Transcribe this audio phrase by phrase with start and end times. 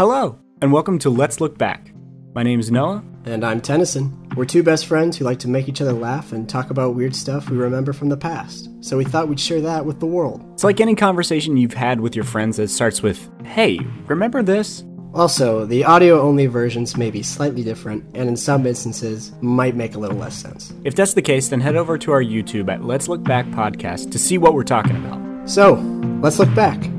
[0.00, 1.92] Hello, and welcome to Let's Look Back.
[2.34, 3.04] My name is Noah.
[3.26, 4.30] And I'm Tennyson.
[4.34, 7.14] We're two best friends who like to make each other laugh and talk about weird
[7.14, 8.70] stuff we remember from the past.
[8.80, 10.42] So we thought we'd share that with the world.
[10.54, 14.84] It's like any conversation you've had with your friends that starts with, Hey, remember this?
[15.12, 19.96] Also, the audio only versions may be slightly different, and in some instances, might make
[19.96, 20.72] a little less sense.
[20.82, 24.12] If that's the case, then head over to our YouTube at Let's Look Back Podcast
[24.12, 25.46] to see what we're talking about.
[25.46, 25.74] So,
[26.22, 26.90] let's look back.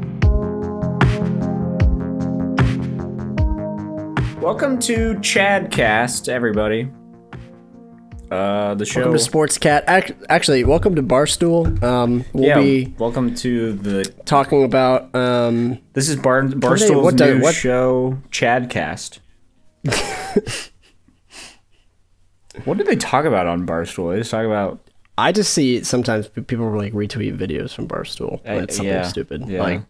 [4.41, 6.89] Welcome to Chadcast, everybody.
[8.31, 9.01] Uh, the show.
[9.01, 9.83] Welcome to Sportscat.
[9.87, 11.81] Ac- Actually, welcome to Barstool.
[11.83, 14.03] Um, we'll yeah, be welcome to the.
[14.25, 15.13] talking about.
[15.15, 19.19] Um, This is Bar- Barstool's what do- new what- show, Chadcast.
[22.65, 24.11] what did they talk about on Barstool?
[24.13, 24.79] They just talk about
[25.17, 28.43] I just see sometimes people like retweet videos from Barstool.
[28.45, 29.47] when Uh, something yeah, stupid.
[29.47, 29.61] yeah.
[29.61, 29.81] Like,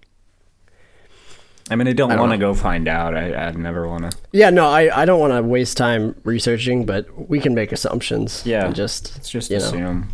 [1.71, 3.15] I mean, I don't don't want to go find out.
[3.15, 4.17] I, I'd never want to.
[4.33, 8.45] yeah, no, I, I don't want to waste time researching, but we can make assumptions.
[8.45, 8.69] Yeah.
[8.73, 10.09] just Let's just you know, assume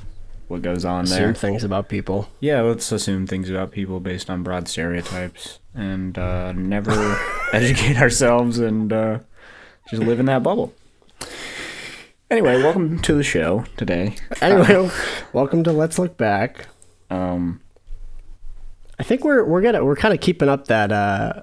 [0.49, 1.33] what goes on assume there.
[1.33, 2.29] things about people.
[2.41, 7.19] Yeah, let's assume things about people based on broad stereotypes and uh, never
[7.53, 9.19] educate ourselves and uh,
[9.89, 10.75] just live in that bubble.
[12.29, 14.15] Anyway, welcome to the show today.
[14.41, 14.91] Anyway,
[15.33, 16.67] welcome to Let's Look Back.
[17.09, 17.61] Um,
[18.99, 20.91] I think we're we're gonna we're kind of keeping up that.
[20.91, 21.41] uh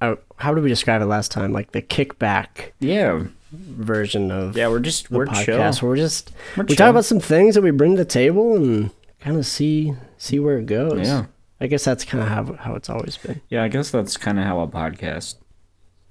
[0.00, 1.52] uh, how did we describe it last time?
[1.52, 5.78] Like the kickback yeah, version of yeah, we're just we're podcast.
[5.80, 5.88] chill.
[5.88, 6.76] We're just We're we chill.
[6.76, 10.38] talk about some things that we bring to the table and kind of see see
[10.38, 11.06] where it goes.
[11.06, 11.26] Yeah.
[11.60, 13.40] I guess that's kind of how how it's always been.
[13.50, 15.34] Yeah, I guess that's kind of how a podcast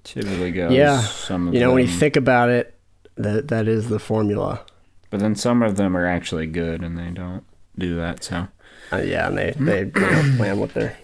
[0.04, 0.72] typically goes.
[0.72, 1.02] Yeah.
[1.02, 2.76] some of You know, when you think about it,
[3.16, 4.62] that that is the formula.
[5.10, 7.44] but then some of them are actually good, and they don't
[7.78, 8.24] do that.
[8.24, 8.48] So
[8.94, 10.96] Uh, yeah, and they they you know, plan what their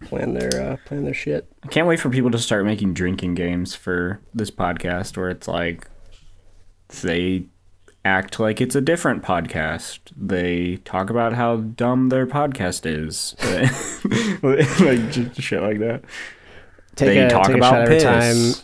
[0.00, 1.50] plan their uh, plan their shit.
[1.62, 5.46] I can't wait for people to start making drinking games for this podcast where it's
[5.48, 5.88] like
[7.02, 7.46] they
[8.04, 9.98] act like it's a different podcast.
[10.16, 13.34] They talk about how dumb their podcast is.
[14.42, 16.02] like just shit like that.
[16.96, 18.54] Take They a, talk take a about shot every time.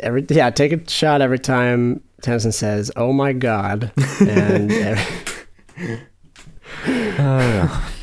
[0.00, 3.90] Every yeah, take a shot every time Tennyson says, "Oh my god,"
[4.20, 5.04] and every,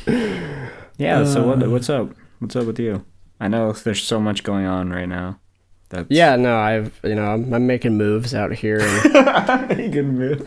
[0.98, 1.70] Yeah, so what Uh.
[1.70, 2.10] what's up?
[2.40, 3.04] What's up with you?
[3.38, 5.38] I know there's so much going on right now.
[5.90, 8.80] That's yeah, no, I've you know I'm, I'm making moves out here.
[8.80, 10.40] And, good move.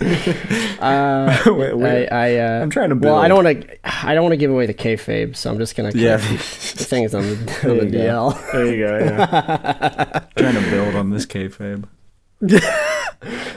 [0.80, 2.08] uh, Wait, wait.
[2.08, 3.44] I, I uh, I'm trying to Well, I build.
[3.44, 3.78] don't want to.
[4.06, 5.92] I don't want to give away the kayfabe, so I'm just gonna.
[5.94, 6.16] Yeah.
[6.16, 7.36] the things on the,
[7.70, 7.96] on There the.
[7.98, 8.52] DL.
[8.52, 8.98] There you go.
[8.98, 10.24] Yeah.
[10.36, 11.84] trying to build on this kayfabe.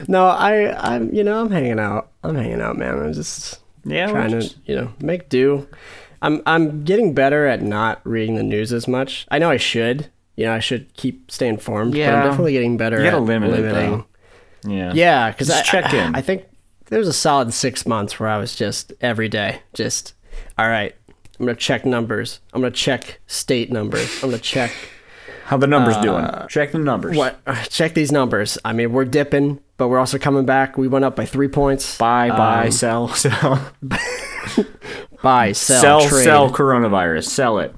[0.06, 1.12] No, I, I'm.
[1.14, 2.10] You know, I'm hanging out.
[2.22, 2.98] I'm hanging out, man.
[2.98, 5.66] I'm just Yeah, trying to, just- you know, make do.
[6.24, 9.26] I'm, I'm getting better at not reading the news as much.
[9.30, 10.10] I know I should.
[10.36, 11.92] You know, I should keep stay informed.
[11.92, 12.16] but Yeah.
[12.22, 12.98] I'm definitely getting better.
[12.98, 13.90] You gotta at limit limiting.
[14.64, 14.70] though.
[14.70, 14.92] Yeah.
[14.94, 16.14] Yeah, because I check I, in.
[16.14, 16.44] I think
[16.86, 20.14] there was a solid six months where I was just every day, just
[20.58, 20.94] all right.
[21.38, 22.40] I'm gonna check numbers.
[22.52, 24.22] I'm gonna check state numbers.
[24.22, 24.72] I'm gonna check
[25.46, 26.26] How the numbers doing?
[26.48, 27.16] Check the numbers.
[27.16, 27.40] what.
[27.46, 28.56] uh, Check these numbers.
[28.64, 30.78] I mean, we're dipping, but we're also coming back.
[30.78, 31.98] We went up by three points.
[31.98, 33.70] Buy, buy, Um, sell, sell,
[35.22, 36.24] Buy, sell, sell, trade.
[36.24, 37.24] sell coronavirus.
[37.28, 37.74] Sell it.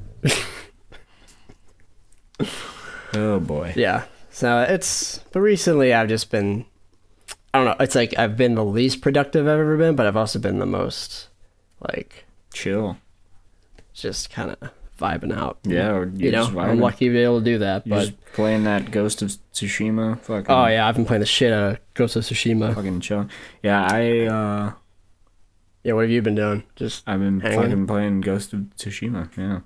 [3.14, 3.72] oh boy.
[3.76, 4.04] Yeah.
[4.30, 6.66] So it's but recently I've just been
[7.54, 10.16] I don't know, it's like I've been the least productive I've ever been, but I've
[10.16, 11.28] also been the most
[11.80, 12.98] like Chill.
[13.94, 15.58] just kind of vibing out.
[15.64, 15.90] Yeah.
[15.90, 18.20] Or You know, just I'm lucky to be able to do that, You're but just
[18.34, 20.20] playing that Ghost of Tsushima.
[20.20, 20.46] Fucking.
[20.50, 22.74] oh yeah, I've been playing the shit out of Ghost of Tsushima.
[22.74, 23.28] Fucking chill.
[23.62, 24.72] Yeah, I uh,
[25.86, 26.64] Yeah, what have you been doing?
[26.74, 27.60] Just I've been Hanging?
[27.60, 29.28] fucking playing Ghost of Tsushima.
[29.36, 29.60] Yeah.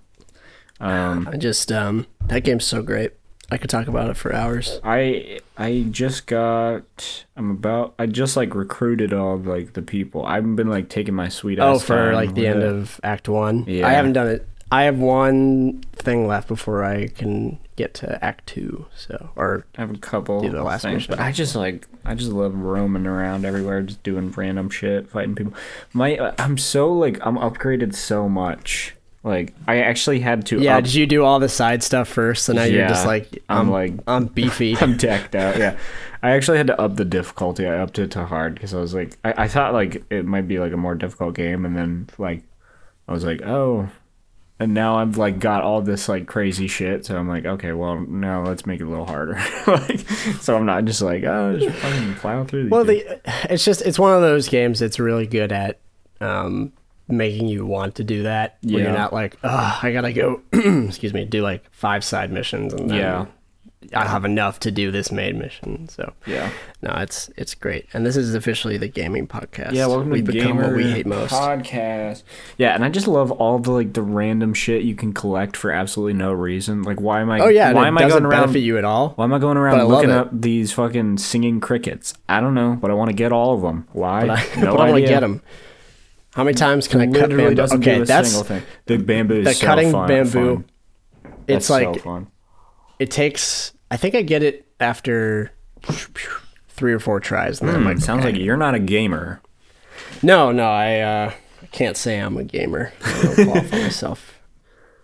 [0.78, 3.12] Um, I just um that game's so great.
[3.50, 4.80] I could talk about it for hours.
[4.84, 10.26] I I just got I'm about I just like recruited all of like the people.
[10.26, 12.68] I haven't been like taking my sweet Oh, ass for time like the end it.
[12.68, 13.64] of Act One.
[13.66, 13.88] Yeah.
[13.88, 14.46] I haven't done it.
[14.72, 18.86] I have one thing left before I can get to Act Two.
[18.96, 21.16] So, or I have a couple do the last things, mission.
[21.16, 25.34] but I just like I just love roaming around everywhere, just doing random shit, fighting
[25.34, 25.54] people.
[25.92, 28.94] My I'm so like I'm upgraded so much.
[29.22, 30.60] Like I actually had to.
[30.60, 32.44] yeah, up- did you do all the side stuff first?
[32.44, 34.76] So now you're just like, I'm I'm, like- I'm beefy.
[34.80, 35.58] I'm decked out.
[35.58, 35.76] Yeah,
[36.22, 37.66] I actually had to up the difficulty.
[37.66, 40.48] I upped it to hard because I was like, I, I thought like it might
[40.48, 42.44] be like a more difficult game, and then like
[43.08, 43.90] I was like, oh,
[44.60, 47.06] and now I've like got all this like crazy shit.
[47.06, 49.34] So I'm like, okay, well now let's make it a little harder.
[49.66, 50.00] like,
[50.40, 52.64] so I'm not just like, oh, just fucking plow through.
[52.64, 53.20] These well, the,
[53.52, 55.80] it's just it's one of those games that's really good at
[56.20, 56.72] um,
[57.08, 58.58] making you want to do that.
[58.62, 58.84] Where Yeah.
[58.90, 60.42] you're not like, oh, I gotta go.
[60.52, 63.26] excuse me, do like five side missions, and then Yeah.
[63.92, 65.88] I have enough to do this main mission.
[65.88, 66.50] So Yeah.
[66.80, 69.72] no, it's it's great, and this is officially the gaming podcast.
[69.72, 71.32] Yeah, welcome We've to become Gamer what we hate most.
[71.32, 72.22] podcast.
[72.56, 75.72] Yeah, and I just love all the like the random shit you can collect for
[75.72, 76.82] absolutely no reason.
[76.82, 77.40] Like, why am I?
[77.40, 78.42] Oh yeah, why it am I going around?
[78.42, 79.10] benefit you at all.
[79.16, 82.14] Why am I going around looking up these fucking singing crickets?
[82.28, 83.88] I don't know, but I want to get all of them.
[83.92, 84.26] Why?
[84.26, 85.42] But I, no but I want to get them.
[86.34, 87.54] How many times can I cut Literally bamboo?
[87.56, 88.62] doesn't Okay, do a that's single thing.
[88.86, 90.54] The bamboo is the so cutting fun, bamboo.
[90.54, 90.64] fun.
[91.48, 92.26] It's That's like so
[93.00, 93.72] it takes.
[93.90, 95.50] I think I get it after
[96.68, 98.32] three or four tries, and then Hmm, like, sounds okay.
[98.32, 99.40] like you're not a gamer.
[100.22, 101.32] No, no, I uh,
[101.72, 102.92] can't say I'm a gamer.
[103.04, 104.38] I myself.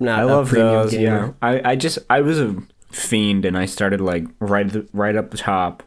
[0.01, 0.91] I'm Not I a love those.
[0.93, 1.03] gamer.
[1.03, 2.57] Yeah, I, I just I was a
[2.91, 5.83] fiend, and I started like right the, right up the top.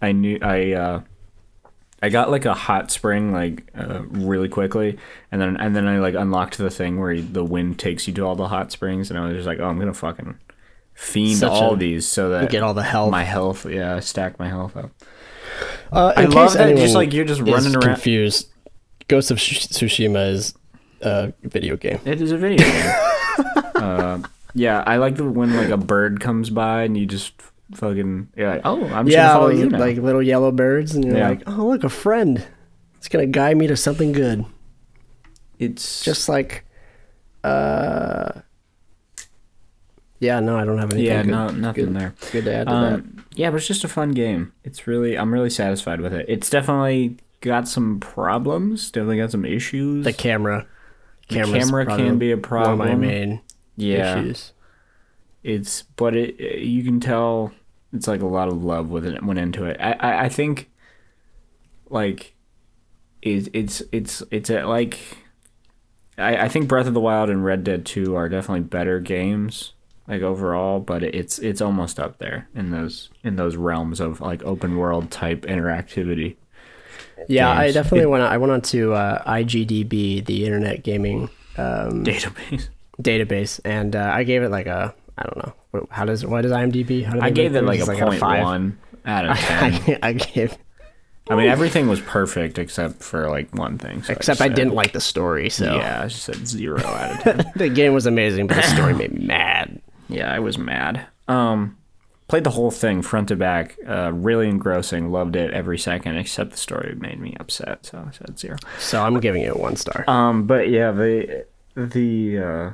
[0.00, 1.00] I knew I uh,
[2.02, 4.98] I got like a hot spring like uh, really quickly,
[5.32, 8.22] and then and then I like unlocked the thing where the wind takes you to
[8.26, 10.38] all the hot springs, and I was just like, oh, I'm gonna fucking
[10.94, 13.10] fiend Such all a- these so that Get all the health.
[13.10, 13.66] my health.
[13.66, 14.90] Yeah, stack my health up.
[15.92, 18.48] Uh, I love that, just like, you're just running around- Confused.
[19.06, 20.54] Ghost of Tsushima is
[21.02, 22.00] a video game.
[22.04, 22.92] It is a video game.
[23.74, 24.18] uh,
[24.54, 27.34] yeah, I like the when like a bird comes by and you just
[27.74, 28.52] fucking yeah.
[28.52, 29.78] Like, oh, I'm just yeah, gonna follow those, you now.
[29.78, 31.28] like little yellow birds, and you're Yeah.
[31.30, 32.46] like, oh look, a friend.
[32.96, 34.46] It's gonna guide me to something good.
[35.58, 36.64] it's Just like,
[37.42, 38.40] uh,
[40.24, 41.06] yeah, no, I don't have anything.
[41.06, 42.14] yeah, good, no, nothing good, there.
[42.32, 42.92] Good to add to that.
[42.94, 44.52] Um, yeah, but it's just a fun game.
[44.64, 46.26] It's really, I'm really satisfied with it.
[46.28, 48.90] It's definitely got some problems.
[48.90, 50.04] Definitely got some issues.
[50.04, 50.66] The camera,
[51.28, 52.78] The camera can be a One of problem.
[52.88, 53.40] my main
[53.76, 54.52] yeah, issues.
[55.42, 57.52] it's but it you can tell
[57.92, 59.76] it's like a lot of love with it went into it.
[59.80, 60.70] I I, I think
[61.90, 62.34] like
[63.22, 64.98] it, it's it's it's a, like
[66.16, 69.73] I I think Breath of the Wild and Red Dead Two are definitely better games
[70.08, 74.42] like overall, but it's it's almost up there in those in those realms of like
[74.44, 76.36] open world type interactivity.
[77.28, 78.22] Yeah, I definitely It- went.
[78.24, 82.68] I went on to uh, IGDB, the Internet Gaming um, Database.
[83.00, 86.52] database, and uh, I gave it like a I don't know how does why does
[86.52, 87.04] IMDb?
[87.04, 89.72] How do I gave it like a out point of one out of ten.
[89.72, 90.56] I, I gave,
[91.30, 94.02] I mean, everything was perfect except for like one thing.
[94.02, 95.48] so except I said- didn't like the story.
[95.50, 97.52] So Yeah, I just said zero out of ten.
[97.56, 99.80] the game was amazing, but the story made me mad.
[100.08, 101.06] Yeah, I was mad.
[101.28, 101.76] Um,
[102.28, 103.76] played the whole thing front to back.
[103.86, 105.10] Uh, really engrossing.
[105.10, 107.86] Loved it every second, except the story made me upset.
[107.86, 108.56] So I said zero.
[108.78, 110.04] So I'm giving it one star.
[110.08, 111.46] Um, but yeah, the
[111.76, 112.70] the uh,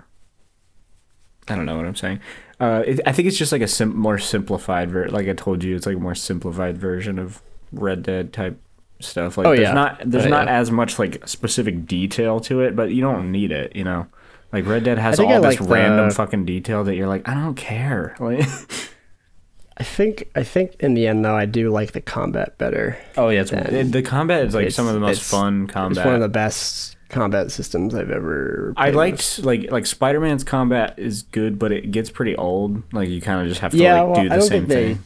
[1.49, 2.21] I don't know what I'm saying.
[2.59, 5.65] Uh, it, I think it's just like a sim- more simplified ver- Like I told
[5.65, 7.41] you, it's like a more simplified version of
[7.73, 8.61] Red Dead type
[9.01, 9.39] stuff.
[9.39, 9.73] Like Oh, there's yeah.
[9.73, 10.59] not there's Oh, not yeah.
[10.59, 13.75] as much like specific detail to it, but you don't need it.
[13.75, 14.07] You know,
[14.53, 17.29] like Red Dead has all I this like the- random fucking detail that you're like,
[17.29, 18.15] I don't care.
[18.21, 18.41] Like,
[19.77, 22.99] I think I think in the end though, I do like the combat better.
[23.17, 25.65] oh yeah, it's, it- the combat is like it's- some of the most it's- fun
[25.65, 26.05] It's combat.
[26.05, 28.75] one of the best combat systems I've ever.
[28.77, 32.83] I liked like like Spider Man's combat is good, but it gets pretty old.
[32.93, 34.67] Like you kind of just have to Yeah, like well, do I the don't same
[34.67, 35.03] think they- thing.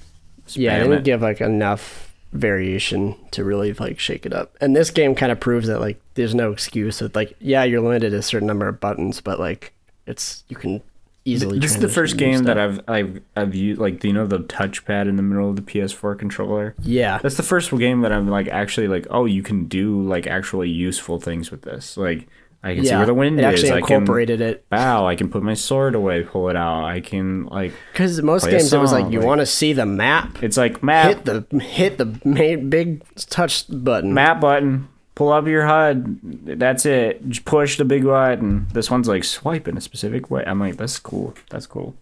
[0.54, 1.04] Yeah, Spam didn't it.
[1.04, 4.54] give like enough variation to really like shake it up.
[4.60, 6.98] And this game kind of proves that like there's no excuse.
[6.98, 9.72] That like yeah, you're limited to a certain number of buttons, but like
[10.06, 10.82] it's you can
[11.24, 11.58] easily.
[11.58, 12.58] This is the first game that.
[12.58, 15.62] I've I've I've used like do you know the touchpad in the middle of the
[15.62, 16.74] PS4 controller?
[16.82, 20.26] Yeah, That's the first game that I'm like actually like oh you can do like
[20.26, 21.96] actually useful things with this.
[21.96, 22.26] Like
[22.64, 23.62] I can see where the wind it is.
[23.62, 25.06] actually I can incorporated it bow.
[25.06, 26.84] I can put my sword away, pull it out.
[26.84, 29.84] I can like because most games it was like you like- want to see the
[29.86, 34.14] map, it's like map hit the hit the main big touch button.
[34.14, 34.88] map button.
[35.14, 36.18] Pull up your HUD.
[36.58, 37.28] That's it.
[37.28, 38.66] Just push the big button.
[38.72, 40.42] This one's like swipe in a specific way.
[40.44, 41.34] I'm like, that's cool.
[41.50, 41.94] That's cool.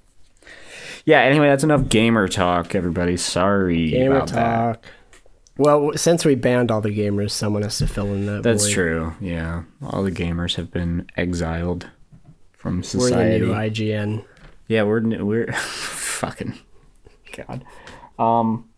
[1.05, 1.21] Yeah.
[1.21, 3.19] Anyway, that's enough gamer talk, everybody.
[3.19, 4.85] Sorry Gamer about that.
[5.59, 8.43] Well, since we banned all the gamers, someone has to fill in that.
[8.43, 8.73] That's void.
[8.73, 9.15] true.
[9.21, 11.89] Yeah, all the gamers have been exiled
[12.53, 13.45] from society.
[13.47, 14.25] We're the new IGN.
[14.69, 16.55] yeah, we're n- we're fucking
[17.37, 17.65] god.
[18.19, 18.69] Um,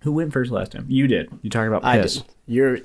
[0.00, 0.86] who went first last time?
[0.88, 1.30] You did.
[1.42, 2.16] You talked about I piss.
[2.16, 2.24] did.
[2.46, 2.78] You're.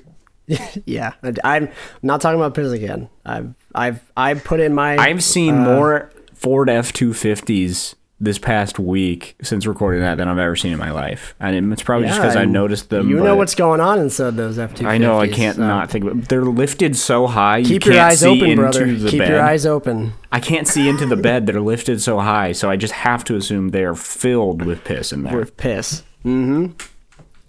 [0.86, 1.68] yeah, I- I'm
[2.02, 3.08] not talking about piss again.
[3.24, 4.96] I've I've I put in my.
[4.96, 10.26] I've seen uh, more Ford F two fifties this past week since recording that than
[10.26, 13.10] I've ever seen in my life, and it's probably just because I noticed them.
[13.10, 14.86] You know what's going on inside those F two.
[14.86, 15.20] I know.
[15.20, 16.04] I can't not think.
[16.06, 16.28] Of it.
[16.28, 17.62] They're lifted so high.
[17.62, 18.86] Keep you your eyes open, brother.
[18.86, 19.28] Keep bed.
[19.28, 20.14] your eyes open.
[20.32, 21.46] I can't see into the bed.
[21.46, 25.12] They're lifted so high, so I just have to assume they are filled with piss
[25.12, 25.36] in there.
[25.36, 26.02] With piss.
[26.24, 26.72] Mm-hmm.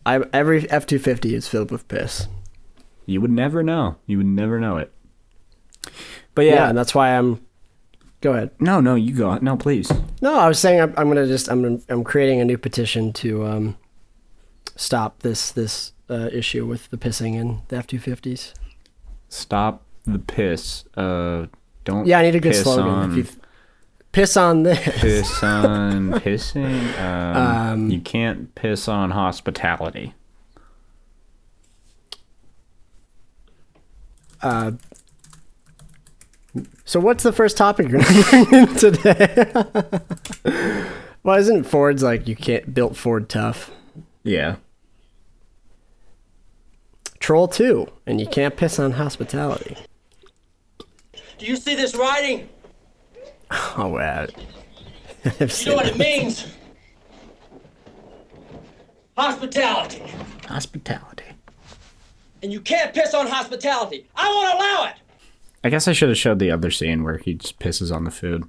[0.06, 2.28] I every F two fifty is filled with piss.
[3.06, 3.96] You would never know.
[4.06, 4.92] You would never know it.
[6.36, 7.40] But Yeah, yeah, and that's why I'm.
[8.22, 8.50] Go ahead.
[8.60, 9.38] no, no, you go.
[9.38, 9.92] No, please.
[10.22, 13.46] No, I was saying I'm, I'm gonna just I'm I'm creating a new petition to
[13.46, 13.78] um,
[14.76, 18.54] stop this this uh, issue with the pissing in the F two fifties.
[19.30, 20.86] Stop the piss.
[20.96, 21.46] Uh,
[21.84, 22.08] don't.
[22.08, 22.88] Yeah, I need a good piss slogan.
[22.88, 23.42] On, If you
[24.14, 27.00] piss on this, piss on pissing.
[27.00, 27.38] Um,
[27.84, 30.14] Um, you can't piss on hospitality.
[34.42, 34.72] uh,
[36.88, 39.52] so what's the first topic you're gonna bring in today?
[41.24, 43.72] well, isn't Ford's like you can't built Ford tough?
[44.24, 44.56] Yeah.
[47.20, 49.76] Troll two, and you can't piss on hospitality.
[51.38, 52.50] Do you see this writing?
[53.78, 54.28] Oh, wow.
[55.40, 56.48] You know what it means?
[59.18, 60.04] Hospitality.
[60.48, 61.24] Hospitality.
[62.44, 64.06] And you can't piss on hospitality.
[64.16, 65.07] I won't allow it.
[65.68, 68.12] I guess I should have showed the other scene where he just pisses on the
[68.12, 68.46] food.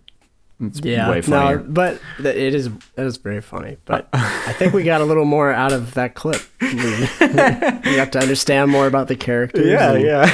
[0.61, 1.59] It's Yeah, way funnier.
[1.59, 3.77] no, but th- it is it is very funny.
[3.85, 6.41] But I think we got a little more out of that clip.
[6.61, 9.67] We, we got to understand more about the characters.
[9.95, 10.27] and- yeah.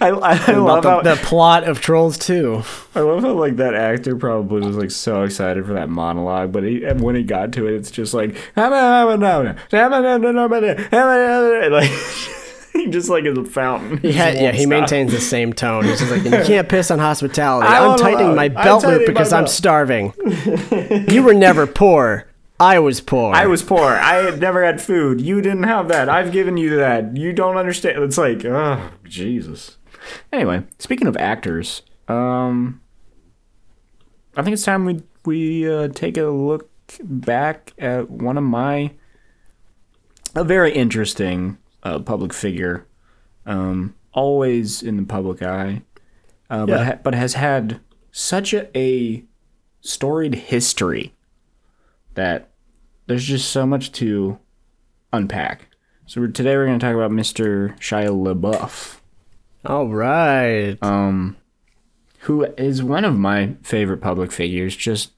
[0.00, 2.62] I, I, I and love about how the, the plot of Trolls 2.
[2.94, 6.62] I love how like that actor probably was like so excited for that monologue, but
[6.62, 8.36] he and when he got to it, it's just like
[11.76, 12.32] like he
[12.90, 13.98] just like is a fountain.
[13.98, 14.70] He yeah, he stop.
[14.70, 15.84] maintains the same tone.
[15.84, 17.66] He's just like, you can't piss on hospitality.
[17.66, 20.12] I I'm tightening my belt loop because I'm belt." starving.
[21.08, 22.26] you were never poor.
[22.58, 23.34] I was poor.
[23.34, 23.84] I was poor.
[23.84, 25.20] I had never had food.
[25.20, 26.08] You didn't have that.
[26.08, 27.16] I've given you that.
[27.16, 28.02] You don't understand.
[28.02, 29.76] It's like, oh, Jesus.
[30.32, 32.80] Anyway, speaking of actors, um,
[34.36, 36.70] I think it's time we we uh, take a look
[37.02, 38.92] back at one of my
[40.34, 42.86] a very interesting uh, public figure,
[43.46, 45.82] um, always in the public eye,
[46.50, 46.84] uh, but Yeah.
[46.84, 49.24] ha- but has had such a, a
[49.80, 51.14] storied history
[52.14, 52.50] that
[53.06, 54.38] there's just so much to
[55.12, 55.68] unpack.
[56.06, 57.76] So we're, today we're going to talk about Mr.
[57.78, 58.98] Shia LaBeouf,
[59.64, 60.76] All right.
[60.82, 61.36] um,
[62.20, 65.12] who is one of my favorite public figures, just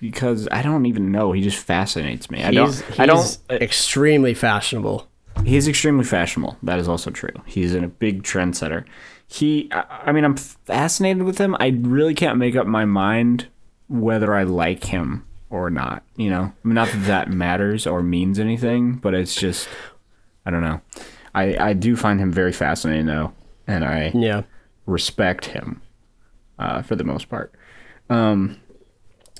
[0.00, 1.32] because I don't even know.
[1.32, 2.42] He just fascinates me.
[2.42, 2.66] I don't.
[2.66, 3.38] he's, I don't.
[3.50, 5.08] extremely fashionable.
[5.44, 6.56] He's extremely fashionable.
[6.62, 7.34] That is also true.
[7.46, 8.84] He's in a big trendsetter.
[9.26, 11.56] He, I, I mean, I'm fascinated with him.
[11.60, 13.48] I really can't make up my mind
[13.88, 16.02] whether I like him or not.
[16.16, 19.68] You know, I mean, not that that matters or means anything, but it's just,
[20.46, 20.80] I don't know.
[21.34, 23.32] I, I do find him very fascinating though,
[23.66, 24.42] and I Yeah.
[24.86, 25.82] respect him
[26.58, 27.52] uh, for the most part.
[28.08, 28.60] Um,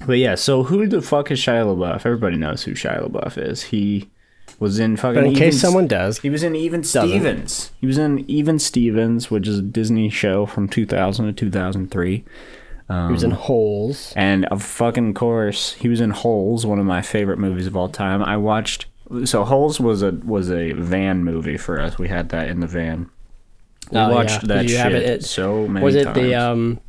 [0.06, 2.04] but yeah, so who the fuck is Shia LaBeouf?
[2.04, 3.62] Everybody knows who Shia LaBeouf is.
[3.64, 4.10] He
[4.64, 5.14] was in fucking.
[5.14, 7.70] But in Even case someone does, he was in Even Stevens.
[7.80, 12.24] He was in Even Stevens, which is a Disney show from 2000 to 2003.
[12.88, 14.12] he was in Holes.
[14.16, 17.88] And of fucking course, he was in Holes, one of my favorite movies of all
[17.88, 18.22] time.
[18.22, 18.86] I watched.
[19.24, 21.98] So Holes was a was a van movie for us.
[21.98, 23.10] We had that in the van.
[23.92, 24.48] We Oh, watched yeah.
[24.54, 26.16] that you shit have it at- so many Was it times.
[26.16, 26.80] the um?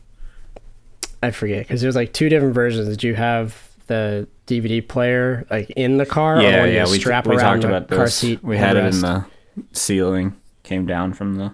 [1.22, 2.88] I forget because there's like two different versions.
[2.88, 6.42] Did you have the DVD player like in the car?
[6.42, 6.84] yeah, you yeah.
[6.89, 8.15] We, strap we around talked the about car this.
[8.15, 8.44] seat.
[8.44, 9.25] we had it in the
[9.74, 10.36] ceiling.
[10.63, 11.54] Came down from the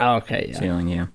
[0.00, 0.58] Oh, okay, yeah.
[0.58, 1.06] ceiling, yeah.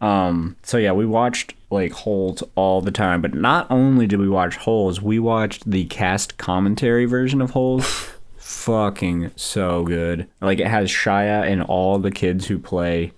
[0.00, 4.28] Um, so yeah, we watched like Holes all the time, but not only did we
[4.28, 8.10] watch Holes, we watched the cast commentary version of Holes.
[8.36, 10.28] Fucking so good.
[10.40, 13.12] Like it has Shia and all the kids who play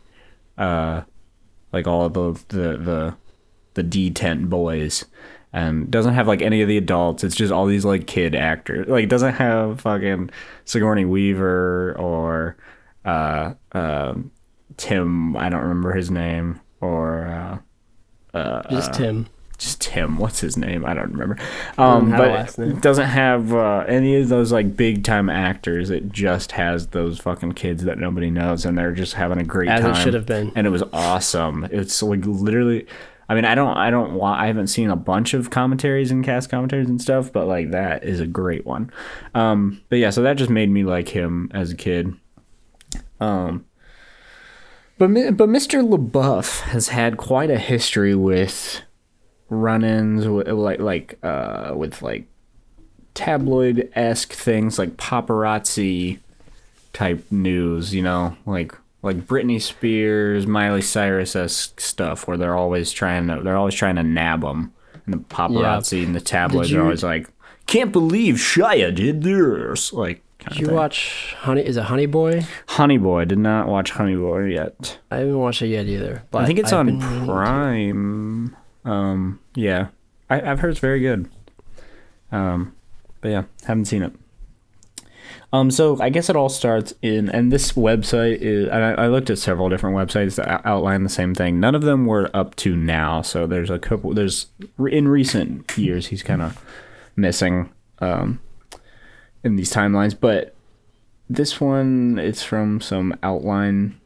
[0.59, 1.03] uh
[1.73, 3.15] like all the the the
[3.75, 5.05] the D tent boys.
[5.53, 7.25] And doesn't have like any of the adults.
[7.25, 8.87] It's just all these like kid actors.
[8.89, 10.31] Like doesn't have fucking
[10.65, 12.57] Sigourney Weaver or
[13.05, 14.31] uh um
[14.77, 17.59] Tim, I don't remember his name, or uh,
[18.39, 19.27] uh, Just Tim.
[19.59, 20.17] just Tim.
[20.17, 20.87] What's his name?
[20.87, 21.37] I don't remember.
[21.77, 25.91] Um, but it doesn't have uh, any of those like big time actors.
[25.91, 29.69] It just has those fucking kids that nobody knows, and they're just having a great
[29.69, 30.03] As it time.
[30.03, 30.51] should have been.
[30.55, 31.69] and it was awesome.
[31.71, 32.87] It's like literally.
[33.31, 36.25] I mean, I don't, I don't want, I haven't seen a bunch of commentaries and
[36.25, 38.91] cast commentaries and stuff, but like that is a great one.
[39.37, 42.13] Um, but yeah, so that just made me like him as a kid.
[43.21, 43.67] Um,
[44.99, 45.89] but but Mr.
[45.89, 48.83] LaBeouf has had quite a history with
[49.49, 52.27] run-ins with like like uh with like
[53.15, 56.19] tabloid esque things like paparazzi
[56.93, 62.93] type news, you know, like like Britney Spears, Miley Cyrus esque stuff, where they're always
[62.93, 64.73] trying to they're always trying to nab them,
[65.07, 67.29] and the paparazzi and the tabloids you- are always like,
[67.67, 71.63] "Can't believe Shia did this," like Did you watch Honey?
[71.67, 72.47] Is it Honey Boy?
[72.67, 73.25] Honey Boy.
[73.27, 74.99] Did not watch Honey Boy yet.
[75.11, 76.23] I haven't watched it yet either.
[76.31, 77.27] But I think it's I've on been meaning to.
[77.33, 78.57] Prime.
[78.87, 79.89] Um, yeah,
[80.31, 81.29] I, I've heard it's very good.
[82.33, 82.73] Um,
[83.21, 84.13] but yeah, haven't seen it.
[85.53, 88.69] Um, so I guess it all starts in, and this website is.
[88.69, 91.59] And I, I looked at several different websites that ou- outline the same thing.
[91.59, 93.23] None of them were up to now.
[93.23, 94.15] So there's a couple.
[94.15, 94.47] There's
[94.79, 96.63] in recent years he's kind of
[97.17, 98.41] missing um,
[99.43, 100.55] in these timelines, but
[101.29, 104.01] this one it's from some outline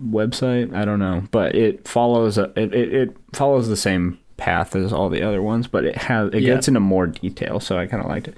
[0.00, 0.74] website.
[0.74, 4.92] I don't know, but it follows a, it, it, it follows the same path as
[4.92, 6.54] all the other ones, but it has it Yeah.
[6.54, 8.34] gets into more detail, so I kind of liked it.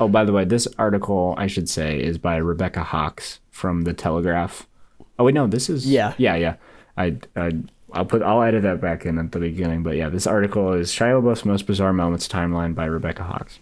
[0.00, 3.92] Oh, by the way, this article I should say is by Rebecca Hawkes from the
[3.92, 4.66] Telegraph.
[5.18, 6.14] Oh wait, no, this is Yeah.
[6.18, 6.54] yeah, yeah.
[6.96, 7.52] I I
[7.92, 10.90] I'll put I'll edit that back in at the beginning, but yeah, this article is
[10.90, 13.58] Shia LaBeouf's most bizarre moments timeline by Rebecca Hawkes.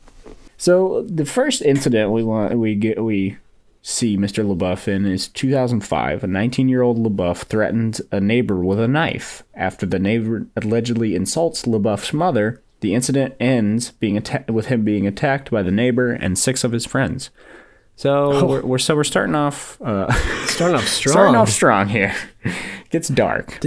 [0.58, 3.36] So the first incident we want we get we
[3.82, 4.44] see Mr.
[4.44, 6.24] LaBeouf in is 2005.
[6.24, 12.12] A 19-year-old LaBeouf threatens a neighbor with a knife after the neighbor allegedly insults LaBeouf's
[12.12, 12.60] mother.
[12.80, 16.72] The incident ends being atta- with him being attacked by the neighbor and six of
[16.72, 17.30] his friends.
[17.96, 20.12] So we're, we're so we're starting off uh,
[20.46, 21.12] Starting off strong.
[21.12, 22.14] starting off strong here.
[22.90, 23.58] Gets dark.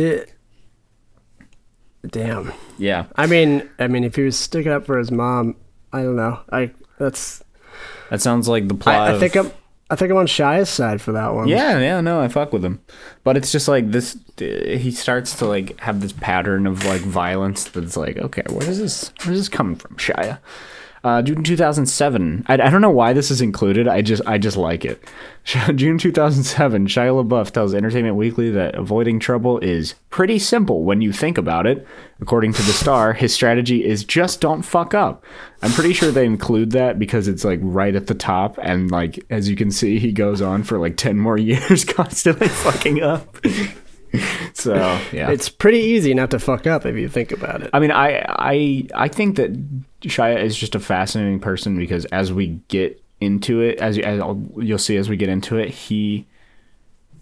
[2.07, 2.53] Damn.
[2.77, 3.07] Yeah.
[3.15, 5.55] I mean, I mean, if he was sticking up for his mom,
[5.91, 6.39] I don't know.
[6.51, 7.43] I that's.
[8.09, 9.09] That sounds like the plot.
[9.09, 9.51] I, I think I'm.
[9.91, 11.47] I think I'm on Shia's side for that one.
[11.47, 12.79] Yeah, yeah, no, I fuck with him,
[13.23, 14.15] but it's just like this.
[14.39, 14.43] uh,
[14.77, 18.77] He starts to like have this pattern of like violence that's like, okay, where is
[18.79, 19.11] this?
[19.25, 20.37] Where's this coming from, Shia?
[21.03, 22.45] Uh, June 2007.
[22.47, 23.87] I, I don't know why this is included.
[23.87, 25.01] I just I just like it.
[25.75, 26.87] June 2007.
[26.87, 31.65] Shia LaBeouf tells Entertainment Weekly that avoiding trouble is pretty simple when you think about
[31.65, 31.87] it.
[32.21, 35.23] According to the Star, his strategy is just don't fuck up.
[35.61, 39.23] I'm pretty sure they include that because it's like right at the top, and like
[39.29, 43.37] as you can see, he goes on for like 10 more years, constantly fucking up.
[44.53, 44.75] so
[45.13, 47.69] yeah, It's pretty easy not to fuck up if you think about it.
[47.73, 49.51] I mean, I I I think that
[50.01, 54.21] Shia is just a fascinating person because as we get into it, as, you, as
[54.57, 56.25] you'll see as we get into it, he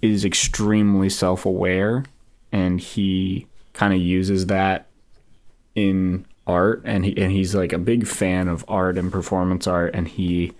[0.01, 2.05] is extremely self-aware,
[2.51, 4.85] and he kind of uses that
[5.75, 9.95] in art, and he and he's like a big fan of art and performance art,
[9.95, 10.53] and he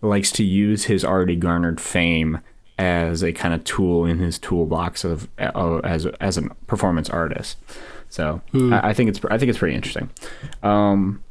[0.00, 2.40] likes to use his already garnered fame
[2.78, 7.58] as a kind of tool in his toolbox of uh, as as a performance artist.
[8.08, 8.40] So
[8.72, 10.10] I, I think it's I think it's pretty interesting.
[10.62, 11.22] Um,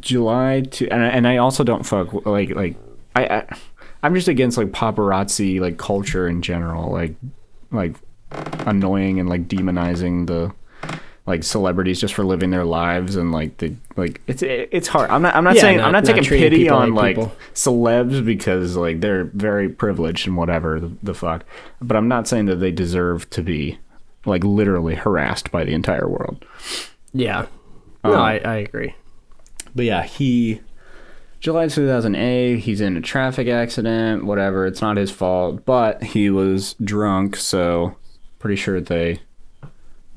[0.00, 2.76] July to and I, and I also don't fuck like like
[3.16, 3.56] I, I
[4.02, 7.14] I'm just against like paparazzi like culture in general like
[7.70, 7.96] like
[8.66, 10.52] annoying and like demonizing the
[11.26, 15.10] like celebrities just for living their lives and like the like it's it's hard.
[15.10, 17.30] I'm not I'm not Yeah, saying not- I'm not not taking pity on like like
[17.54, 21.44] celebs because like they're very privileged and whatever the, the fuck.
[21.82, 23.78] But I'm not saying that they deserve to be
[24.26, 26.44] like literally harassed by the entire world.
[27.12, 27.46] Yeah.
[28.04, 28.94] No, Um, I, I agree.
[29.78, 30.60] But yeah, he
[31.38, 34.66] July 2008, he's in a traffic accident, whatever.
[34.66, 37.94] It's not his fault, but he was drunk, so
[38.40, 39.20] pretty sure they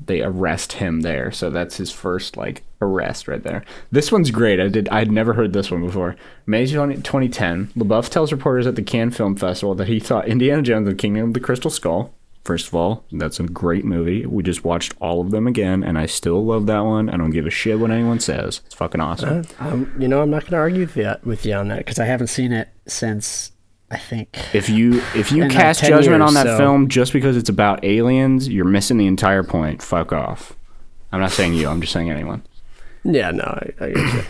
[0.04, 1.30] they arrest him there.
[1.30, 3.64] So that's his first like arrest right there.
[3.92, 4.58] This one's great.
[4.58, 6.16] I did I'd never heard this one before.
[6.44, 10.62] May 20, 2010, LaBeouf tells reporters at the Cannes Film Festival that he thought Indiana
[10.62, 12.12] Jones and the Kingdom of the Crystal Skull
[12.44, 14.26] First of all, that's a great movie.
[14.26, 17.08] We just watched all of them again, and I still love that one.
[17.08, 18.62] I don't give a shit what anyone says.
[18.66, 19.44] It's fucking awesome.
[19.60, 22.00] Um, you know, I'm not going to argue with you, with you on that because
[22.00, 23.52] I haven't seen it since
[23.92, 24.36] I think.
[24.54, 27.84] If you if you cast 10 judgment on that so- film just because it's about
[27.84, 29.80] aliens, you're missing the entire point.
[29.80, 30.56] Fuck off.
[31.12, 31.68] I'm not saying you.
[31.68, 32.42] I'm just saying anyone.
[33.04, 34.22] Yeah, no, I, I get you.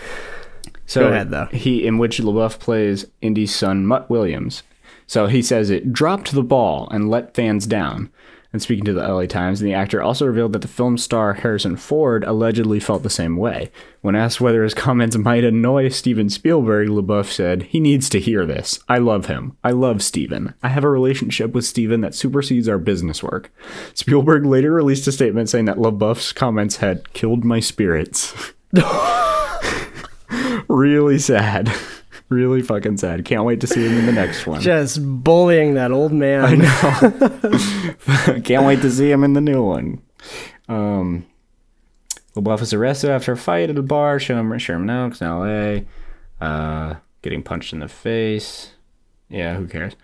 [0.85, 1.47] So Go ahead, though.
[1.47, 4.63] He in which LaBeouf plays Indy's son Mutt Williams.
[5.07, 8.11] So he says it dropped the ball and let fans down.
[8.53, 11.77] And speaking to the LA Times, the actor also revealed that the film star Harrison
[11.77, 13.71] Ford allegedly felt the same way.
[14.03, 18.45] When asked whether his comments might annoy Steven Spielberg, LaBeouf said, "He needs to hear
[18.45, 18.79] this.
[18.91, 19.57] I love him.
[19.65, 20.53] I love Steven.
[20.63, 23.51] I have a relationship with Steven that supersedes our business work."
[23.95, 28.35] Spielberg later released a statement saying that LaBeouf's comments had killed my spirits.
[30.69, 31.73] really sad.
[32.33, 33.27] Really fucking sad.
[33.27, 34.63] Can't wait to see him in the next one.
[34.63, 36.45] Just bullying that old man.
[36.45, 38.41] I know.
[38.41, 40.01] Can't wait to see him in the new one.
[40.67, 41.27] Um,
[42.35, 44.19] LaBeouf is arrested after a fight at a bar.
[44.19, 45.81] Sherman, Sherman Oaks in LA.
[46.41, 48.71] Uh, getting punched in the face.
[49.29, 49.95] Yeah, who cares?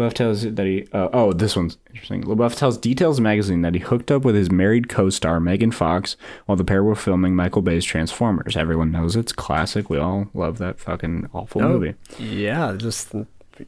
[0.00, 0.86] LaBeouf tells that he.
[0.92, 2.24] Uh, oh, this one's interesting.
[2.24, 6.56] LaBeouf tells Details magazine that he hooked up with his married co-star Megan Fox while
[6.56, 8.56] the pair were filming Michael Bay's Transformers.
[8.56, 9.90] Everyone knows it's classic.
[9.90, 11.94] We all love that fucking awful movie.
[12.18, 13.14] Yeah, just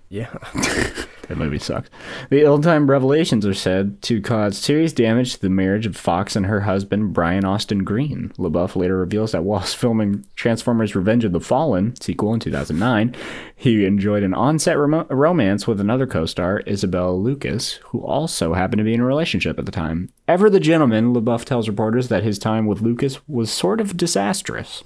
[0.08, 0.32] yeah.
[1.32, 1.88] That movie sucks.
[2.28, 6.44] The ill-timed revelations are said to cause serious damage to the marriage of Fox and
[6.44, 8.34] her husband, Brian Austin Green.
[8.36, 13.16] LaBeouf later reveals that whilst filming Transformers Revenge of the Fallen, sequel in 2009,
[13.56, 18.84] he enjoyed an on-set rom- romance with another co-star, Isabel Lucas, who also happened to
[18.84, 20.12] be in a relationship at the time.
[20.28, 24.84] Ever the gentleman, LaBeouf tells reporters that his time with Lucas was sort of disastrous.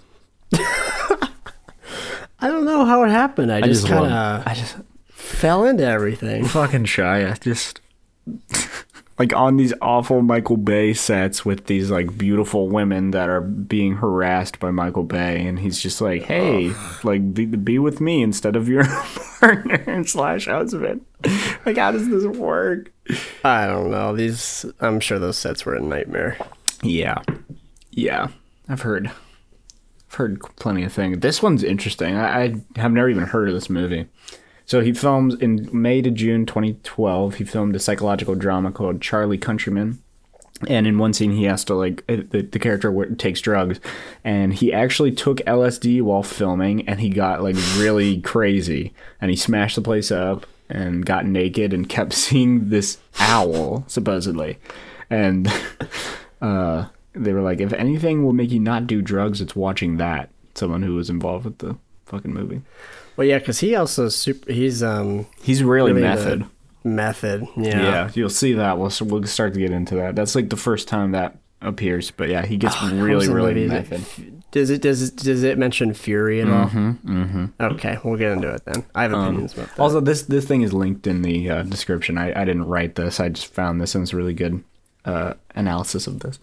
[2.38, 3.50] I don't know how it happened.
[3.50, 4.76] I, just, love- kind of I just
[5.26, 6.44] fell into everything.
[6.44, 7.28] fucking shy.
[7.28, 7.80] I just
[9.18, 13.94] like on these awful Michael Bay sets with these like beautiful women that are being
[13.96, 18.56] harassed by Michael Bay, and he's just like, "Hey, like be, be with me instead
[18.56, 18.84] of your
[19.40, 21.04] partner slash husband."
[21.64, 22.92] Like, how does this work?
[23.44, 24.14] I don't know.
[24.14, 26.38] These, I'm sure those sets were a nightmare.
[26.82, 27.22] Yeah,
[27.90, 28.28] yeah,
[28.68, 29.08] I've heard.
[30.08, 31.18] I've heard plenty of things.
[31.20, 32.16] This one's interesting.
[32.16, 34.06] I, I have never even heard of this movie.
[34.66, 37.36] So he films in May to June 2012.
[37.36, 40.02] He filmed a psychological drama called Charlie Countryman.
[40.66, 43.78] And in one scene, he has to like uh, the, the character takes drugs,
[44.24, 49.36] and he actually took LSD while filming, and he got like really crazy, and he
[49.36, 54.58] smashed the place up and got naked and kept seeing this owl supposedly,
[55.10, 55.52] and
[56.40, 60.30] uh, they were like, if anything will make you not do drugs, it's watching that.
[60.54, 61.76] Someone who was involved with the
[62.06, 62.62] fucking movie.
[63.16, 64.52] Well, yeah, because he also super.
[64.52, 66.46] He's um He's really, really method.
[66.84, 67.46] method.
[67.56, 67.80] Yeah.
[67.82, 68.10] Yeah.
[68.14, 68.78] you'll see that.
[68.78, 70.14] We'll we'll start to get into that.
[70.16, 72.10] That's like the first time that appears.
[72.10, 73.64] But yeah, he gets What really really movie?
[73.64, 74.42] Is it method.
[74.52, 76.66] Does it does it does it mention Fury at all?
[76.66, 77.46] Mm-hmm, mm-hmm.
[77.60, 78.84] Okay, we'll get into it then.
[78.94, 79.78] I have opinions about that.
[79.78, 82.16] Also, this this thing is linked in the uh, description.
[82.16, 83.20] I, I didn't write this.
[83.20, 84.62] I just found this and it's really good
[85.06, 86.38] uh, analysis of this.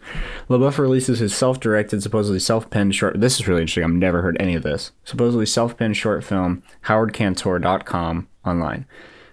[0.49, 3.19] LaBeouf releases his self-directed, supposedly self-penned short.
[3.19, 3.83] This is really interesting.
[3.83, 4.91] I've never heard any of this.
[5.03, 8.85] Supposedly self-penned short film, HowardCantour.com online.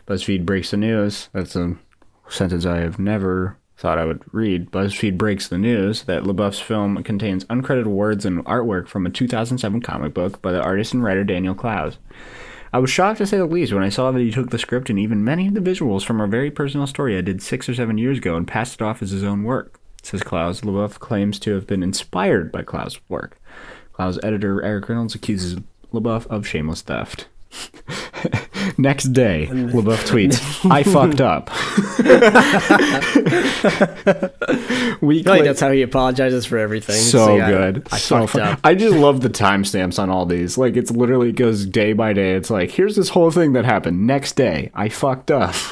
[0.07, 1.29] BuzzFeed breaks the news.
[1.33, 1.77] That's a
[2.29, 4.71] sentence I have never thought I would read.
[4.71, 9.81] BuzzFeed breaks the news that LaBeouf's film contains uncredited words and artwork from a 2007
[9.81, 11.97] comic book by the artist and writer Daniel Clowes.
[12.73, 14.91] I was shocked to say the least when I saw that he took the script
[14.91, 17.75] and even many of the visuals from a very personal story I did six or
[17.75, 19.81] seven years ago and passed it off as his own work.
[20.03, 20.63] Says Clowes.
[20.63, 23.41] LaBeouf claims to have been inspired by Clowes' work.
[23.93, 25.59] Clowes' editor Eric Reynolds accuses
[25.93, 27.27] LaBeouf of shameless theft.
[28.79, 31.51] Next day, LaBeouf tweets, "I fucked up."
[34.53, 36.97] I feel like that's how he apologizes for everything.
[36.97, 37.87] so yeah, good.
[37.91, 38.43] I so fucked fun.
[38.43, 38.61] up.
[38.65, 40.59] I just love the timestamps on all these.
[40.59, 42.35] Like it's literally goes day by day.
[42.35, 44.07] It's like here's this whole thing that happened.
[44.07, 45.55] Next day, I fucked up.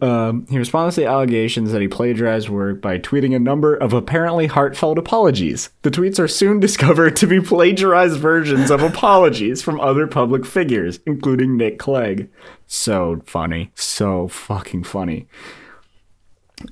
[0.00, 3.92] um, he responds to the allegations that he plagiarized work by tweeting a number of
[3.92, 5.70] apparently heartfelt apologies.
[5.82, 11.00] The tweets are soon discovered to be plagiarized versions of apologies from other public figures,
[11.06, 12.28] including Nick Clegg.
[12.66, 13.72] So funny.
[13.74, 15.26] So fucking funny.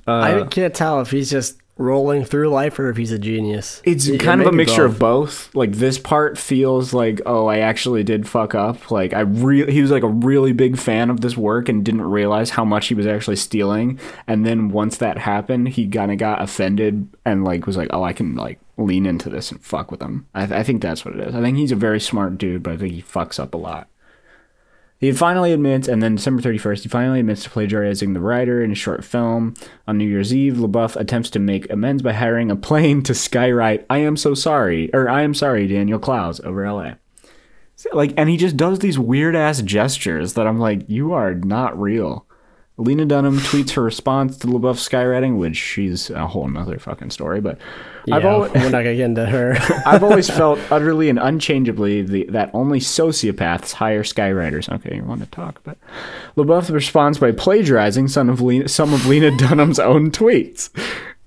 [0.07, 3.81] I can't tell if he's just rolling through life or if he's a genius.
[3.83, 4.93] It's It- it kind may of a mixture both.
[4.93, 5.55] of both.
[5.55, 8.91] Like this part feels like, oh, I actually did fuck up.
[8.91, 12.01] Like I really, he was like a really big fan of this work and didn't
[12.03, 13.99] realize how much he was actually stealing.
[14.27, 18.03] And then once that happened, he kind of got offended and like was like, oh,
[18.03, 20.25] I can like lean into this and fuck with him.
[20.35, 21.35] I, I think that's what it is.
[21.35, 23.87] I think he's a very smart dude, but I think he fucks up a lot.
[25.03, 28.71] He finally admits, and then December 31st, he finally admits to plagiarizing the writer in
[28.71, 29.53] a short film.
[29.85, 33.83] On New Year's Eve, LaBeouf attempts to make amends by hiring a plane to skywrite
[33.89, 36.93] I am so sorry, or I am sorry, Daniel Clowes over LA.
[37.91, 41.77] Like, and he just does these weird ass gestures that I'm like, you are not
[41.77, 42.25] real.
[42.77, 47.39] Lena Dunham tweets her response to LaBeouf's skywriting, which she's a whole nother fucking story,
[47.39, 47.59] but
[48.11, 49.55] I've always, we're not gonna get into her.
[49.85, 54.73] I've always felt utterly and unchangeably the, that only sociopaths hire skywriters.
[54.73, 55.77] Okay, you want to talk, but
[56.35, 60.69] LaBeouf responds by plagiarizing some of Lena, some of Lena Dunham's own tweets.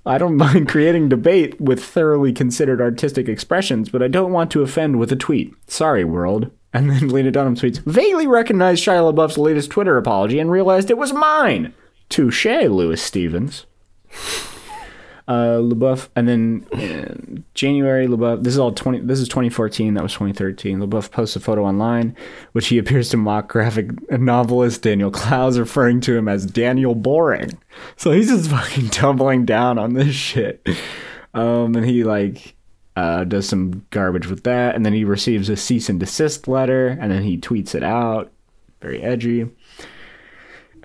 [0.05, 4.63] I don't mind creating debate with thoroughly considered artistic expressions, but I don't want to
[4.63, 5.53] offend with a tweet.
[5.69, 6.51] Sorry, world.
[6.77, 10.99] And then Lena Dunham tweets, vaguely recognized Shia LaBeouf's latest Twitter apology and realized it
[10.99, 11.73] was mine.
[12.11, 13.65] Touche, Louis Stevens
[15.27, 18.45] uh, LaBeouf, and then in January, LaBeouf.
[18.45, 19.01] This is all twenty.
[19.01, 19.95] This is 2014.
[19.95, 20.79] That was 2013.
[20.79, 22.15] LaBeouf posts a photo online,
[22.53, 27.59] which he appears to mock graphic novelist Daniel Clowes, referring to him as Daniel Boring.
[27.97, 30.69] So he's just fucking tumbling down on this shit.
[31.33, 32.56] Um, and he like
[32.97, 36.89] uh, does some garbage with that, and then he receives a cease and desist letter,
[36.89, 38.33] and then he tweets it out.
[38.81, 39.51] Very edgy.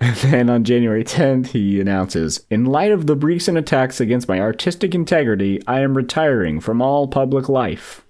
[0.00, 4.40] And then on January 10th, he announces In light of the recent attacks against my
[4.40, 8.04] artistic integrity, I am retiring from all public life.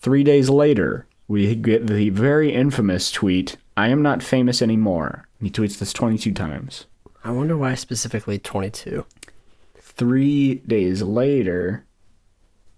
[0.00, 5.28] Three days later, we get the very infamous tweet I am not famous anymore.
[5.40, 6.86] He tweets this 22 times.
[7.22, 9.06] I wonder why specifically 22.
[9.78, 11.84] Three days later,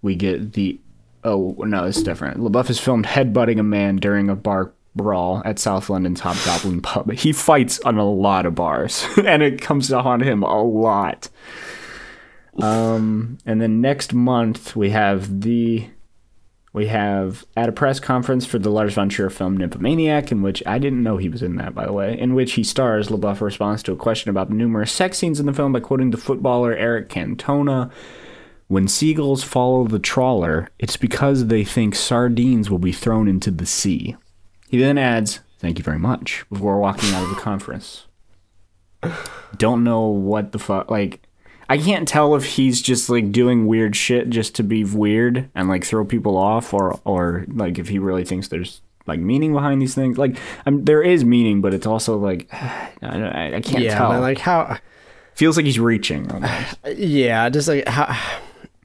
[0.02, 0.78] we get the.
[1.24, 2.40] Oh, no, it's different.
[2.40, 7.12] LaBeouf is filmed headbutting a man during a bar brawl at South London's Hobgoblin Pub.
[7.12, 11.28] He fights on a lot of bars, and it comes to haunt him a lot.
[12.60, 15.88] Um, and then next month we have the
[16.74, 20.62] we have at a press conference for the Lars von Trier film Nymphomaniac, in which
[20.66, 23.08] I didn't know he was in that, by the way, in which he stars.
[23.08, 26.10] LaBeouf responds to a question about the numerous sex scenes in the film by quoting
[26.10, 27.90] the footballer Eric Cantona.
[28.72, 33.66] When seagulls follow the trawler, it's because they think sardines will be thrown into the
[33.66, 34.16] sea.
[34.66, 38.06] He then adds, Thank you very much, before walking out of the conference.
[39.58, 40.90] Don't know what the fuck.
[40.90, 41.22] Like,
[41.68, 45.68] I can't tell if he's just like doing weird shit just to be weird and
[45.68, 49.82] like throw people off, or or like if he really thinks there's like meaning behind
[49.82, 50.16] these things.
[50.16, 54.18] Like, I'm, there is meaning, but it's also like I, I, I can't yeah, tell.
[54.18, 54.78] like how
[55.34, 56.30] Feels like he's reaching.
[56.30, 56.78] almost.
[56.96, 58.16] yeah, just like how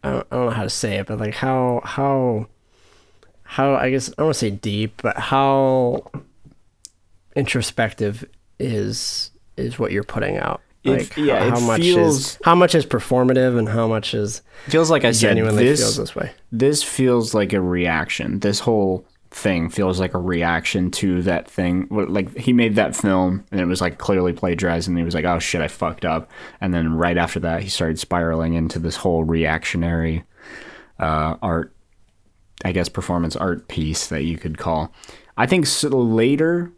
[0.04, 2.48] I don't, I don't know how to say it, but like how how
[3.44, 6.04] how I guess I don't want to say deep, but how
[7.36, 8.26] introspective
[8.60, 10.62] is is what you're putting out.
[10.84, 14.14] It- Like yeah, how, how much feels- is how much is performative and how much
[14.14, 15.30] is feels like I said.
[15.30, 16.32] genuinely This feels this way.
[16.52, 18.40] this feels like a reaction.
[18.40, 21.88] This whole thing feels like a reaction to that thing.
[21.90, 25.26] Like he made that film and it was like clearly plagiarized, and he was like,
[25.26, 26.30] "Oh shit, I fucked up."
[26.62, 30.24] And then right after that, he started spiraling into this whole reactionary
[31.00, 31.74] uh, art,
[32.64, 34.94] I guess, performance art piece that you could call.
[35.38, 36.72] I think later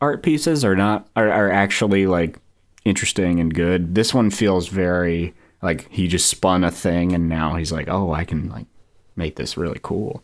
[0.00, 2.38] art pieces are not are, are actually like
[2.84, 3.94] interesting and good.
[3.94, 8.12] This one feels very like he just spun a thing and now he's like, oh,
[8.12, 8.66] I can like
[9.16, 10.22] make this really cool.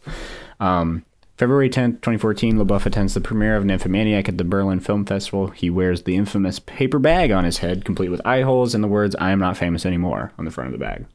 [0.61, 1.05] Um,
[1.37, 5.49] February 10th, 2014, LaBeouf attends the premiere of Nymphomaniac at the Berlin Film Festival.
[5.49, 8.89] He wears the infamous paper bag on his head, complete with eye holes and the
[8.89, 11.07] words, I am not famous anymore, on the front of the bag.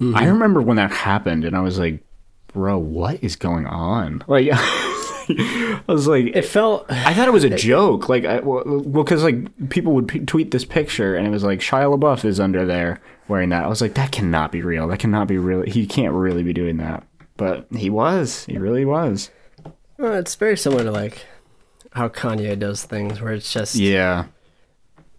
[0.00, 0.16] Mm-hmm.
[0.16, 2.04] I remember when that happened and I was like,
[2.52, 4.24] bro, what is going on?
[5.28, 8.08] Like, I was like, It felt I thought it was a joke.
[8.08, 11.58] Like, I, well, because like people would p- tweet this picture, and it was like
[11.58, 13.64] Shia LaBeouf is under there wearing that.
[13.64, 14.86] I was like, that cannot be real.
[14.86, 15.62] That cannot be real.
[15.62, 17.02] He can't really be doing that.
[17.36, 18.44] But he was.
[18.46, 19.30] He really was.
[19.98, 21.24] well, it's very similar to like
[21.92, 24.26] how Kanye does things where it's just Yeah.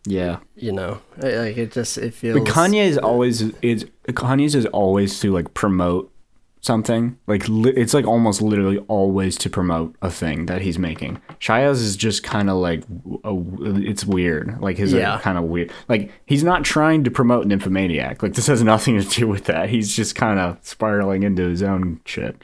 [0.06, 0.40] Yeah.
[0.56, 5.20] you know like it just it feels But Kanye is always is Kanye's is always
[5.20, 6.12] to like promote
[6.62, 7.18] something.
[7.28, 11.22] Like li- it's like almost literally always to promote a thing that he's making.
[11.40, 12.84] Shia's is just kind of like
[13.24, 13.36] a,
[13.78, 14.60] it's weird.
[14.62, 15.20] Like his Yeah.
[15.20, 15.72] kind of weird.
[15.88, 18.22] Like he's not trying to promote Nymphomaniac.
[18.22, 19.70] Like this has nothing to do with that.
[19.70, 22.36] He's just kind of spiraling into his own shit.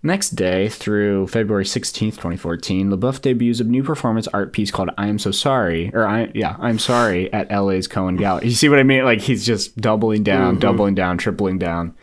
[0.00, 5.08] Next day through February 16th, 2014, LaBeouf debuts a new performance art piece called I
[5.08, 8.46] Am So Sorry, or I, yeah, I'm Sorry at LA's Cohen Gallery.
[8.46, 9.04] You see what I mean?
[9.04, 10.60] Like he's just doubling down, mm-hmm.
[10.60, 11.96] doubling down, tripling down.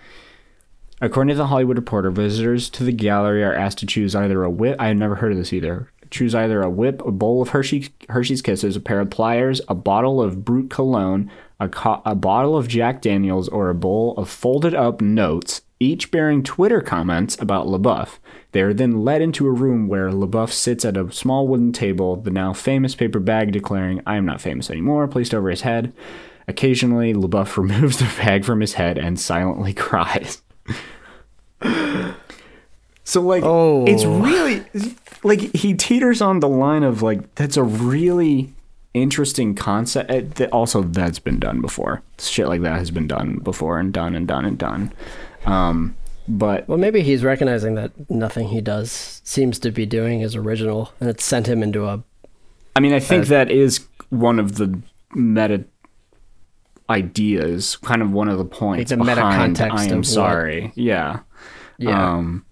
[1.02, 4.50] According to the Hollywood Reporter, visitors to the gallery are asked to choose either a
[4.50, 4.78] whip.
[4.80, 5.92] I had never heard of this either.
[6.10, 9.76] Choose either a whip, a bowl of Hershey, Hershey's Kisses, a pair of pliers, a
[9.76, 11.30] bottle of Brut Cologne,
[11.60, 16.12] a, co- a bottle of Jack Daniels, or a bowl of folded up notes, each
[16.12, 18.20] bearing Twitter comments about LaBeouf.
[18.54, 22.16] They are then led into a room where LaBeouf sits at a small wooden table,
[22.16, 25.92] the now famous paper bag declaring, I am not famous anymore, placed over his head.
[26.48, 30.42] Occasionally, LaBeouf removes the bag from his head and silently cries.
[33.08, 33.86] So like Oh.
[33.86, 34.64] it's really
[35.24, 38.52] like he teeters on the line of like that's a really
[38.94, 40.36] interesting concept.
[40.36, 42.02] that Also, that's been done before.
[42.18, 44.92] Shit like that has been done before and done and done and done.
[45.46, 45.96] Um,
[46.28, 50.92] but well maybe he's recognizing that nothing he does seems to be doing is original
[51.00, 52.04] and it's sent him into a
[52.76, 54.80] I mean, I think that is one of the
[55.14, 55.64] meta
[56.90, 60.72] ideas, kind of one of the points the meta behind context I am what- sorry.
[60.76, 61.20] Yeah.
[61.78, 62.46] yeah Um,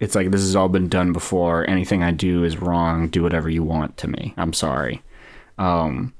[0.00, 1.68] it's like this has all been done before.
[1.68, 3.08] Anything I do is wrong.
[3.08, 4.34] Do whatever you want to me.
[4.36, 5.02] I'm sorry.
[5.58, 6.12] Um,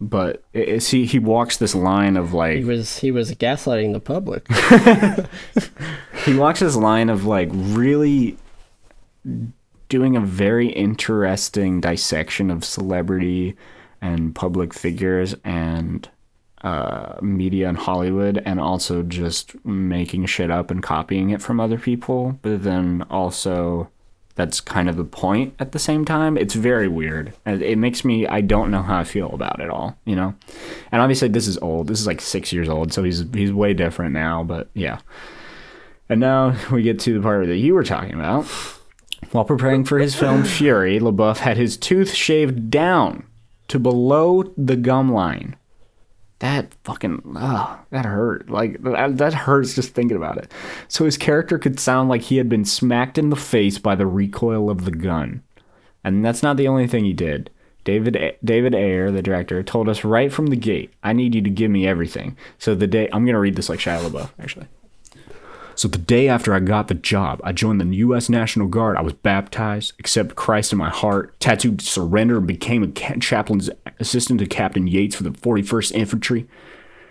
[0.00, 4.00] but it, see, he walks this line of like he was he was gaslighting the
[4.00, 4.46] public
[6.24, 8.36] he walks this line of like really
[9.88, 13.56] doing a very interesting dissection of celebrity
[14.02, 16.08] and public figures and
[16.64, 21.78] uh, media in Hollywood, and also just making shit up and copying it from other
[21.78, 23.90] people, but then also
[24.34, 26.36] that's kind of the point at the same time.
[26.36, 27.34] It's very weird.
[27.46, 30.34] It makes me I don't know how I feel about it all, you know.
[30.90, 31.86] And obviously this is old.
[31.86, 35.00] This is like 6 years old, so he's he's way different now, but yeah.
[36.08, 38.46] And now we get to the part that you were talking about.
[39.32, 43.26] While preparing for his film Fury, LaBeouf had his tooth shaved down
[43.68, 45.56] to below the gum line.
[46.44, 48.50] That fucking, ugh, that hurt.
[48.50, 50.52] Like, that, that hurts just thinking about it.
[50.88, 54.06] So his character could sound like he had been smacked in the face by the
[54.06, 55.42] recoil of the gun.
[56.04, 57.48] And that's not the only thing he did.
[57.84, 61.40] David A- David Ayer, the director, told us right from the gate, "I need you
[61.40, 64.66] to give me everything." So the day I'm gonna read this like Shia LaBeouf, actually.
[65.76, 68.28] So the day after I got the job, I joined the U.S.
[68.28, 68.96] National Guard.
[68.96, 74.40] I was baptized, accepted Christ in my heart, tattooed surrender, and became a chaplain's assistant
[74.40, 76.48] to Captain Yates for the 41st Infantry.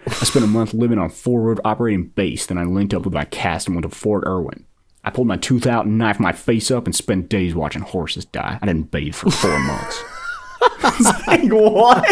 [0.08, 2.46] I spent a month living on forward operating base.
[2.46, 4.66] Then I linked up with my cast and went to Fort Irwin.
[5.04, 8.26] I pulled my tooth out and knifed my face up and spent days watching horses
[8.26, 8.60] die.
[8.62, 10.04] I didn't bathe for four months.
[11.28, 12.06] like, what?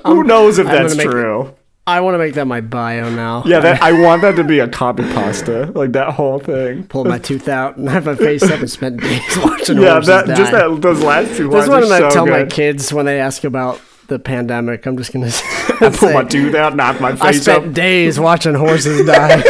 [0.06, 1.54] Who knows if I'm that's true?
[1.90, 3.42] I want to make that my bio now.
[3.46, 6.84] Yeah, that, I want that to be a copy pasta, like that whole thing.
[6.84, 10.06] Pulled my tooth out and have my face up and spent days watching Yeah, horses
[10.08, 10.34] that die.
[10.34, 12.92] just that those last two That's lines what are I'm gonna so tell my kids
[12.92, 14.86] when they ask about the pandemic.
[14.86, 15.26] I'm just gonna
[15.80, 17.72] I pulled my tooth out, knocked my face I spent up.
[17.74, 19.42] days watching horses die.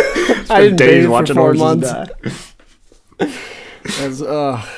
[0.51, 1.91] I didn't days watching horses months.
[1.93, 2.09] die.
[4.01, 4.69] Ugh.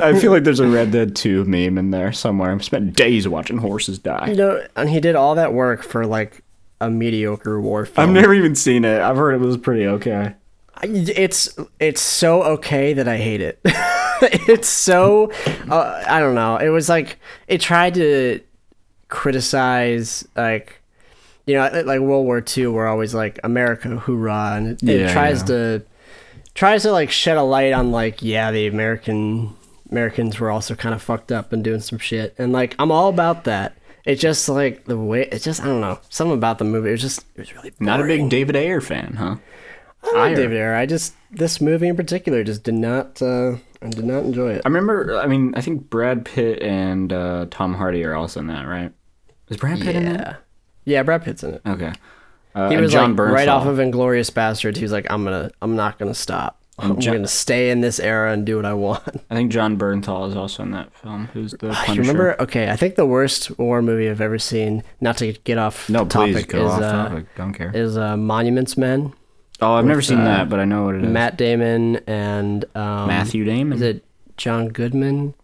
[0.00, 2.52] I feel like there's a Red Dead 2 meme in there somewhere.
[2.54, 4.32] I spent days watching horses You die.
[4.34, 6.42] know, and he did all that work for like
[6.82, 8.08] a mediocre war film.
[8.08, 9.00] I've never even seen it.
[9.00, 10.34] I've heard it was pretty okay.
[10.82, 13.60] It's it's so okay that I hate it.
[13.64, 15.30] it's so
[15.70, 16.56] uh, I don't know.
[16.56, 18.40] It was like it tried to
[19.08, 20.80] criticize like
[21.46, 22.66] you know like World War II.
[22.68, 25.46] We're always like America, hoorah, and it, it tries yeah.
[25.46, 25.82] to
[26.54, 29.54] tries to like shed a light on like yeah the American
[29.88, 33.08] Americans were also kind of fucked up and doing some shit, and like I'm all
[33.08, 33.76] about that.
[34.04, 36.88] It just like the way it's just I don't know something about the movie.
[36.88, 39.36] It was just it was really Not a big David Ayer fan, huh?
[40.04, 40.74] I like David Ayer.
[40.74, 44.62] I just this movie in particular just did not uh I did not enjoy it.
[44.64, 48.46] I remember, I mean, I think Brad Pitt and uh, Tom Hardy are also in
[48.46, 48.92] that, right?
[49.48, 50.20] Is Brad Pitt in that?
[50.20, 50.36] Yeah.
[50.84, 51.62] Yeah, Brad Pitt's in it.
[51.66, 51.92] Okay.
[52.54, 54.76] Uh, He was John like right off of Inglourious Basterds.
[54.76, 56.61] He was like, I'm gonna I'm not gonna stop.
[56.78, 59.02] I'm Jo- gonna stay in this era and do what I want.
[59.30, 61.28] I think Jon Bernthal is also in that film.
[61.32, 62.00] Who's the Punisher?
[62.00, 62.40] Remember?
[62.42, 64.82] Okay, I think the worst war movie I've ever seen.
[65.00, 67.26] Not to get off No, please topic go is off uh, topic.
[67.36, 67.70] Don't care.
[67.74, 69.12] is uh, Monuments Men.
[69.60, 71.10] oh, I've never seen uh, that, but I know what it is.
[71.10, 73.76] Matt Damon and um, Matthew Damon.
[73.76, 74.04] Is it
[74.36, 75.34] John Goodman?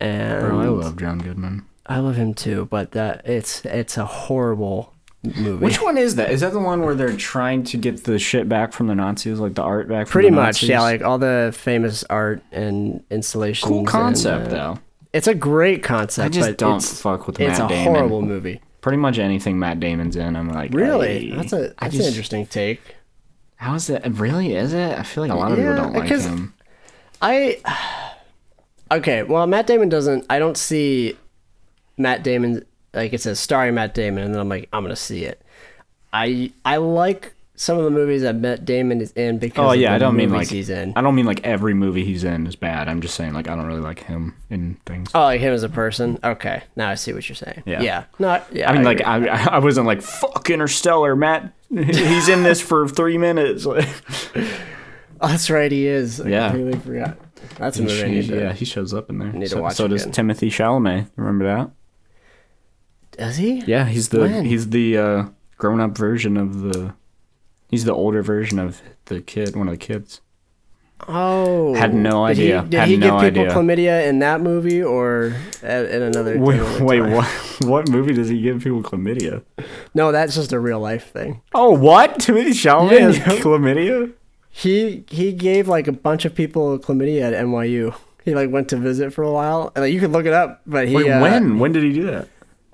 [0.00, 1.66] And Bro, I love John Goodman.
[1.86, 5.64] I love him too, but that it's it's a horrible movie.
[5.64, 6.30] Which one is that?
[6.30, 9.38] Is that the one where they're trying to get the shit back from the Nazis,
[9.40, 10.06] like the art back?
[10.06, 10.68] From Pretty much, Nazis?
[10.68, 10.80] yeah.
[10.80, 13.68] Like all the famous art and installations.
[13.68, 14.78] cool and, concept uh, though.
[15.12, 16.26] It's a great concept.
[16.26, 17.94] I just but don't it's, fuck with It's Matt a Damon.
[17.94, 18.60] horrible movie.
[18.80, 22.04] Pretty much anything Matt Damon's in, I'm like, Really, "Ay." that's a that's just- an
[22.06, 22.80] interesting take.
[23.56, 24.02] How is it?
[24.06, 24.96] Really, is it?
[24.96, 26.54] I feel like a lot of Yeah, people don't like him.
[27.20, 27.58] I
[28.92, 29.24] okay.
[29.24, 30.24] Well, Matt Damon doesn't.
[30.30, 31.16] I don't see
[31.96, 35.24] Matt Damon like it says starring Matt Damon, and then I'm like, I'm gonna see
[35.24, 35.42] it.
[36.12, 39.92] I I like some of the movies that Matt Damon is in because Oh yeah,
[39.94, 40.92] I don't mean like he's in.
[40.96, 42.88] I don't mean like every movie he's in is bad.
[42.88, 45.10] I'm just saying like I don't really like him in things.
[45.14, 46.18] Oh, like him as a person.
[46.22, 47.64] Okay, now I see what you're saying.
[47.66, 47.80] Yeah.
[47.82, 48.04] yeah.
[48.18, 48.70] No, yeah.
[48.70, 49.04] I mean, like.
[49.04, 51.52] I, I wasn't like fuck Interstellar, Matt.
[51.68, 53.66] He's in this for three minutes.
[53.66, 53.80] Oh,
[55.20, 55.70] that's right.
[55.70, 56.20] He is.
[56.20, 56.50] I Yeah.
[56.50, 57.18] completely forgot.
[57.56, 59.32] That's a movie I yeah, he shows up in there.
[59.32, 60.12] need to so watch so does again.
[60.12, 61.10] Timothy Chalamet.
[61.16, 61.70] Remember that?
[63.18, 63.60] Does he?
[63.66, 64.44] Yeah, he's the When?
[64.44, 65.24] he's the uh,
[65.58, 66.94] grown up version of the.
[67.68, 70.22] He's the older version of the kid, one of the kids.
[71.06, 72.62] Oh, Had no Did he- idea.
[72.68, 73.54] Did Had he no give people idea.
[73.54, 76.38] chlamydia in that movie or in another?
[76.38, 77.26] Wait, wait, what?
[77.60, 79.42] What movie does he give people chlamydia?
[79.94, 81.40] No, that's just a real life thing.
[81.54, 82.18] Oh, what?
[82.18, 84.12] Timothy Chalamet Yeah, has chlamydia?
[84.50, 87.94] He he gave like a bunch of people chlamydia at NYU.
[88.24, 90.62] He like went to visit for a while, and like, you could look it up.
[90.66, 91.58] But he Wait, uh, when?
[91.60, 92.28] When did he do that?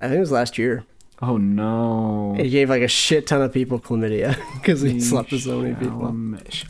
[0.04, 0.84] I think it was last year.
[1.22, 2.34] Oh no.
[2.36, 5.74] He gave like a shit ton of people chlamydia because he slept with so many
[5.74, 6.02] people.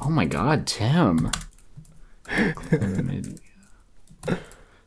[0.00, 1.30] Oh my God, Tim.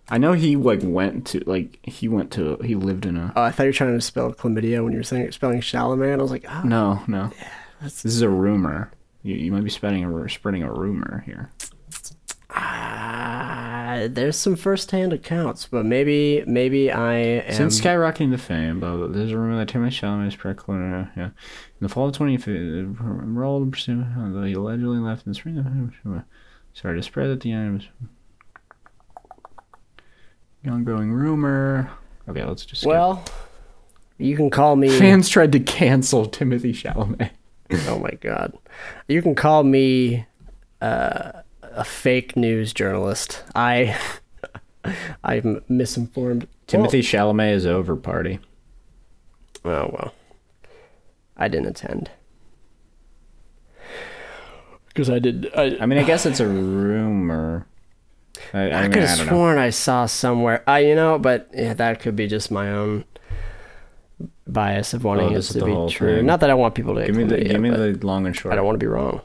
[0.09, 3.41] I know he like went to like he went to he lived in a Oh,
[3.43, 6.13] I thought you were trying to spell chlamydia when you were saying spelling Chalamet.
[6.19, 7.31] I was like, oh, no no.
[7.81, 8.91] This is a rumor.
[9.23, 11.51] You, you might be spreading a spreading a rumor here.
[12.51, 13.66] ah,
[14.05, 17.53] there's some first-hand accounts, but maybe maybe I am.
[17.53, 21.09] Since skyrocketing to fame, but there's a rumor that Timothy Chalamet is precluded.
[21.17, 21.31] Yeah, in
[21.79, 26.23] the fall of 2015, enrolled in pursuit, although he allegedly left in the spring
[26.73, 27.87] Sorry to spread at the end.
[30.67, 31.89] Ongoing rumor.
[32.29, 32.81] Okay, let's just.
[32.81, 32.91] skip.
[32.91, 33.23] Well,
[34.17, 34.89] you can call me.
[34.89, 37.31] fans tried to cancel Timothy Chalamet.
[37.89, 38.57] Oh my god.
[39.09, 40.25] You can call me
[40.79, 41.41] uh,
[41.77, 43.43] a fake news journalist.
[43.55, 43.97] I
[45.23, 46.47] I'm misinformed.
[46.67, 48.39] Timothy Chalamet is over party.
[49.63, 50.13] Well, oh well.
[51.37, 52.09] I didn't attend.
[54.87, 55.49] Because I did.
[55.55, 57.67] I, I mean, I guess it's a rumor.
[58.53, 59.31] I, I, I mean, could I have don't know.
[59.33, 60.63] sworn I saw somewhere.
[60.67, 63.03] I, you know, but yeah, that could be just my own
[64.47, 66.17] bias of wanting Oh, it this to be true.
[66.17, 66.25] thing.
[66.25, 68.53] Not that I want people to Give me the give me the long and short.
[68.53, 69.21] I don't want to be wrong.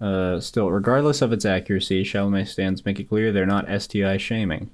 [0.00, 4.70] Uh, still, regardless of its accuracy, Chalamet stands make it clear they're not STI shaming.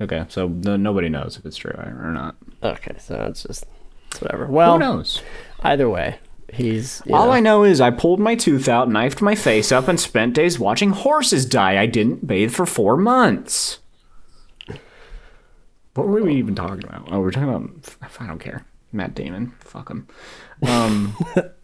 [0.00, 2.36] Okay, so no, nobody knows if it's true or not.
[2.62, 3.66] Okay, so it's just
[4.10, 4.46] it's whatever.
[4.46, 5.22] Well, Who knows?
[5.62, 6.16] either way,
[6.52, 9.86] he's All know, I know is I pulled my tooth out, knifed my face up,
[9.86, 11.78] and spent days watching horses die.
[11.80, 13.78] I didn't bathe for four months.
[15.94, 17.08] What were we even talking about?
[17.12, 17.96] Oh, we're talking about.
[18.18, 18.64] I don't care.
[18.92, 19.52] Matt Damon.
[19.60, 20.08] Fuck him.
[20.66, 21.14] Um.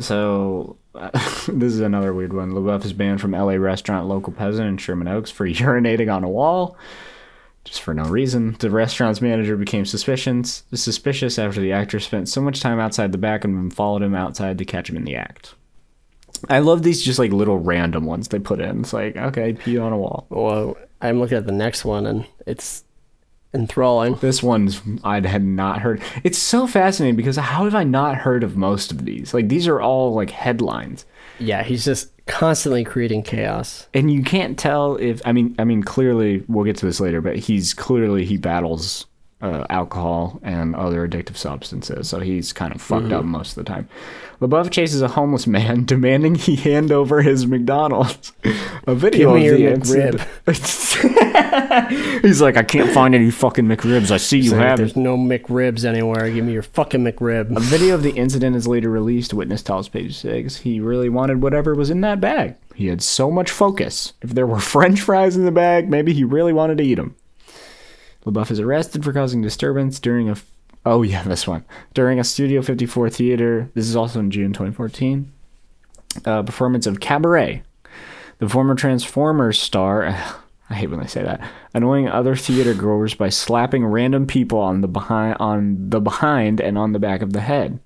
[0.00, 1.10] so uh,
[1.48, 2.52] this is another weird one.
[2.52, 6.28] LaBeouf is banned from LA restaurant local peasant in Sherman Oaks for urinating on a
[6.28, 6.76] wall.
[7.64, 8.56] Just for no reason.
[8.58, 13.18] The restaurant's manager became suspicious suspicious after the actor spent so much time outside the
[13.18, 15.54] back and followed him outside to catch him in the act.
[16.48, 18.80] I love these just like little random ones they put in.
[18.80, 20.26] It's like, okay, pee on a wall.
[20.28, 22.82] Well, I'm looking at the next one and it's
[23.54, 24.14] enthralling.
[24.16, 26.00] This one's I had not heard.
[26.24, 29.34] It's so fascinating because how have I not heard of most of these?
[29.34, 31.04] Like these are all like headlines.
[31.38, 33.88] Yeah, he's just constantly creating chaos.
[33.94, 37.20] and you can't tell if I mean I mean clearly we'll get to this later,
[37.20, 39.06] but he's clearly he battles
[39.42, 43.68] uh, alcohol and other addictive substances, so he's kind of fucked up most of the
[43.68, 43.88] time.
[44.40, 48.32] LaBeouf chases a homeless man, demanding he hand over his McDonald's.
[48.84, 50.20] A video Give me of the your incident.
[52.22, 54.10] he's like, I can't find any fucking McRibs.
[54.10, 54.78] I see you have it.
[54.78, 56.28] There's no McRibs anywhere.
[56.28, 57.56] Give me your fucking McRib.
[57.56, 59.32] A video of the incident is later released.
[59.32, 62.56] Witness tells Page Six he really wanted whatever was in that bag.
[62.74, 64.14] He had so much focus.
[64.20, 67.14] If there were French fries in the bag, maybe he really wanted to eat them.
[68.24, 70.36] LaBeouf is arrested for causing disturbance during a.
[70.84, 71.64] Oh yeah, this one
[71.94, 73.70] during a Studio 54 theater.
[73.74, 75.32] This is also in June 2014.
[76.24, 77.62] Uh, performance of Cabaret.
[78.38, 80.06] The former Transformers star.
[80.70, 81.46] I hate when they say that.
[81.74, 86.78] Annoying other theater goers by slapping random people on the behind, on the behind, and
[86.78, 87.78] on the back of the head.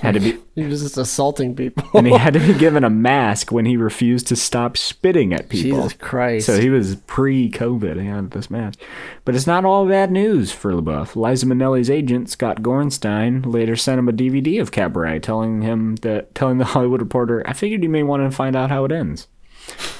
[0.00, 1.84] Had to be, He was just assaulting people.
[1.94, 5.48] and he had to be given a mask when he refused to stop spitting at
[5.48, 5.82] people.
[5.82, 6.46] Jesus Christ.
[6.46, 8.00] So he was pre-COVID.
[8.00, 8.78] He had this mask,
[9.24, 11.16] but it's not all bad news for LaBeouf.
[11.16, 16.34] Liza Minnelli's agent Scott Gorenstein later sent him a DVD of Cabaret, telling him that
[16.34, 19.28] telling the Hollywood Reporter, "I figured you may want to find out how it ends."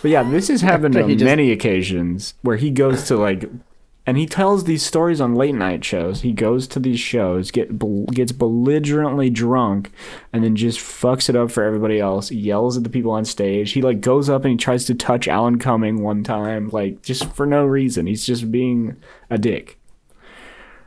[0.02, 3.48] But yeah, this has happened on just- many occasions where he goes to like,
[4.06, 6.22] and he tells these stories on late night shows.
[6.22, 7.78] He goes to these shows, get
[8.12, 9.92] gets belligerently drunk,
[10.32, 12.30] and then just fucks it up for everybody else.
[12.30, 13.72] Yells at the people on stage.
[13.72, 17.32] He like goes up and he tries to touch Alan Cumming one time, like just
[17.34, 18.06] for no reason.
[18.06, 18.96] He's just being
[19.28, 19.78] a dick.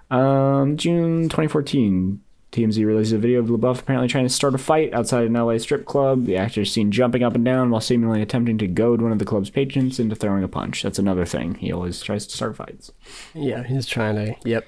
[0.10, 2.22] Um, June 2014,
[2.54, 5.58] TMZ releases a video of LaBeouf apparently trying to start a fight outside an LA
[5.58, 6.26] strip club.
[6.26, 9.18] The actor is seen jumping up and down while seemingly attempting to goad one of
[9.18, 10.84] the club's patrons into throwing a punch.
[10.84, 11.56] That's another thing.
[11.56, 12.92] He always tries to start fights.
[13.34, 14.36] yeah, he's trying to.
[14.46, 14.68] Yep.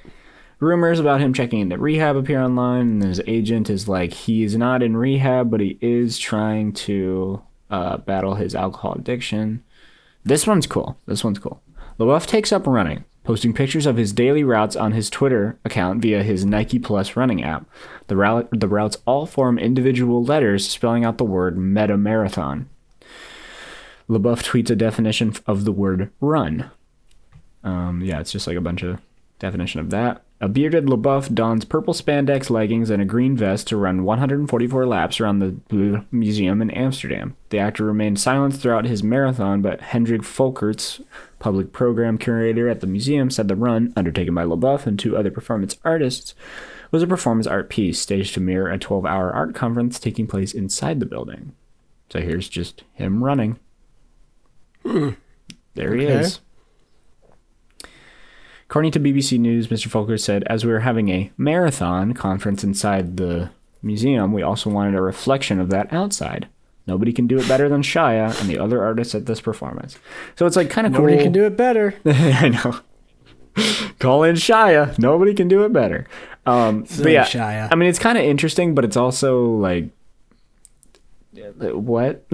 [0.59, 4.55] Rumors about him checking into rehab appear online, and his agent is like, he is
[4.57, 9.63] not in rehab, but he is trying to uh, battle his alcohol addiction.
[10.23, 10.97] This one's cool.
[11.05, 11.61] This one's cool.
[11.99, 16.23] LaBeouf takes up running, posting pictures of his daily routes on his Twitter account via
[16.23, 17.65] his Nike Plus running app.
[18.07, 22.69] The, route, the routes all form individual letters spelling out the word meta marathon.
[24.07, 26.69] LaBeouf tweets a definition of the word run.
[27.63, 29.01] Um, yeah, it's just like a bunch of
[29.39, 30.21] definition of that.
[30.41, 35.19] A bearded LaBeouf dons purple spandex leggings and a green vest to run 144 laps
[35.19, 37.35] around the Blue Museum in Amsterdam.
[37.49, 41.01] The actor remained silent throughout his marathon, but Hendrik Folkerts,
[41.39, 45.31] public program curator at the museum, said the run, undertaken by LaBeouf and two other
[45.31, 46.33] performance artists,
[46.91, 50.53] was a performance art piece staged to mirror a 12 hour art conference taking place
[50.53, 51.53] inside the building.
[52.09, 53.59] So here's just him running.
[54.83, 55.09] Hmm.
[55.73, 56.19] There he Okay.
[56.19, 56.39] is.
[58.67, 59.87] According to BBC News, Mr.
[59.87, 63.51] Folker said, as we were having a marathon conference inside the
[63.83, 66.47] museum, we also wanted a reflection of that outside.
[66.87, 69.97] Nobody can do it better than Shia and the other artists at this performance.
[70.35, 71.05] So it's like kind of cool.
[71.05, 71.95] Nobody can do it better.
[72.05, 72.79] I know.
[73.99, 74.97] Call in Shia.
[74.99, 76.05] Nobody can do it better.
[76.45, 77.69] Um, but yeah, Shia.
[77.71, 79.89] I mean, it's kind of interesting, but it's also like,
[81.33, 82.25] what?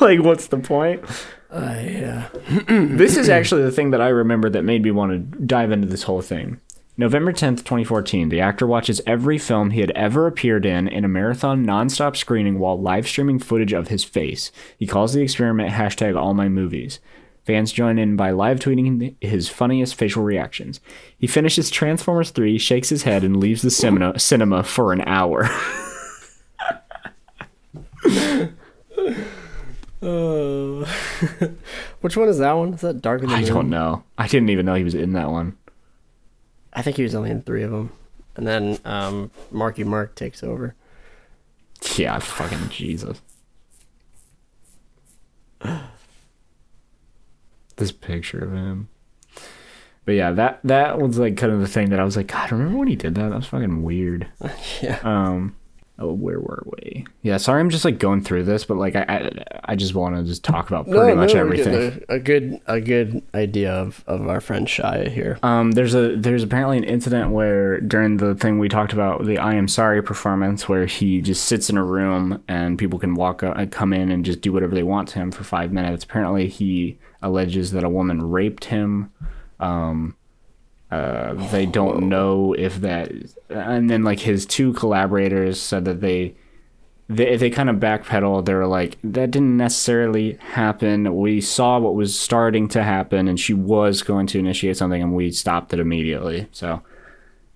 [0.00, 1.04] like, what's the point?
[1.50, 2.28] Uh, yeah.
[2.68, 5.86] this is actually the thing that I remember that made me want to dive into
[5.86, 6.60] this whole thing.
[6.96, 11.08] November 10th, 2014, the actor watches every film he had ever appeared in in a
[11.08, 14.52] marathon nonstop screening while live streaming footage of his face.
[14.78, 17.00] He calls the experiment hashtag all my movies.
[17.44, 20.80] Fans join in by live tweeting his funniest facial reactions.
[21.18, 25.48] He finishes Transformers 3, shakes his head, and leaves the cinema, cinema for an hour.
[30.02, 30.84] Uh,
[32.02, 32.74] which one is that one?
[32.74, 34.04] Is that Darker Than I don't know.
[34.18, 35.56] I didn't even know he was in that one.
[36.74, 37.92] I think he was only in three of them.
[38.36, 40.74] And then um, Marky Mark takes over.
[41.96, 43.20] Yeah, fucking Jesus.
[47.76, 48.88] this picture of him.
[50.04, 52.52] But yeah, that that was like kind of the thing that I was like, God,
[52.52, 53.30] remember when he did that?
[53.30, 54.28] That was fucking weird.
[54.82, 54.98] Yeah.
[55.02, 55.56] Um,
[55.98, 57.06] oh, where were we?
[57.22, 60.16] Yeah, sorry, I'm just like going through this, but like I I, I just want
[60.16, 62.04] to just talk about pretty much we're everything.
[62.08, 65.38] A, a good a good idea of, of our friend Shia here.
[65.42, 69.38] Um, there's a there's apparently an incident where during the thing we talked about the
[69.38, 73.42] I am sorry performance where he just sits in a room and people can walk
[73.42, 76.04] up and come in and just do whatever they want to him for five minutes.
[76.04, 79.10] Apparently, he alleges that a woman raped him.
[79.60, 80.16] Um,
[80.94, 83.10] uh, they don't know if that,
[83.48, 86.36] and then like his two collaborators said that they
[87.08, 88.44] they they kind of backpedal.
[88.44, 91.16] They were like, that didn't necessarily happen.
[91.16, 95.16] We saw what was starting to happen, and she was going to initiate something, and
[95.16, 96.46] we stopped it immediately.
[96.52, 96.80] So,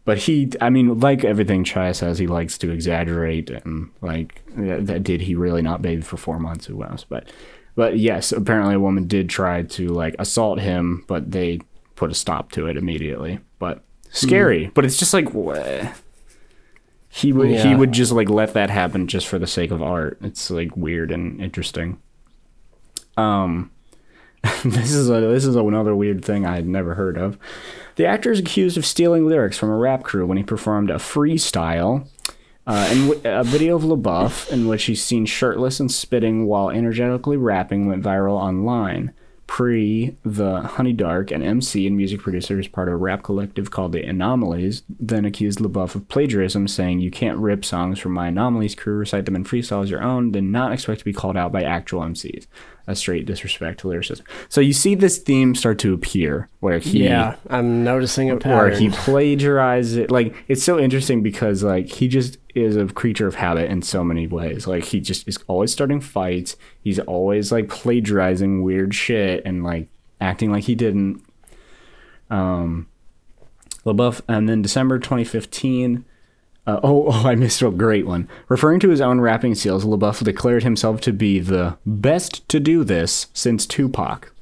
[0.04, 4.86] but he, I mean, like everything Shia says, he likes to exaggerate, and like that,
[4.86, 6.66] that did he really not bathe for four months?
[6.66, 7.06] Who knows?
[7.08, 7.30] But,
[7.76, 11.60] but yes, apparently a woman did try to like assault him, but they
[11.98, 13.40] put a stop to it immediately.
[13.58, 14.70] But scary.
[14.74, 15.28] But it's just like.
[17.08, 20.18] he would he would just like let that happen just for the sake of art.
[20.22, 22.00] It's like weird and interesting.
[23.16, 23.70] Um,
[24.64, 27.38] this is a this is another weird thing I had never heard of.
[27.96, 30.94] The actor is accused of stealing lyrics from a rap crew when he performed a
[30.94, 32.06] freestyle.
[32.66, 36.68] Uh, and w- a video of LaBeouf in which he's seen shirtless and spitting while
[36.68, 39.14] energetically rapping went viral online.
[39.48, 43.72] Pre, the Honey Dark, an MC and music producer is part of a rap collective
[43.72, 48.28] called the Anomalies, then accused LaBeouf of plagiarism, saying, You can't rip songs from my
[48.28, 51.36] Anomalies crew, recite them in freestyle as your own, then not expect to be called
[51.36, 52.46] out by actual MCs.
[52.88, 54.24] A straight disrespect to lyricism.
[54.48, 58.38] So you see this theme start to appear where he yeah, I'm noticing a or
[58.38, 60.10] Where he plagiarizes it.
[60.10, 64.02] Like it's so interesting because like he just is a creature of habit in so
[64.02, 64.66] many ways.
[64.66, 66.56] Like he just is always starting fights.
[66.82, 71.22] He's always like plagiarizing weird shit and like acting like he didn't.
[72.30, 72.88] Um,
[73.84, 76.06] LaBeouf, and then December 2015.
[76.68, 78.28] Uh, oh, oh, I missed a great one.
[78.48, 82.84] Referring to his own rapping skills, LaBeouf declared himself to be the best to do
[82.84, 84.32] this since Tupac.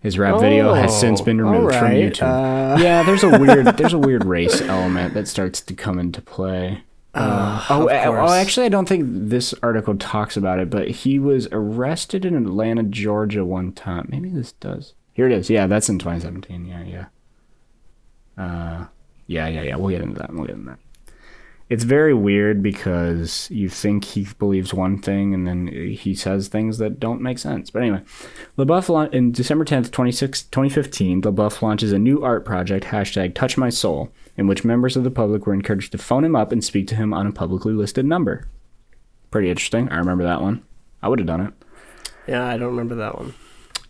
[0.00, 2.22] His rap video has since been Oh, removed from YouTube.
[2.22, 6.20] uh, yeah, there's a weird there's a weird race element that starts to come into
[6.20, 6.82] play.
[7.14, 11.46] Uh, oh, oh, actually, I don't think this article talks about it, but he was
[11.52, 14.08] arrested in Atlanta, Georgia, one time.
[14.10, 14.94] Maybe this does.
[15.12, 15.48] Here it is.
[15.48, 16.66] Yeah, that's in 2017.
[16.66, 18.42] Yeah, yeah.
[18.44, 18.86] Uh,
[19.26, 19.76] yeah, yeah, yeah.
[19.76, 20.34] We'll get into that.
[20.34, 20.78] We'll get into that.
[21.74, 26.78] It's very weird because you think he believes one thing and then he says things
[26.78, 27.68] that don't make sense.
[27.68, 28.02] But anyway,
[28.56, 33.58] LaBeouf laun- in December 10th, 26 2015, LaBeouf launches a new art project, hashtag Touch
[33.58, 36.62] My Soul, in which members of the public were encouraged to phone him up and
[36.62, 38.46] speak to him on a publicly listed number.
[39.32, 39.88] Pretty interesting.
[39.88, 40.62] I remember that one.
[41.02, 41.54] I would have done it.
[42.28, 43.34] yeah, I don't remember that one.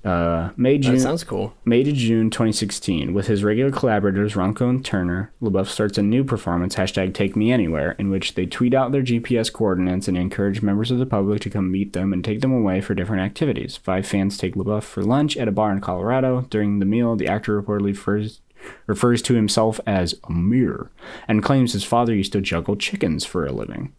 [0.05, 1.55] Uh, May, That sounds cool.
[1.65, 6.23] May to June 2016, with his regular collaborators Rönkkö and Turner, LaBeouf starts a new
[6.23, 10.61] performance, hashtag Take Me Anywhere, in which they tweet out their GPS coordinates and encourage
[10.61, 13.79] members of the public to come meet them and take them away for different activities.
[13.79, 16.43] Five fans take LaBeouf for lunch at a bar in Colorado.
[16.51, 18.43] During the meal, the actor reportedly refers,
[18.87, 20.91] refers to himself as Amir
[21.27, 23.95] and claims his father used to juggle chickens for a living.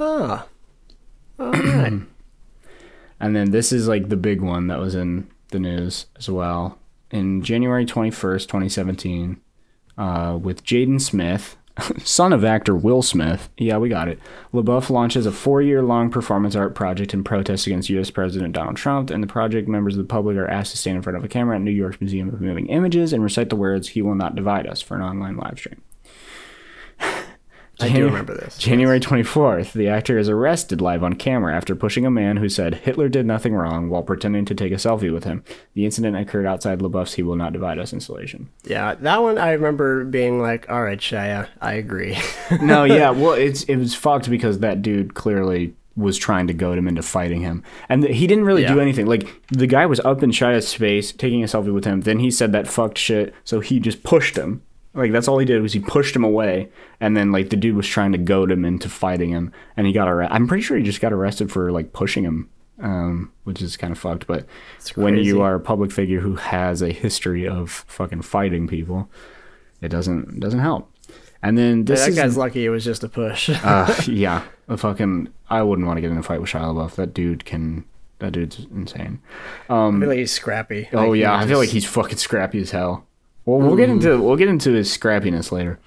[0.00, 0.46] Ah.
[1.38, 2.02] All right.
[3.20, 6.78] And then this is like the big one that was in the news as well.
[7.10, 9.40] In January 21st, 2017,
[9.98, 11.56] uh, with Jaden Smith,
[12.04, 14.18] son of actor Will Smith, yeah, we got it.
[14.54, 18.10] LaBeouf launches a four year long performance art project in protest against U.S.
[18.10, 19.10] President Donald Trump.
[19.10, 21.28] And the project members of the public are asked to stand in front of a
[21.28, 24.34] camera at New York's Museum of Moving Images and recite the words, He Will Not
[24.34, 25.82] Divide Us, for an online live stream.
[27.82, 28.58] I do remember this.
[28.58, 32.74] January 24th, the actor is arrested live on camera after pushing a man who said
[32.74, 35.44] Hitler did nothing wrong while pretending to take a selfie with him.
[35.74, 38.48] The incident occurred outside LaBeouf's He Will Not Divide Us installation.
[38.64, 42.18] Yeah, that one I remember being like, all right, Shia, I agree.
[42.62, 46.78] no, yeah, well, it's it was fucked because that dude clearly was trying to goad
[46.78, 49.06] him into fighting him, and he didn't really do anything.
[49.06, 52.02] Like the guy was up in Shia's space taking a selfie with him.
[52.02, 54.62] Then he said that fucked shit, so he just pushed him.
[54.92, 56.68] Like that's all he did was he pushed him away,
[57.00, 59.92] and then like the dude was trying to goad him into fighting him, and he
[59.92, 60.34] got arrested.
[60.34, 62.50] I'm pretty sure he just got arrested for like pushing him,
[62.82, 64.26] um, which is kind of fucked.
[64.26, 64.46] But
[64.96, 69.08] when you are a public figure who has a history of fucking fighting people,
[69.80, 70.92] it doesn't it doesn't help.
[71.42, 73.48] And then this that is guy's lucky it was just a push.
[73.64, 75.28] uh, yeah, a fucking.
[75.48, 76.96] I wouldn't want to get in a fight with Shia LaBeouf.
[76.96, 77.84] That dude can.
[78.18, 79.22] That dude's insane.
[79.96, 80.88] I feel like he's scrappy.
[80.92, 83.06] Oh Like, yeah, I feel like he's fucking scrappy as hell.
[83.44, 85.78] Well, we'll get into we'll get into his scrappiness later.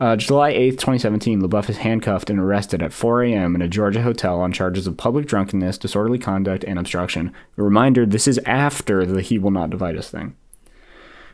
[0.00, 3.54] Uh, July eighth, twenty seventeen, LaBeouf is handcuffed and arrested at 4 a.m.
[3.54, 7.32] in a Georgia hotel on charges of public drunkenness, disorderly conduct, and obstruction.
[7.58, 10.34] A reminder: this is after the "He will not divide us" thing.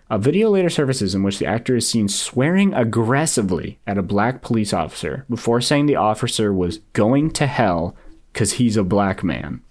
[0.08, 4.40] A video later surfaces in which the actor is seen swearing aggressively at a black
[4.40, 7.96] police officer before saying the officer was going to hell
[8.32, 9.62] because he's a black man.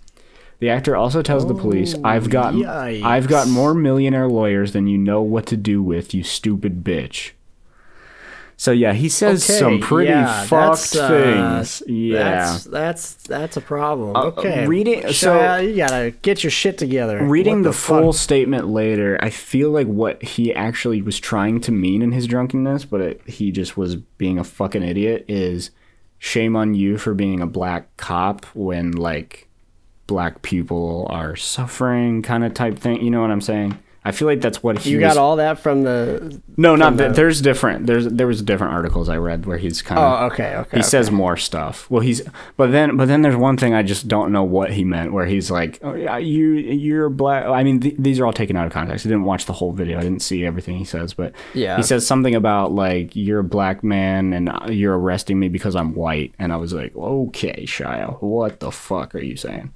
[0.60, 3.04] The actor also tells the police, "I've got yikes.
[3.04, 7.32] I've got more millionaire lawyers than you know what to do with, you stupid bitch."
[8.58, 11.84] So yeah, he says Okay, some pretty yeah, fucked uh, things.
[11.88, 12.24] Yeah.
[12.24, 14.16] That's that's that's a problem.
[14.16, 17.22] Uh, okay, reading- so- you gotta get your shit together.
[17.26, 18.22] Reading What the, full fuck?
[18.22, 22.86] statement later, I feel like what he actually was trying to mean in his drunkenness,
[22.86, 25.72] but it, he just was being a fucking idiot, is
[26.18, 29.50] shame on you for being a black cop when, like,
[30.08, 33.02] black people are suffering, kind of type thing.
[33.04, 33.80] You know what I'm saying?
[34.08, 35.16] I feel like that's what he You was.
[35.16, 36.40] got all that from the.
[36.58, 37.08] no, not from that.
[37.08, 37.88] the- There's different.
[37.88, 40.22] There's there was different articles I read where he's kind of.
[40.22, 40.78] Oh, okay, okay.
[40.78, 41.90] He says more stuff.
[41.90, 42.22] Well, he's
[42.56, 45.26] but then but then there's one thing I just don't know what he meant where
[45.26, 47.46] he's like, oh, yeah, you you're black.
[47.46, 49.08] I mean, th- these are all taken out of context.
[49.08, 49.98] I didn't watch the whole video.
[49.98, 51.76] I didn't see everything he says, but Yeah.
[51.76, 55.76] he says something about like you're a black man and uh, you're arresting me because
[55.76, 59.74] I'm white, and I was like, okay, Shia, what the fuck are you saying?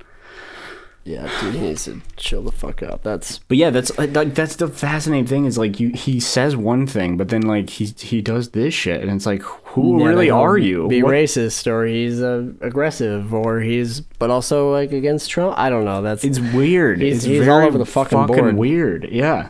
[1.09, 3.01] Yeah, dude, he needs to chill the fuck out.
[3.01, 6.55] That's But yeah, that's like like, that's the fascinating thing is like you he says
[6.55, 10.05] one thing, but then like he he does this shit, and it's like, who Yeah,
[10.07, 10.87] really are you?
[10.87, 15.57] Be What- racist, or he's uh, aggressive, or he's but also like against Trump.
[15.57, 16.03] I don't know.
[16.03, 17.01] That's It's weird.
[17.01, 18.55] He's- it's he's very all over the fucking board.
[18.55, 19.09] weird.
[19.11, 19.49] Yeah.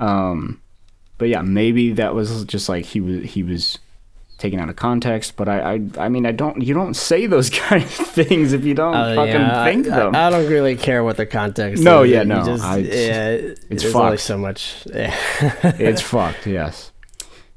[0.00, 0.60] Um,
[1.18, 3.78] but yeah, maybe that was just like he was he was
[4.40, 5.36] taken out of context.
[5.36, 8.64] But I I, I mean I don't you don't say those kind of things if
[8.64, 10.14] you don't Uh, fucking yeah, think I, them.
[10.16, 11.82] I, I don't really care what the context.
[11.82, 12.10] No, is.
[12.10, 14.22] yeah, You no, Just, I- yeah, it's there's only fucked.
[14.22, 14.84] so much.
[14.86, 15.14] Yeah.
[15.78, 16.46] it's fucked.
[16.46, 16.90] Yes.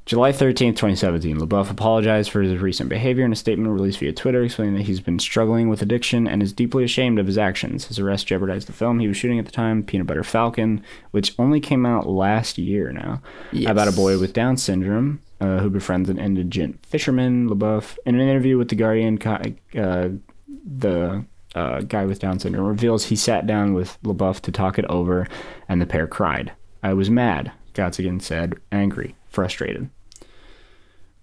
[0.06, 4.44] July 13th, 2017, LaBeouf apologized for his recent behavior in a statement released via Twitter,
[4.44, 7.86] explaining that he's been struggling with addiction and is deeply ashamed of his actions.
[7.86, 10.82] His arrest jeopardized the film he was shooting at the time, Peanut Butter Falcon,
[11.12, 13.22] which only came out last year now,
[13.66, 17.48] about a boy with Down syndrome uh, who befriends an indigent fisherman.
[17.50, 20.08] LaBeouf, in an interview with The Guardian, uh,
[20.64, 21.24] the
[21.54, 25.26] uh, guy with Down syndrome reveals he sat down with LaBeouf to talk it over,
[25.68, 26.52] and the pair cried.
[26.82, 29.90] I was mad, Gottsagen said, angry, frustrated.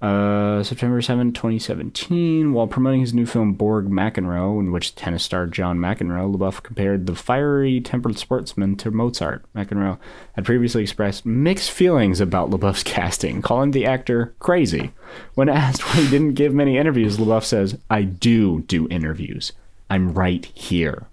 [0.01, 5.45] Uh, September 7, 2017, while promoting his new film Borg McEnroe, in which tennis star
[5.45, 9.45] John McEnroe, LaBeouf compared the fiery tempered sportsman to Mozart.
[9.55, 9.99] McEnroe
[10.33, 14.91] had previously expressed mixed feelings about LaBeouf's casting, calling the actor crazy.
[15.35, 19.51] When asked why he didn't give many interviews, LaBeouf says, I do do interviews.
[19.87, 21.05] I'm right here.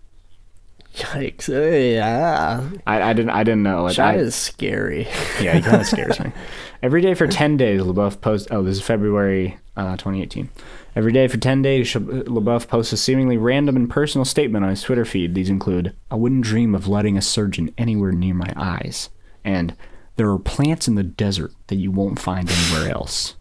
[0.95, 1.49] Yikes!
[1.95, 3.85] Yeah, I, I didn't I didn't know.
[3.85, 5.07] Like, Shia I- is scary.
[5.41, 6.33] Yeah, he kind of scares me.
[6.83, 8.49] Every day for 10 days, LaBeouf posts.
[8.51, 10.49] Oh, this is February uh, 2018.
[10.97, 14.83] Every day for 10 days, LaBeouf posts a seemingly random and personal statement on his
[14.83, 15.35] Twitter feed.
[15.35, 19.11] These include I wouldn't dream of letting a surgeon anywhere near my eyes.
[19.45, 19.77] And
[20.17, 23.35] there are plants in the desert that you won't find anywhere else.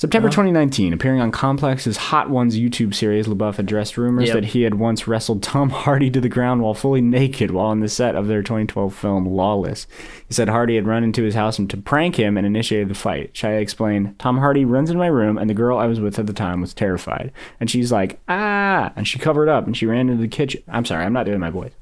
[0.00, 4.34] September 2019, appearing on Complex's Hot Ones YouTube series, LaBeouf addressed rumors Yep.
[4.34, 7.80] that he had once wrestled Tom Hardy to the ground while fully naked while on
[7.80, 9.86] the set of their 2012 film Lawless.
[10.26, 12.94] He said Hardy had run into his house and to prank him and initiated the
[12.94, 13.34] fight.
[13.34, 16.26] Shia explained, Tom Hardy runs into my room and the girl I was with at
[16.26, 17.30] the time was terrified.
[17.60, 20.62] And she's like, ah, and she covered up and she ran into the kitchen.
[20.66, 21.72] I'm sorry, I'm not doing my voice.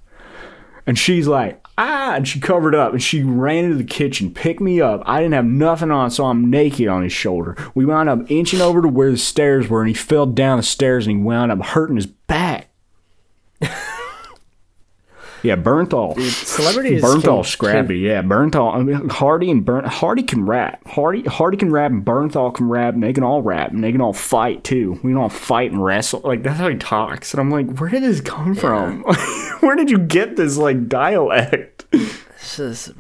[0.89, 4.59] And she's like, ah, and she covered up and she ran into the kitchen, picked
[4.59, 5.03] me up.
[5.05, 7.59] I didn't have nothing on, so I'm naked on his shoulder.
[7.75, 10.63] We wound up inching over to where the stairs were, and he fell down the
[10.63, 12.71] stairs and he wound up hurting his back.
[15.43, 16.21] yeah, Bernthal.
[16.21, 17.03] Celebrities
[17.47, 18.23] scrappy, yeah.
[18.23, 18.75] Bernthal.
[18.75, 19.87] I mean, Hardy and Burnt.
[19.87, 20.87] Hardy can rap.
[20.87, 23.93] Hardy Hardy can rap, and Bernthal can rap, and they can all rap, and they
[23.93, 24.93] can all fight too.
[25.03, 26.21] We can all fight and wrestle.
[26.25, 29.03] Like that's how he talks, and I'm like, where did this come from?
[29.61, 31.85] where did you get this like dialect?
[31.93, 32.93] It's just-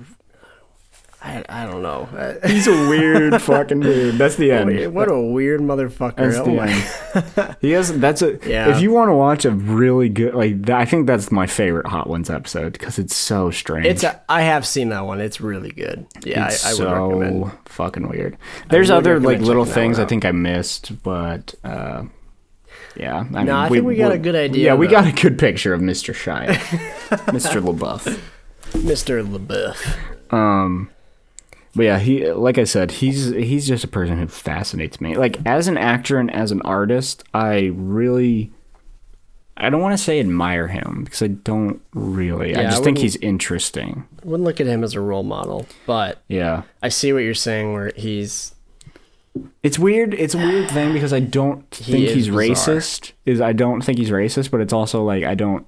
[1.20, 2.04] I, I don't know.
[2.46, 4.18] He's a weird fucking dude.
[4.18, 4.94] That's the end.
[4.94, 6.14] what a weird motherfucker.
[6.16, 7.56] That's Oh the end.
[7.60, 7.98] he has.
[7.98, 8.38] That's a.
[8.48, 8.68] Yeah.
[8.74, 12.08] If you want to watch a really good, like, I think that's my favorite Hot
[12.08, 13.86] Ones episode because it's so strange.
[13.86, 15.20] It's a, I have seen that one.
[15.20, 16.06] It's really good.
[16.24, 17.52] Yeah, It's I, I would so recommend.
[17.64, 18.38] fucking weird.
[18.70, 22.04] There's other like little things I think I missed, but uh,
[22.96, 23.24] yeah.
[23.34, 24.92] I No, I think we got a good idea, Yeah, we though.
[24.92, 26.14] got a good picture of Mr.
[26.14, 26.54] Shia,
[27.26, 27.60] Mr.
[27.60, 28.20] LaBeouf.
[28.70, 29.26] Mr.
[29.26, 30.32] LaBeouf.
[30.32, 30.90] Um,
[31.78, 35.14] but yeah, he like I said, he's he's just a person who fascinates me.
[35.16, 38.52] Like as an actor and as an artist, I really.
[39.56, 42.54] I don't want to say admire him because I don't really.
[42.56, 44.06] I Yeah, I just think he's interesting.
[44.24, 46.62] Wouldn't look at him as a role model, but Yeah.
[46.82, 47.72] I see what you're saying.
[47.72, 48.54] Where he's
[49.62, 50.14] It's weird.
[50.14, 52.42] It's a weird thing because I don't think is he's bizarre.
[52.76, 53.12] racist.
[53.24, 55.64] Is I don't think he's racist, but it's also like I don't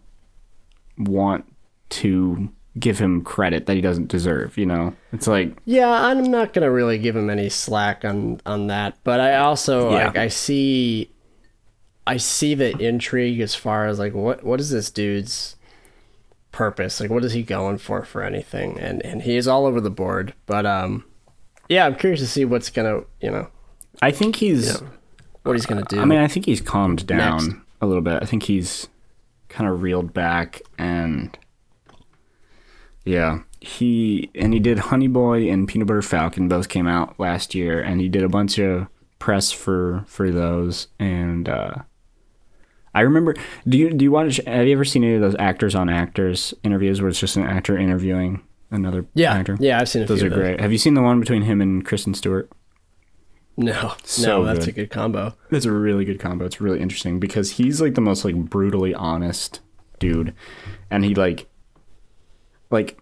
[0.98, 1.44] want
[1.90, 2.50] to
[2.81, 4.57] give him credit that he doesn't deserve.
[4.59, 5.89] You know, it's like yeah.
[5.91, 10.07] I'm not gonna really give him any slack on on that, but I also Yeah.
[10.09, 11.11] like I see,
[12.07, 15.57] I see the intrigue as far as like what what is this dude's
[16.53, 17.01] purpose?
[17.01, 18.78] Like what is he going for for anything?
[18.78, 20.35] And and he is all over the board.
[20.47, 21.05] But um,
[21.68, 23.49] yeah, I'm curious to see what's gonna you know
[24.03, 24.81] I think he's.
[25.43, 26.01] what he's gonna do.
[26.01, 27.57] I mean, I think he's calmed down Next.
[27.81, 28.22] a little bit.
[28.22, 28.89] I think he's
[29.49, 31.37] kind of reeled back and
[33.11, 37.54] yeah, he and he did Honey Boy and Peanut Butter Falcon both came out last
[37.54, 38.86] year and he did a bunch of
[39.18, 41.74] press for for those and uh
[42.94, 43.34] I remember
[43.68, 46.54] do you do you watch have you ever seen any of those actors on actors
[46.64, 49.56] interviews where it's just an actor interviewing another yeah, actor?
[49.61, 49.78] yeah.
[49.80, 50.38] I've seen a Those few are those.
[50.38, 50.61] great.
[50.61, 52.50] Have you seen the one between him and Kristen Stewart?
[53.56, 54.68] No, So no, that's good.
[54.68, 55.34] a good combo.
[55.50, 56.46] That's a really good combo.
[56.46, 59.61] It's really interesting because he's like the most like brutally honest
[59.98, 60.34] dude,
[60.90, 61.46] and he like
[62.70, 62.98] like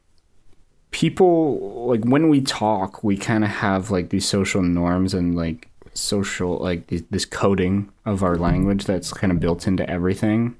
[0.91, 5.69] people like when we talk, we kind of have like these social norms and like
[5.95, 10.57] social like th- this coding of our language that's kind of built into everything.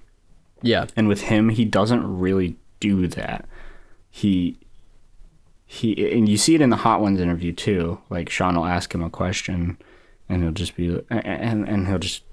[0.61, 3.47] Yeah, And with him, he doesn't really do that.
[4.11, 4.59] He
[5.65, 8.01] he and you see it in the Hot Ones interview too.
[8.11, 9.79] Like Sean will ask him a question,
[10.29, 12.25] and he'll just be and and he'll just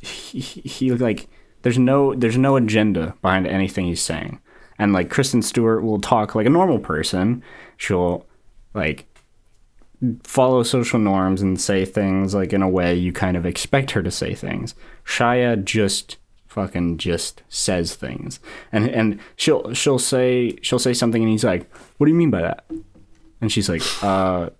[0.00, 1.28] he, he he, like
[1.62, 4.40] there's no there's no agenda behind anything he's saying.
[4.78, 7.42] And like Kristen Stewart will talk like a normal person.
[7.76, 8.26] She'll
[8.74, 9.06] like
[10.24, 14.02] follow social norms and say things like in a way you kind of expect her
[14.02, 14.74] to say things.
[15.04, 16.16] Shia just
[16.48, 18.40] fucking just says things.
[18.72, 22.30] And and she'll she'll say she'll say something and he's like, "What do you mean
[22.30, 22.64] by that?"
[23.40, 24.50] And she's like, "Uh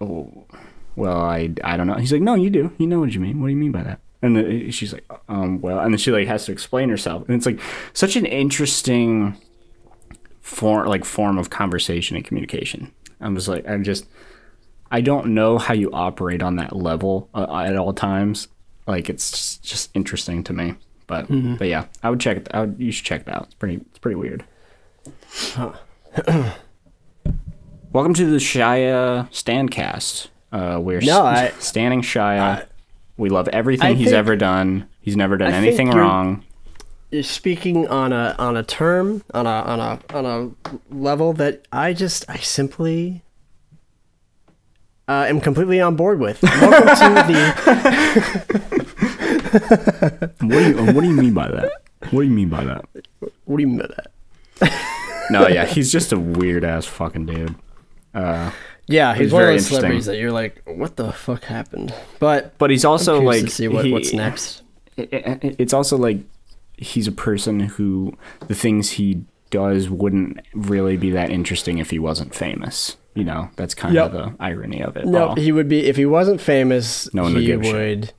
[0.00, 0.46] oh,
[0.96, 2.72] well, I I don't know." He's like, "No, you do.
[2.78, 3.40] You know what you mean.
[3.40, 6.26] What do you mean by that?" And she's like, "Um, well," and then she like
[6.28, 7.26] has to explain herself.
[7.26, 7.58] And it's like
[7.94, 9.36] such an interesting
[10.42, 12.92] form like form of conversation and communication.
[13.20, 14.06] I'm just like I'm just
[14.90, 18.48] I don't know how you operate on that level uh, at all times.
[18.86, 20.74] Like it's just, interesting to me.
[21.06, 21.26] But
[21.58, 22.48] but yeah, I would check it.
[22.52, 23.44] I would, you should check it out.
[23.44, 24.44] It's pretty it's pretty weird.
[27.92, 30.28] Welcome to the Shia Standcast.
[30.52, 32.66] Uh, we're No, s- I- standing Shia.
[33.20, 34.88] We love everything I he's think- ever done.
[35.00, 36.42] He's never done I anything wrong.
[37.10, 40.50] You're speaking on a on a term on a on a on a
[40.94, 43.22] level that I just I simply
[45.08, 46.40] uh, am completely on board with.
[46.42, 47.24] Welcome to
[49.50, 51.70] the What do you What do you mean by that?
[52.10, 52.84] What do you mean by that?
[53.44, 54.12] what do you mean by that?
[55.30, 57.54] No, yeah, he's just a weird ass fucking dude.
[58.90, 61.94] Yeah, he's, one of those celebrities that you're like, what the fuck happened?
[62.18, 64.62] But But he's also like to see what, he- what's next.
[64.96, 66.18] it- it- it's also like
[66.76, 68.16] he's a person who
[68.48, 72.96] the things he does wouldn't really be that interesting if he wasn't famous.
[73.14, 74.06] You know, that's kind Yep.
[74.06, 75.04] of the irony of it.
[75.06, 77.12] No, he would be if he wasn't famous.
[77.12, 77.74] No one would he give a shit.
[77.74, 78.12] would.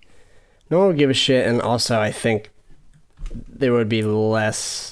[0.69, 2.51] No one would give a shit, and also I think
[3.49, 4.90] there would be less.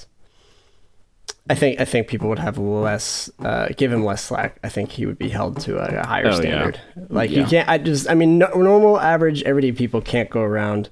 [1.49, 4.59] I think I think people would have less, uh, give him less slack.
[4.63, 6.35] I think he would be held to a, a higher Oh, yeah.
[6.35, 6.81] standard.
[7.09, 7.39] Like Yeah.
[7.39, 7.67] you can't.
[7.69, 8.09] I just.
[8.09, 10.89] I mean, no, normal, average, everyday people can't go around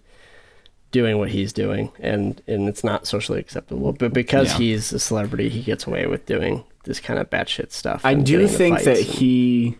[0.92, 3.94] doing what he's doing, and and it's not socially acceptable.
[3.94, 4.58] But because Yeah.
[4.58, 8.02] he's a celebrity, he gets away with doing this kind of batshit stuff.
[8.04, 9.78] I do think that and- he.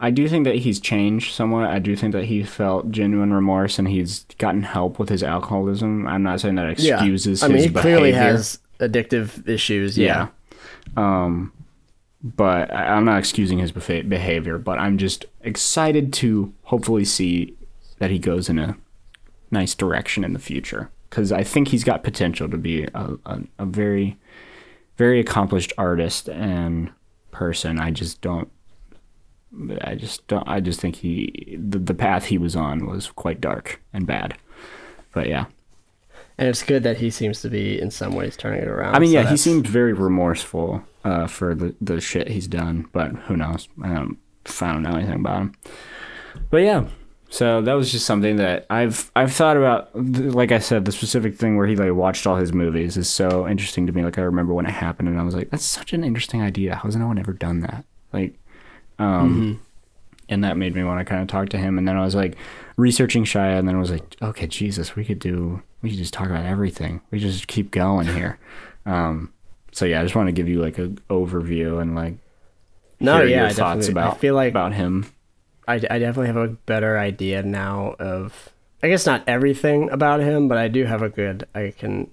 [0.00, 1.70] I do think that he's changed somewhat.
[1.70, 6.06] I do think that he felt genuine remorse and he's gotten help with his alcoholism.
[6.08, 8.32] I'm not saying that excuses I mean, his he clearly behavior.
[8.32, 8.58] has
[8.88, 9.98] addictive issues.
[9.98, 10.28] yeah.
[10.96, 11.22] Yeah.
[11.24, 11.52] Um,
[12.22, 17.54] but I'm not excusing his behavior, but I'm just excited to hopefully see
[17.98, 18.76] that he goes in a
[19.50, 23.40] nice direction in the future because I think he's got potential to be a, a,
[23.58, 24.16] a very,
[24.96, 26.90] very accomplished artist and
[27.30, 27.78] person.
[27.78, 28.50] I just don't.
[29.82, 30.48] I just don't.
[30.48, 34.36] I just think he the, the path he was on was quite dark and bad.
[35.12, 35.44] But yeah,
[36.36, 38.94] And it's good that he seems to be in some ways turning it around.
[38.96, 42.48] I mean, so yeah, he that's- seems very remorseful uh, for the the shit he's
[42.48, 42.88] done.
[42.92, 43.68] But who knows?
[43.82, 44.18] I don't.
[44.60, 45.52] I don't know anything about him.
[46.50, 46.86] But yeah,
[47.30, 49.90] so that was just something that I've I've thought about.
[49.94, 53.46] Like I said, the specific thing where he like watched all his movies is so
[53.48, 54.02] interesting to me.
[54.02, 56.74] Like I remember when it happened, and I was like, "That's such an interesting idea.
[56.74, 58.38] How has no one ever done that?" Like,
[58.98, 59.60] um,
[60.28, 61.78] and that made me want to kind of talk to him.
[61.78, 62.36] And then I was like
[62.76, 65.62] researching Shia, and then I was like, "Okay, Jesus, we could do.
[65.84, 67.00] We could just talk about everything.
[67.12, 68.38] We just keep going here."
[68.86, 69.32] Um,
[69.72, 72.16] so yeah, I just want to give you like an overview and like
[73.00, 75.06] No, yeah, thoughts definitely- I about feel like about him.
[75.66, 78.50] I, I definitely have a better idea now of
[78.82, 82.10] I guess not everything about him, but I do have a good I can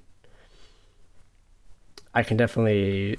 [2.14, 3.18] I can definitely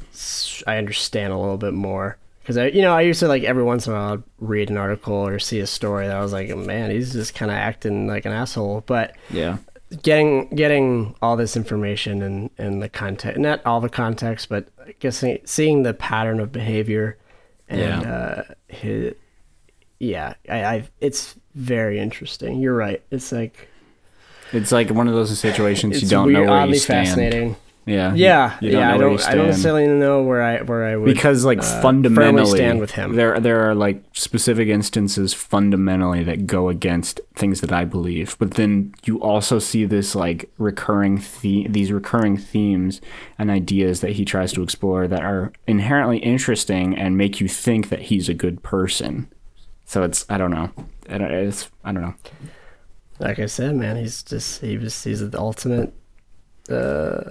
[0.66, 3.62] I understand a little bit more because I you know I used to like every
[3.62, 6.32] once in a while I'd read an article or see a story that I was
[6.32, 9.58] like man he's just kind of acting like an asshole but Yeah.
[10.02, 14.94] Getting getting all this information and and the context not all the context but I
[15.00, 17.18] guess seeing the pattern of behavior
[17.68, 18.12] and Yeah.
[18.12, 19.14] uh his
[19.98, 23.68] yeah I, I it's very interesting you're right it's like
[24.52, 27.06] It's like one of those situations you don't weird, know where you stand.
[27.08, 28.14] fascinating Yeah.
[28.14, 31.04] yeah You- you yeah I don't I don't necessarily know where I where I would
[31.06, 33.16] because like uh, fundamentally stand with him.
[33.16, 38.36] there there are like specific instances fundamentally that go against things that I believe.
[38.38, 43.00] But then you also see this like recurring the- these recurring themes
[43.38, 47.88] and ideas that he tries to explore that are inherently interesting and make you think
[47.88, 49.26] that he's a good person.
[49.86, 50.70] So it's I don't know.
[51.10, 52.14] I don't, it's I don't know.
[53.18, 55.92] Like I said man he's just he was he's the ultimate
[56.70, 57.22] uh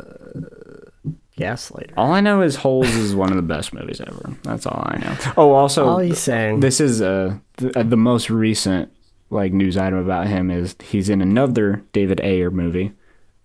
[1.38, 4.84] gaslighter all I know is Holes is one of the best movies ever that's all
[4.86, 8.92] I know oh also all he's saying This is uh, the, uh, the most recent
[9.30, 12.92] like news item about him is he's in another David Ayer movie.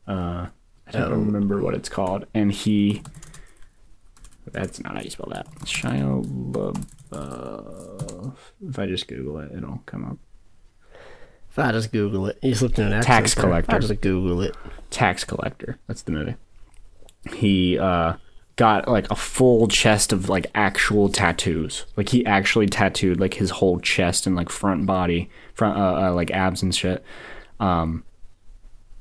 [0.07, 0.49] Uh,
[0.89, 3.03] I don't remember what it's called, and he.
[4.51, 5.47] That's not how you spell that.
[5.61, 6.24] Shia
[7.11, 8.37] LaBeouf.
[8.68, 10.18] If I just Google it, it'll come up.
[11.57, 13.75] If I just Google it, he's looking at an Tax collector.
[13.75, 14.55] I just Google it.
[14.91, 15.79] Tax Collector.
[15.87, 16.35] That's the movie.
[17.33, 18.17] He uh,
[18.57, 21.87] got like a full chest of like actual tattoos.
[21.97, 26.13] Like he actually tattooed like his whole chest and like front body, front uh, uh,
[26.13, 27.03] like abs and shit,
[27.59, 28.05] um,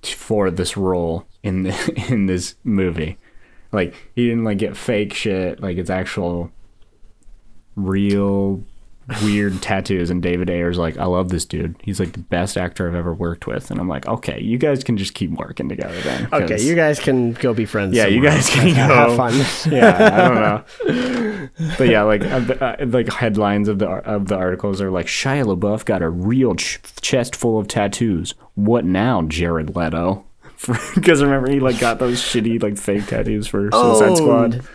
[0.02, 3.18] for this role in the in this movie.
[3.74, 5.62] Like he didn't like get fake shit.
[5.62, 6.52] Like it's actual,
[7.76, 8.64] real
[9.24, 11.76] weird tattoos and David Ayer's like, I love this dude.
[11.84, 13.70] He's like the best actor I've ever worked with.
[13.70, 16.28] And I'm like, okay, you guys can just keep working together then.
[16.34, 17.94] Okay, you guys can go be friends.
[17.96, 18.74] Yeah, you guys can go.
[18.74, 19.34] have fun.
[19.72, 20.36] yeah, I don't
[20.90, 21.50] know.
[21.78, 25.06] But yeah, like uh, the- uh, like headlines of the of the articles are like
[25.06, 28.34] Shia LaBeouf got a real ch- chest full of tattoos.
[28.56, 30.26] What now, Jared Leto?
[30.96, 34.66] Because remember he like got those shitty like fake tattoos for Suicide Squad.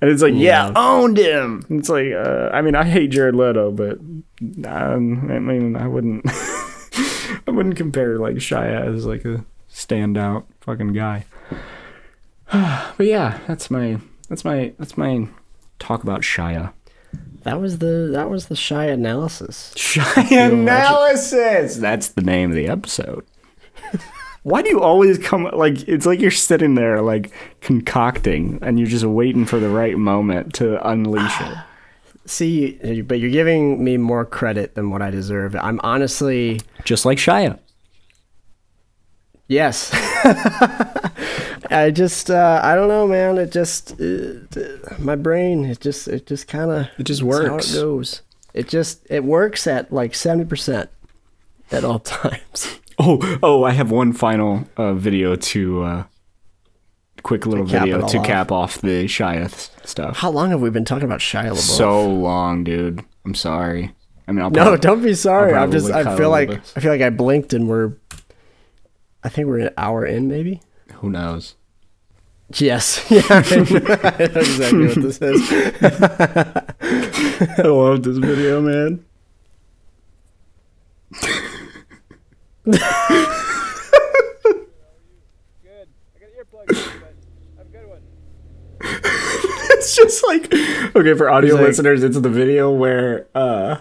[0.00, 0.72] And it's like, yeah, Yeah.
[0.76, 1.64] owned him.
[1.70, 3.98] It's like, uh, I mean, I hate Jared Leto, but
[4.68, 6.24] um, I mean, I wouldn't,
[7.46, 11.24] I wouldn't compare like Shia as like a standout fucking guy.
[12.52, 15.28] but yeah, that's my, that's my, that's my
[15.78, 16.72] talk about Shia.
[17.42, 19.72] That was the that was the shy analysis.
[19.76, 21.76] Shia analysis.
[21.76, 23.24] That's the name of the episode.
[24.46, 28.86] Why do you always come like it's like you're sitting there like concocting and you're
[28.86, 31.56] just waiting for the right moment to unleash it.
[32.26, 35.56] See, but you're giving me more credit than what I deserve.
[35.56, 37.58] I'm honestly Just like Shia.
[39.48, 39.90] yes.
[41.68, 43.38] I just uh, I don't know, man.
[43.38, 44.34] It just uh,
[45.00, 47.72] my brain it just it just kind of It just How works.
[47.72, 48.22] it goes.
[48.54, 50.88] It just it works at like seventy percent
[51.72, 52.78] at all times.
[53.00, 56.04] Oh, oh, I have one final uh, video to uh
[57.22, 58.24] quick little cap video to off.
[58.26, 60.16] cap off the Shia th- stuff.
[60.16, 61.56] How long have we been talking about Shia LaBeouf?
[61.56, 63.04] So long, dude.
[63.26, 63.92] I'm sorry.
[64.26, 65.52] I mean, I'll no, don't be sorry.
[65.54, 66.50] I'm just I feel like.
[66.50, 67.92] I feel like I blinked and we're
[69.22, 70.62] I think we're an hour in maybe.
[70.94, 71.54] Who knows?
[72.54, 73.04] Yes.
[73.10, 73.22] Yeah.
[73.28, 73.40] I
[74.28, 75.50] know exactly what this is.
[77.58, 79.04] I love this video, man.
[82.66, 82.80] Good.
[86.14, 87.14] I got earplugs, but
[87.60, 88.02] a good one.
[89.70, 90.52] it's just like
[90.96, 93.78] okay for audio He's like- listeners it's the video where uh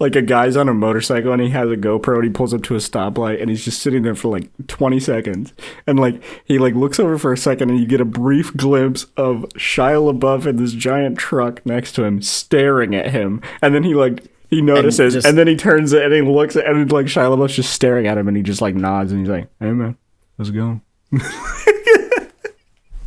[0.00, 2.62] like a guy's on a motorcycle and he has a GoPro and he pulls up
[2.64, 5.52] to a stoplight and he's just sitting there for like 20 seconds
[5.88, 9.04] and like he like looks over for a second and you get a brief glimpse
[9.16, 13.82] of Shia LaBeouf in this giant truck next to him staring at him and then
[13.82, 16.90] he like he notices and, just- then he turns it and he looks at and
[16.92, 19.48] like Shia LaBeouf's just staring at him and he just like nods and he's like
[19.60, 19.96] hey man
[20.36, 20.80] how's it going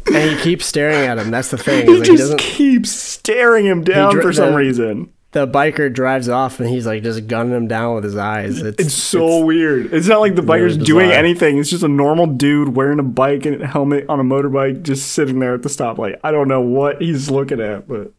[0.07, 1.31] and he keeps staring at him.
[1.31, 1.85] That's the thing.
[1.87, 2.39] he like, just doesn't.
[2.39, 6.85] keeps staring him down dr- for some the- reason The biker drives off, and he's
[6.85, 8.61] like just gunning him down with his eyes.
[8.61, 9.93] It's, It's so weird.
[9.93, 11.57] It's not like the biker's doing anything.
[11.57, 15.11] It's just a normal dude wearing a bike and a helmet on a motorbike, just
[15.13, 16.19] sitting there at the stoplight.
[16.23, 18.11] I don't know what he's looking at, but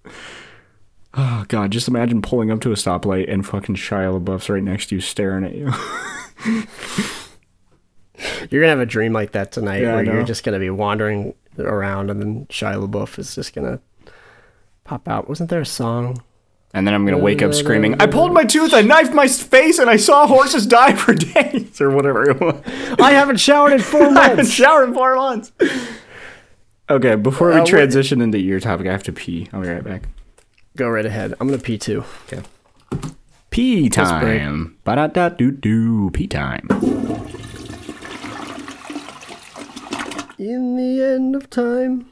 [1.14, 4.86] oh god, just imagine pulling up to a stoplight and fucking Shia LaBeouf's right next
[4.88, 5.72] to you, staring at you.
[8.50, 11.34] You're gonna have a dream like that tonight, Yeah, where you're just gonna be wandering
[11.58, 13.80] around, and then Shia LaBeouf is just gonna
[14.84, 15.28] pop out.
[15.28, 16.22] Wasn't there a song?
[16.74, 19.78] And then I'm gonna wake up screaming, "I pulled my tooth, I knifed my face,
[19.78, 22.62] and I saw horses die for days," or whatever it was.
[23.00, 24.16] I haven't showered in four months.
[24.18, 24.52] I haven't months.
[24.52, 25.52] showered in four months.
[26.88, 29.48] Okay, before we Uh, what- transition into your topic, I have to pee.
[29.52, 30.02] I'll be right back.
[30.74, 31.34] Go right ahead.
[31.38, 32.04] I'm gonna pee too.
[32.26, 32.42] Okay.
[33.50, 34.78] Pee time.
[34.84, 36.10] Ba da da doo doo.
[36.10, 36.66] Pee time.
[40.38, 42.06] In the end of time,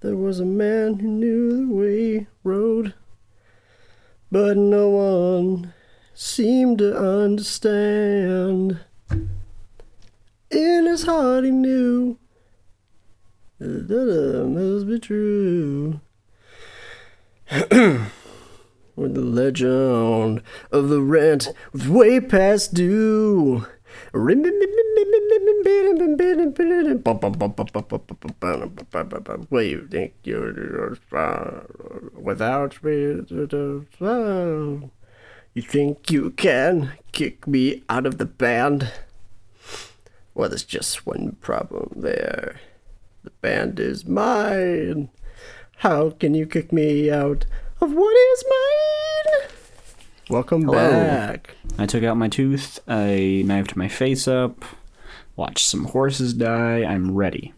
[0.00, 2.92] there was a man who knew the way road,
[4.30, 5.72] but no one
[6.12, 8.80] seemed to understand.
[10.50, 12.18] In his heart, he knew
[13.58, 16.00] that it must be true.
[17.50, 23.66] When the legend of the rent was way past due.
[24.12, 24.36] What
[29.66, 30.96] you think you're
[32.14, 33.24] without me?
[35.52, 38.92] You think you can kick me out of the band?
[40.34, 42.60] Well, there's just one problem there.
[43.24, 45.10] The band is mine.
[45.80, 47.46] How can you kick me out
[47.80, 49.48] of what is mine?
[50.28, 50.74] Welcome Hello.
[50.74, 51.56] back.
[51.78, 52.80] I took out my tooth.
[52.86, 54.62] I knifed my face up.
[55.36, 56.84] Watched some horses die.
[56.84, 57.54] I'm ready.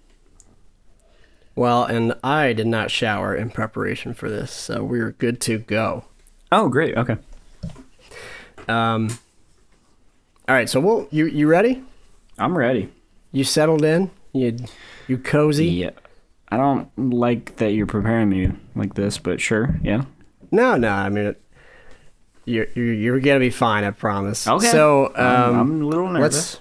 [1.57, 5.59] Well, and I did not shower in preparation for this, so we are good to
[5.59, 6.05] go.
[6.53, 6.97] Oh, great.
[6.97, 7.17] Okay.
[8.69, 9.19] Um,
[10.47, 11.83] all right, so we'll you you ready?
[12.39, 12.89] I'm ready.
[13.33, 14.13] You settled in?
[14.33, 14.59] You
[15.09, 15.67] you cozy?
[15.67, 15.91] Yeah.
[16.53, 19.79] I don't like that you're preparing me like this, but sure.
[19.83, 20.05] Yeah.
[20.51, 20.91] No, no.
[20.91, 21.35] I mean,
[22.45, 23.85] you're you're, you're gonna be fine.
[23.85, 24.47] I promise.
[24.47, 24.67] Okay.
[24.67, 26.61] So I'm- um, I'm a little nervous.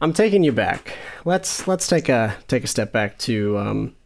[0.00, 0.94] I'm taking you back.
[1.24, 3.96] Let's let's take a take a step back to um.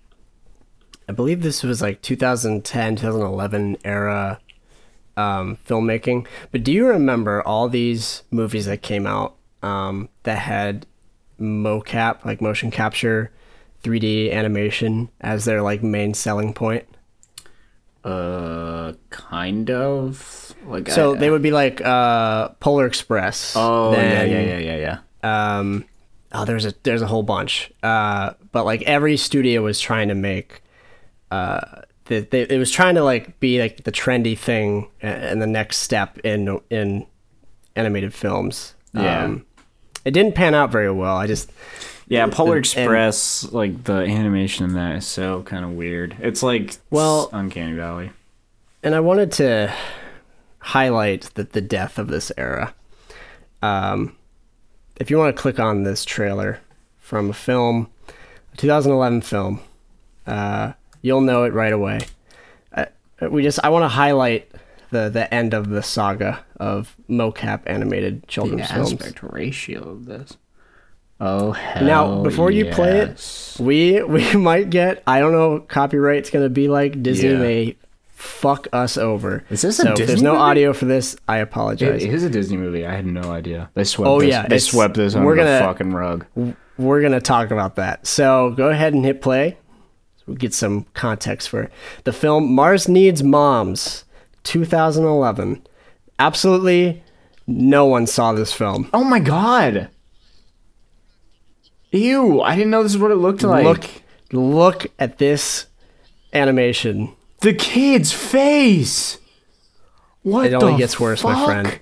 [1.07, 4.41] I believe this was like 2010, 2011 era
[5.19, 6.27] um, filmmaking.
[6.51, 10.87] But do you remember all these movies that came out um, that had
[11.39, 13.31] mocap, like motion capture,
[13.85, 16.85] 3D animation as their like main selling point?
[18.03, 20.55] Uh, kind of.
[20.67, 23.55] Like So I- they would be like uh, Polar Express.
[23.57, 25.59] Oh then, yeah, yeah, yeah, yeah, yeah.
[25.59, 25.85] um
[26.33, 30.15] oh there's a there's a whole bunch uh but like every studio was trying to
[30.17, 30.63] make
[31.31, 31.61] uh
[32.07, 35.79] the, they, it was trying to like be like the trendy thing and the next
[35.79, 37.07] step in in
[37.77, 39.25] animated films Yeah.
[39.27, 39.47] um,
[40.05, 41.51] it didn't pan out very well i just
[42.07, 46.17] Yeah, Polar and- Express, like the animation in that is so kind of weird.
[46.21, 48.11] It's like Well- Uncanny Valley.
[48.83, 49.73] and i wanted to
[50.59, 52.75] highlight that the death of this era
[53.63, 54.15] um
[54.97, 56.61] if you want to click on this trailer
[56.99, 57.89] from a film
[58.53, 59.61] a 2011 film
[60.27, 62.01] uh, you'll know it right away
[62.75, 62.85] uh,
[63.31, 64.51] we just i want to highlight
[64.91, 70.07] the the end of the saga of mocap animated The children's films aspect ratio of
[70.07, 70.37] this.
[71.27, 71.85] Oh hell!
[71.85, 76.49] now before you play it we we might get i don't know what copyright's gonna
[76.49, 77.39] be like disney Yeah.
[77.39, 77.77] may
[78.13, 80.43] fuck us over Is this a so if there's no movie?
[80.43, 82.85] audio for this i apologize It is a Disney movie.
[82.87, 83.71] I had no idea.
[83.75, 84.09] They swept.
[84.09, 86.27] Oh, this, yeah, they swept this under we're the gonna- fucking rug.
[86.79, 88.07] we're gonna talk about that.
[88.07, 89.57] So go ahead and hit play.
[90.17, 91.71] So we get some context for
[92.05, 94.05] the film Mars Needs Moms,
[94.45, 95.63] 2011.
[96.19, 97.03] Absolutely
[97.47, 98.89] no one saw this film.
[98.95, 99.89] Oh my god!
[101.95, 102.41] Ew!
[102.41, 103.65] I didn't know this is what it looked like.
[103.65, 103.87] Look,
[104.33, 105.67] look at this
[106.33, 107.15] animation.
[107.41, 109.19] the kid's face.
[110.23, 110.47] What?
[110.47, 111.79] It only gets worse, my friend.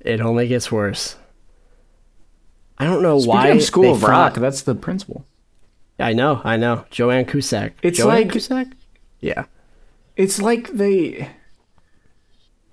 [0.00, 1.16] It only gets worse.
[2.78, 3.46] I don't know Speaking why.
[3.48, 5.24] of School of Rock, thought- that's the principal.
[5.98, 6.86] I know, I know.
[6.90, 7.74] Joanne Cusack.
[7.82, 8.66] It's Joanne like- Cusack.
[9.20, 9.44] Yeah.
[10.16, 11.28] It's like they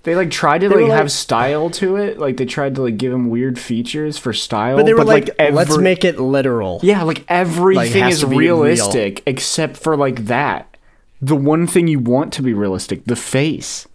[0.04, 2.18] They like tried to They like have style to it.
[2.18, 4.78] Like they tried to like give him weird features for style.
[4.78, 6.80] But they were like, let's make it literal.
[6.82, 8.62] Yeah, like everything is be real.
[8.62, 10.76] realistic except for like that.
[11.22, 13.88] The one thing you want to be realistic, the face.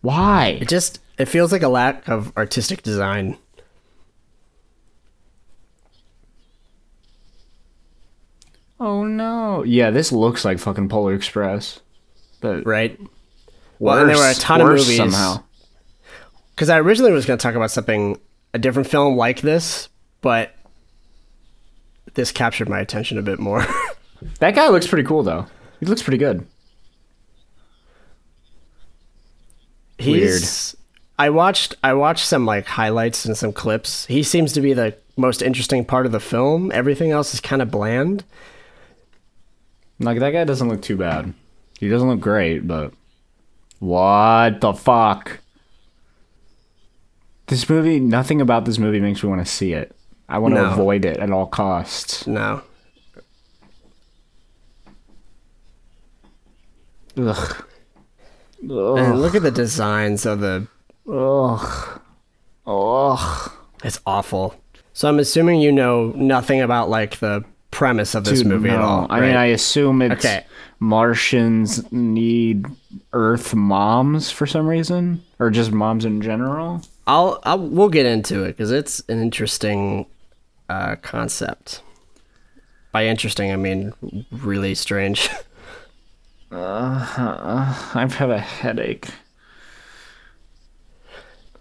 [0.00, 0.58] Why?
[0.60, 3.36] It just it feels like a lack of artistic design.
[8.80, 9.64] Oh no.
[9.64, 11.80] Yeah, this looks like fucking Polar Express.
[12.40, 12.98] But right?
[13.00, 13.08] worse,
[13.80, 14.96] Well, and there were a ton of movies.
[14.96, 15.42] somehow.
[16.58, 18.18] Because I originally was going to talk about something,
[18.52, 19.88] a different film like this,
[20.22, 20.56] but
[22.14, 23.64] this captured my attention a bit more.
[24.40, 25.46] That guy looks pretty cool though.
[25.78, 26.44] He looks pretty good.
[29.96, 30.76] He's.
[31.16, 31.76] I watched.
[31.84, 34.06] I watched some like highlights and some clips.
[34.06, 36.72] He seems to be the most interesting part of the film.
[36.72, 38.24] Everything else is kind of bland.
[40.00, 41.32] Like that guy doesn't look too bad.
[41.78, 42.92] He doesn't look great, but
[43.78, 45.38] what the fuck?
[47.48, 49.94] This movie, nothing about this movie makes me want to see it.
[50.28, 50.70] I want to No.
[50.70, 52.26] avoid it at all costs.
[52.26, 52.60] No.
[57.16, 57.64] Ugh.
[58.62, 60.66] And look at the designs of the.
[61.10, 62.00] Ugh.
[62.66, 63.50] Ugh.
[63.84, 64.54] It's awful.
[64.92, 68.78] So I'm assuming you know nothing about like the premise of this Dude, movie at
[68.80, 68.84] no.
[68.84, 69.06] all.
[69.10, 70.44] I mean, I assume it's Okay.
[70.80, 72.66] Martians need
[73.12, 76.82] Earth moms for some reason, or just moms in general.
[77.08, 80.06] I'll, I'll we'll get into it because it's an interesting
[80.68, 81.80] uh, concept.
[82.92, 83.92] By interesting, I mean
[84.30, 85.28] really strange.
[86.52, 89.08] I have a headache.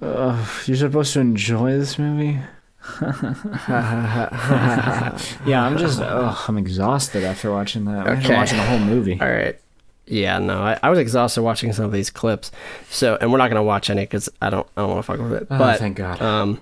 [0.01, 2.39] Ugh, you're supposed to enjoy this movie.
[3.01, 4.25] yeah,
[5.65, 5.99] I'm just.
[6.01, 8.07] Ugh, I'm exhausted after watching that.
[8.07, 8.35] I'm Okay.
[8.35, 9.19] watching the whole movie.
[9.19, 9.59] all right.
[10.07, 12.51] Yeah, no, I, I was exhausted watching some of these clips.
[12.89, 15.19] So, and we're not gonna watch any because I don't I don't want to fuck
[15.19, 15.47] with it.
[15.51, 16.21] Oh, but thank God.
[16.21, 16.61] um,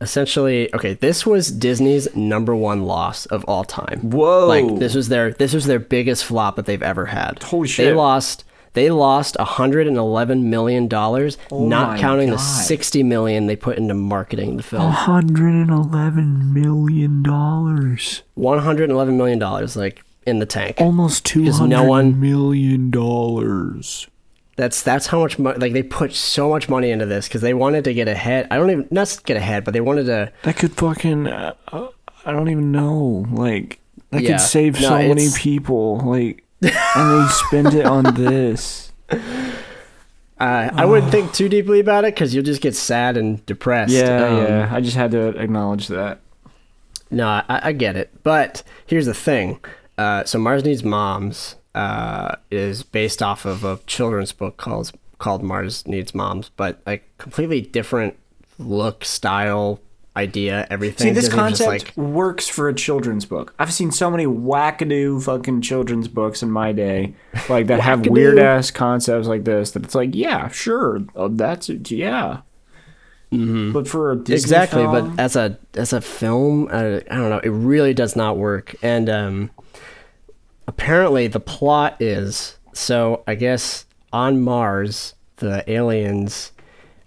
[0.00, 4.00] essentially, okay, this was Disney's number one loss of all time.
[4.10, 4.46] Whoa!
[4.46, 7.42] Like this was their this was their biggest flop that they've ever had.
[7.42, 7.86] Holy shit!
[7.86, 13.78] They lost they lost 111 million dollars, Oh not counting the 60 million they put
[13.78, 14.90] into marketing the film.
[14.92, 18.22] hundred and eleven million dollars.
[18.34, 20.76] 111 million dollars like in the tank.
[20.78, 24.06] Almost two Because no one- million dollars.
[24.56, 27.52] That's that's how much money like they put so much money into this cuz they
[27.54, 28.46] wanted to get ahead.
[28.50, 31.26] I don't even not get ahead, but they wanted to That could fucking.
[31.26, 31.88] Uh, uh,
[32.24, 33.26] I don't even know.
[33.30, 33.78] Like
[34.12, 34.30] that Yeah.
[34.32, 35.98] could save No, so many people.
[35.98, 38.92] Like, and they spend it on this.
[39.10, 43.92] uh, I wouldn't think too deeply about it cuz you'll just get sad and depressed.
[43.92, 44.68] Yeah, Um, yeah.
[44.72, 46.20] I just had to acknowledge that.
[47.10, 48.10] No, I, I get it.
[48.22, 49.58] But here's the thing.
[49.98, 55.42] Uh, so Mars Needs Moms uh, is based off of a children's book called called
[55.42, 58.16] Mars Needs Moms, but like completely different
[58.58, 59.80] look, style,
[60.16, 61.08] idea, everything.
[61.08, 63.54] See, this Disney was just concept works for a children's book.
[63.58, 67.14] I've seen so many wackadoo fucking children's books in my day,
[67.48, 69.72] like that have weird ass concepts like this.
[69.72, 71.90] That it's like, yeah, sure, oh, that's it,
[73.30, 73.72] yeah.
[73.72, 77.30] But for a Disney exactly film- but as a as a film uh, i don't
[77.30, 79.50] know it really does not work and um
[80.68, 86.52] apparently the plot is so i guess on mars the aliens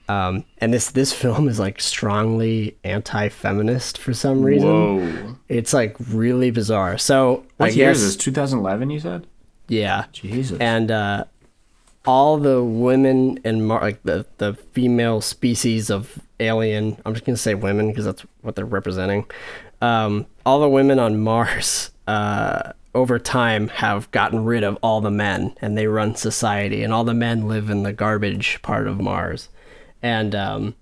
[0.08, 5.96] um and this this film is like strongly anti-feminist for some reason whoa, it's like
[6.12, 8.24] really bizarre so what i year guess is this?
[8.24, 9.26] 2011, you said?
[9.68, 10.60] yeah Jesus.
[10.60, 11.24] and uh,
[12.06, 16.98] all the women in Mar- like the the female species of alien.
[17.06, 19.26] I'm just gonna say women because that's what they're representing.
[19.82, 25.12] Um, all the women on Mars, uh, over time, have gotten rid of all the
[25.12, 26.84] men, and they run society.
[26.84, 29.50] And all the men live in the garbage part of Mars,
[30.02, 30.76] and um,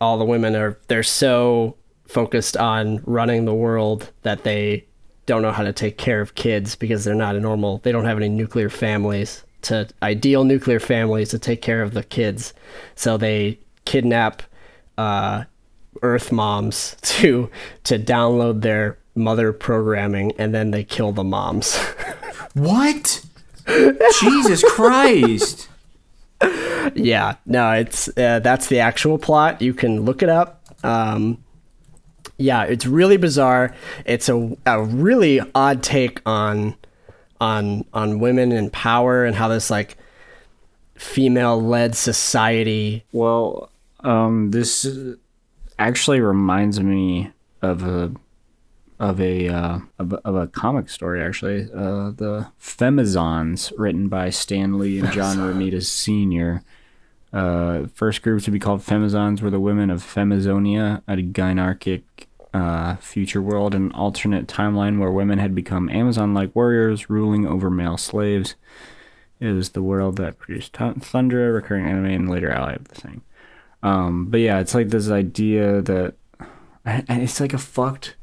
[0.00, 4.84] all the women are they're so focused on running the world that they
[5.26, 8.04] don't know how to take care of kids because they're not a normal they don't
[8.04, 12.54] have any nuclear families to ideal nuclear families to take care of the kids.
[12.94, 14.42] So they kidnap
[14.96, 15.44] uh,
[16.02, 17.50] earth moms to
[17.84, 21.78] to download their mother programming and then they kill the moms.
[22.54, 23.22] What?
[24.22, 25.68] Jesus Christ!
[26.94, 29.60] yeah no it's uh, that's the actual plot.
[29.60, 30.64] You can look it up.
[30.82, 31.44] Um
[32.38, 33.74] yeah it's really bizarre.
[34.06, 36.76] It's a, a really odd take on
[37.40, 39.96] on on women and power and how this like
[40.94, 44.86] female led society Well, um, this
[45.78, 47.32] actually reminds me
[47.62, 48.12] of a
[48.98, 51.22] of a uh, of, a- of a comic story.
[51.22, 56.62] Actually, uh, the Femizons, written by Stan Lee and John Romita Sr.
[57.32, 62.04] Uh, first group to be called Femizons were the women of Femizonia, a gynarchic
[62.56, 67.98] uh, future world, an alternate timeline where women had become Amazon-like warriors ruling over male
[67.98, 68.54] slaves.
[69.40, 72.94] It was the world that produced Th- Thundra, recurring anime, and later ally of the
[72.94, 73.20] thing.
[73.82, 76.14] Um, but yeah, it's like this idea that,
[76.86, 78.16] and it's like a fucked,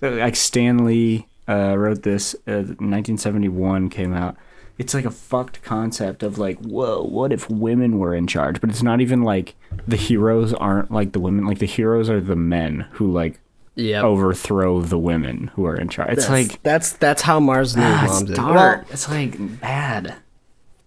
[0.00, 2.34] like Stan Lee uh, wrote this.
[2.46, 4.34] Uh, 1971 came out.
[4.78, 8.62] It's like a fucked concept of like, whoa, what if women were in charge?
[8.62, 9.54] But it's not even like
[9.86, 11.46] the heroes aren't like the women.
[11.46, 13.40] Like the heroes are the men who like
[13.76, 14.02] Yeah.
[14.02, 16.12] overthrow the women who are in charge.
[16.12, 18.82] It's like that's that's how Mars Needs ah, Moms it's dark.
[18.82, 20.14] Well, it's like bad.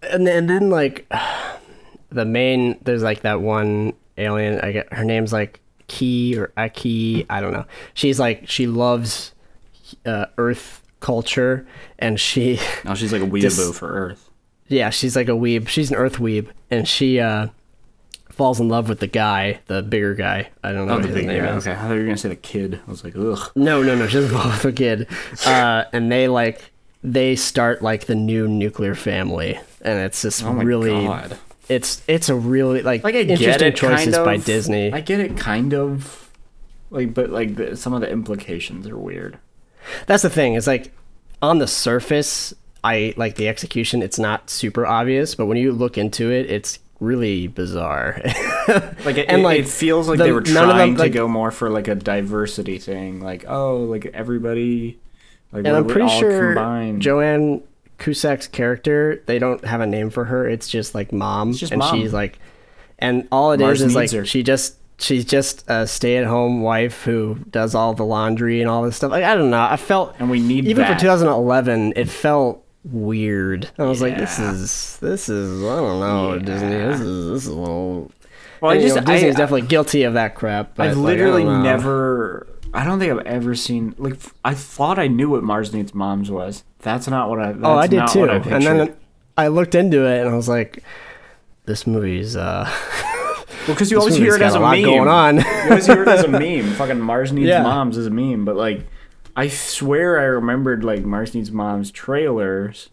[0.02, 1.06] and and then like
[2.10, 7.26] the main there's like that one alien i get her name's like key or aki
[7.30, 9.32] i don't know she's like she loves
[10.06, 11.66] uh, earth culture
[11.98, 14.30] and she Now she's like a weeaboo Dis- for Earth.
[14.68, 17.48] yeah she's like a weeb she's an earth weeb and she uh
[18.38, 21.26] falls in love with the guy the bigger guy i don't know Oh, the big
[21.26, 21.66] name is.
[21.66, 22.80] Okay, I thought you were gonna say the kid.
[22.86, 23.50] I was like, ugh.
[23.54, 24.06] No, no, no.
[24.06, 25.06] She doesn't fall with a kid.
[25.44, 26.70] Uh, and they like
[27.02, 31.36] they start like the new nuclear family, and it's just Oh my really, god.
[31.68, 34.24] it's it's a really like, Like I get interesting it, choices kind of.
[34.24, 34.92] by Disney.
[34.92, 36.30] I get it, kind of.
[36.90, 39.38] Like, but like the, some of the implications are weird.
[40.06, 40.54] That's the thing.
[40.54, 40.92] Is like
[41.42, 44.02] on the surface, I like the execution.
[44.02, 48.20] It's not super obvious, but when you look into it, it's really bizarre.
[49.04, 51.12] Like, it, And, like, it feels like the- they were of them, trying to like-
[51.12, 53.20] go more for like a diversity thing.
[53.22, 54.98] Like, oh, like everybody.
[55.52, 57.00] Like, and I'm pretty sure combined.
[57.00, 57.62] Joanne
[57.96, 60.46] Cusack's character, they don't have a name for her.
[60.46, 61.94] It's just like mom, just and mom.
[61.98, 62.38] she's like,
[62.98, 64.24] and all it is Mars is like needs her.
[64.26, 68.96] she just she's just a stay-at-home wife who does all the laundry and all this
[68.96, 69.10] stuff.
[69.12, 69.62] Like I don't know.
[69.62, 70.94] I felt And we need even that.
[70.96, 73.70] for 2011, it felt weird.
[73.78, 76.68] I was like, this is this is I don't know Disney.
[76.70, 78.10] This is this is a little.
[78.60, 80.74] Well, I and, you know, Disney's I, definitely guilty of that crap.
[80.74, 82.46] But I've like, I literally don't never.
[82.74, 86.30] I don't think I've ever seen like I thought I knew what Mars Needs Moms
[86.30, 86.64] was.
[86.80, 87.52] That's not what I.
[87.52, 88.28] That's Oh, I did too.
[88.28, 88.96] I and then
[89.36, 90.82] I looked into it and I was like,
[91.64, 92.64] this movie's uh
[92.98, 94.82] well, because you this always hear it as a a meme.
[94.82, 95.36] going on.
[95.36, 96.72] you always hear it as a meme.
[96.74, 97.62] Fucking Mars Needs Yeah.
[97.62, 98.86] Moms is a meme, but like,
[99.38, 102.88] I swear I remembered like Mars Needs Moms trailers.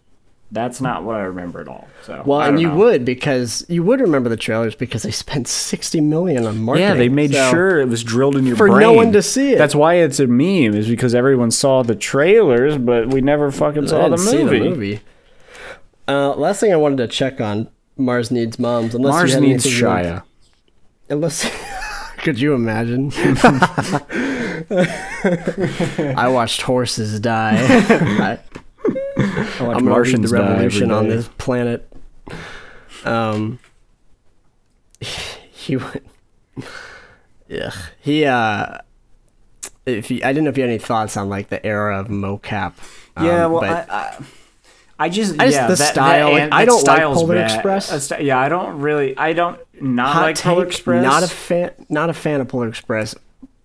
[0.52, 1.88] That's not what I remember at all.
[2.04, 2.76] So Well, and you know.
[2.76, 6.88] would because you would remember the trailers because they spent sixty million on marketing.
[6.88, 9.22] Yeah, they made So- sure it was drilled in your For brain no one to
[9.22, 9.58] see it.
[9.58, 13.88] That's why it's a meme, is because everyone saw the trailers, but we never fucking
[13.88, 14.58] saw the movie.
[14.60, 15.00] the movie.
[16.06, 17.66] Uh, last thing I wanted to check on
[17.96, 18.94] Mars needs moms.
[18.94, 20.22] Unless Mars needs anything you want- Shia.
[21.10, 21.50] Unless,
[22.18, 23.10] could you imagine?
[26.16, 27.56] I watched horses die.
[27.60, 28.38] I,
[28.86, 28.90] I
[29.60, 31.90] I'm gonna Martians the revolution on this planet.
[33.04, 33.58] Um,
[35.00, 36.06] he went.
[37.48, 37.70] Yeah,
[38.00, 38.24] he.
[38.24, 38.78] Uh,
[39.84, 42.08] if you, I didn't know if you had any thoughts on like the era of
[42.08, 42.72] mocap.
[43.16, 44.24] um, Yeah, well, but I, I,
[44.98, 47.52] I just, I just- yeah, the that, style, That, like, I don't like Polar bad.
[47.54, 48.12] Express.
[48.18, 51.04] Yeah, I don't really, I don't not hot like Polar Express.
[51.04, 51.70] Not a fan.
[51.88, 53.14] Not a fan of Polar Express,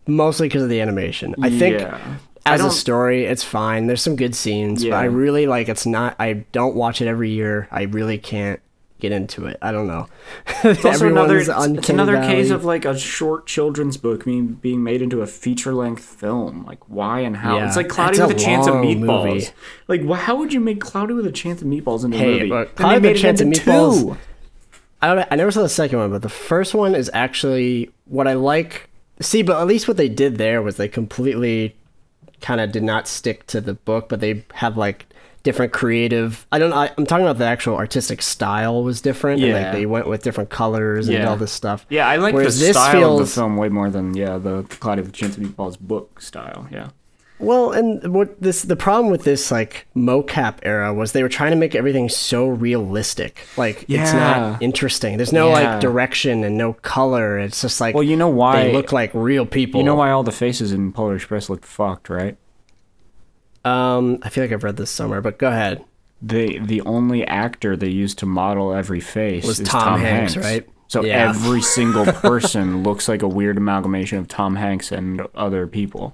[0.08, 1.36] mostly because of the animation.
[1.42, 2.18] I think Yeah.
[2.46, 3.86] As a story, it's fine.
[3.86, 4.92] There's some good scenes, Yeah.
[4.92, 5.70] but I really like.
[5.70, 6.16] It's not.
[6.20, 7.68] I don't watch it every year.
[7.72, 8.60] I really can't
[9.00, 9.58] get into it.
[9.62, 10.08] I don't know.
[10.64, 14.84] It's also another, it's, it's another case of like a short children's book being being
[14.84, 16.66] made into a feature length film.
[16.66, 17.58] Like why and how?
[17.58, 19.26] Yeah, it's like Cloudy it's with a Chance of Meatballs.
[19.34, 19.48] movie.
[19.88, 22.70] Like how would you make Cloudy with a Chance of Meatballs into Hey, a movie?
[22.76, 24.18] Cloudy with a Chance of Meatballs- two.
[25.02, 25.28] I don't.
[25.32, 28.88] I never saw the second one, but the first one is actually what I like.
[29.22, 31.76] See, but at least what they did there was they completely
[32.42, 35.06] kind of did not stick to the book, but they have like
[35.44, 36.46] different creative.
[36.52, 36.74] I don't.
[36.74, 39.42] I, I'm talking about the actual artistic style was different.
[39.42, 39.72] And, like Yeah.
[39.72, 41.30] they went with different colors and Yeah.
[41.30, 41.86] all this stuff.
[41.90, 44.64] Yeah, I like Whereas the this style of the film way more than yeah the
[44.64, 46.68] Cloudy with a Chance of Meatballs book style.
[46.72, 46.90] Yeah.
[47.42, 51.52] Well, and what this the problem with this like mocap era was they were trying
[51.52, 53.48] to make everything so realistic.
[53.58, 55.18] Like it's not interesting.
[55.18, 55.54] There's no Yeah.
[55.74, 57.40] like direction and no color.
[57.40, 59.80] It's just like Well, you know why they look like real people.
[59.80, 62.38] You know why all the faces in Polar Express look fucked, right?
[63.64, 65.84] Um, I feel like I've read this somewhere, but go ahead.
[66.22, 70.34] They the only actor they used to model every face Was is Tom Tom, Hanks,
[70.36, 70.70] Hanks, right?
[70.88, 71.30] So Yeah.
[71.30, 76.14] every single person looks like a weird amalgamation of Tom Hanks and other people.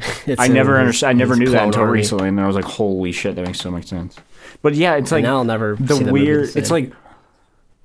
[0.26, 1.08] It's I never understood.
[1.08, 1.92] I never knew that until army.
[1.94, 4.16] recently, and then I was like, "Holy shit, that makes so much sense."
[4.62, 6.48] But yeah, it's like now I'll never the see the movie weird.
[6.50, 6.92] the It's like,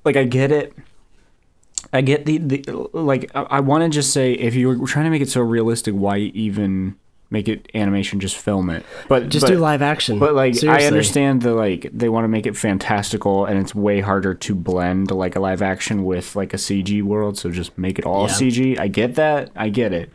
[0.03, 0.73] like I get it.
[1.93, 3.31] I get the the like.
[3.33, 5.93] I, I want to just say, if you were trying to make it so realistic,
[5.93, 6.95] why even
[7.29, 8.85] make it animation, just film it.
[9.09, 10.19] But Just but, do live action.
[10.19, 10.85] But like Seriously.
[10.85, 14.55] I understand the like they want to make it fantastical and it's way harder to
[14.55, 18.27] blend like a live action with like a CG world, so just make it all
[18.27, 18.33] Yeah.
[18.33, 18.79] CG.
[18.79, 19.49] I get that.
[19.55, 20.11] I get it.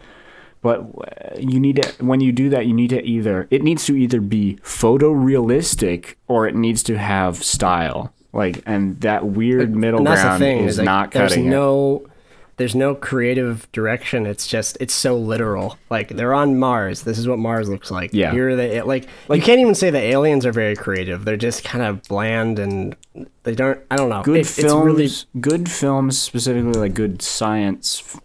[0.60, 3.86] But uh, you need to when you do that, you need to either it needs
[3.86, 8.12] to either be photorealistic or it needs to have style.
[8.32, 11.50] Like and that weird middle ground thing is is like, not there's cutting it.
[11.50, 12.06] no
[12.58, 17.26] there's no creative direction it's just it's so literal like they're on mars this is
[17.26, 18.32] what mars looks like Yeah.
[18.32, 21.36] here are the like, like you can't even say the aliens are very creative they're
[21.36, 22.96] just kind of bland and
[23.44, 24.72] they don't i don't know good It- films
[25.06, 28.18] it's really good films specifically like good science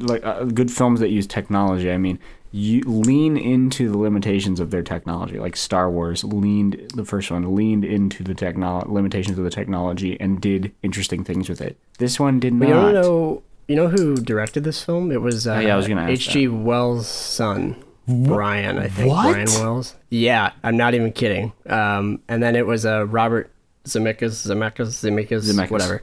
[0.00, 2.18] like uh, good films that use technology i mean
[2.52, 7.54] you lean into the limitations of their technology like star wars leaned the first one
[7.56, 11.76] leaned into the technolo- limitations of the technology and did interesting things with it.
[11.98, 15.10] This one did not you don't know you know who directed this film?
[15.10, 17.74] It was uh, Oh, yeah, I was gonna ask hg wells son
[18.06, 19.32] brian i think What?
[19.32, 19.96] brian wells.
[20.10, 21.52] Yeah i'm not even kidding.
[21.66, 23.50] Um and then it was uh robert
[23.84, 25.70] zemeckis zemeckis zemeckis, Zemeckis.
[25.72, 26.02] whatever.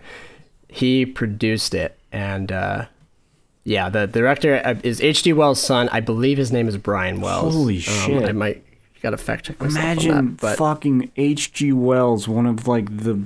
[0.67, 2.85] He produced it and uh
[3.63, 7.53] yeah the director uh, is hg wells son i believe his name is brian wells
[7.53, 8.23] Holy Um, shit.
[8.29, 8.63] i might
[9.03, 13.19] gotta fact check myself on imagine that, but fucking hg wells one of like the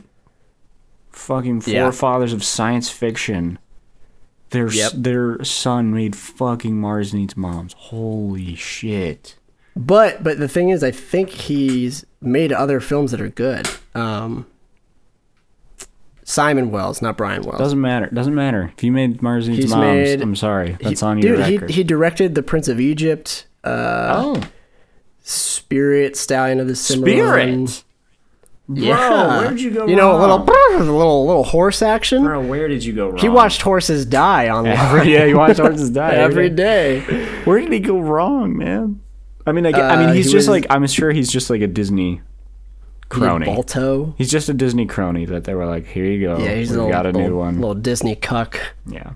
[1.12, 1.84] fucking Yeah.
[1.84, 3.60] forefathers of science fiction
[4.52, 4.92] their Yep.
[4.96, 9.36] their son made fucking mars needs moms holy shit
[9.78, 13.68] But but the thing is, I think he's made other films that are good.
[13.94, 14.46] Um,
[16.28, 17.60] Simon Wells, not Brian Wells.
[17.60, 18.08] Doesn't matter.
[18.12, 18.72] Doesn't matter.
[18.76, 20.76] If you made Mars Needs He's Moms, made- I'm sorry.
[20.82, 21.70] That's He- on your dude, record.
[21.70, 24.42] He, he directed The Prince of Egypt, uh, oh,
[25.22, 27.68] Spirit, Stallion of the Cimarron.
[27.68, 27.84] Spirit.
[28.68, 29.42] Yeah.
[29.42, 30.48] where'd you go You know, a little, wrong?
[30.76, 32.24] a little, little horse action.
[32.24, 33.18] Bro, where did you go wrong?
[33.20, 37.02] He watched horses die on Every, yeah, you watched Horses Die every day.
[37.44, 39.02] Where did he go wrong, man?
[39.46, 41.32] I mean, I, get- I Uh, mean, he's he just was- like I'm sure he's
[41.32, 42.22] just like a Disney
[43.10, 43.46] crony.
[43.46, 44.14] Balto.
[44.18, 46.38] He's just a Disney crony that they were like, here you go.
[46.38, 47.56] Yeah, he's we a little, got a little, new one.
[47.60, 48.60] little Disney cuck.
[48.88, 49.14] Yeah.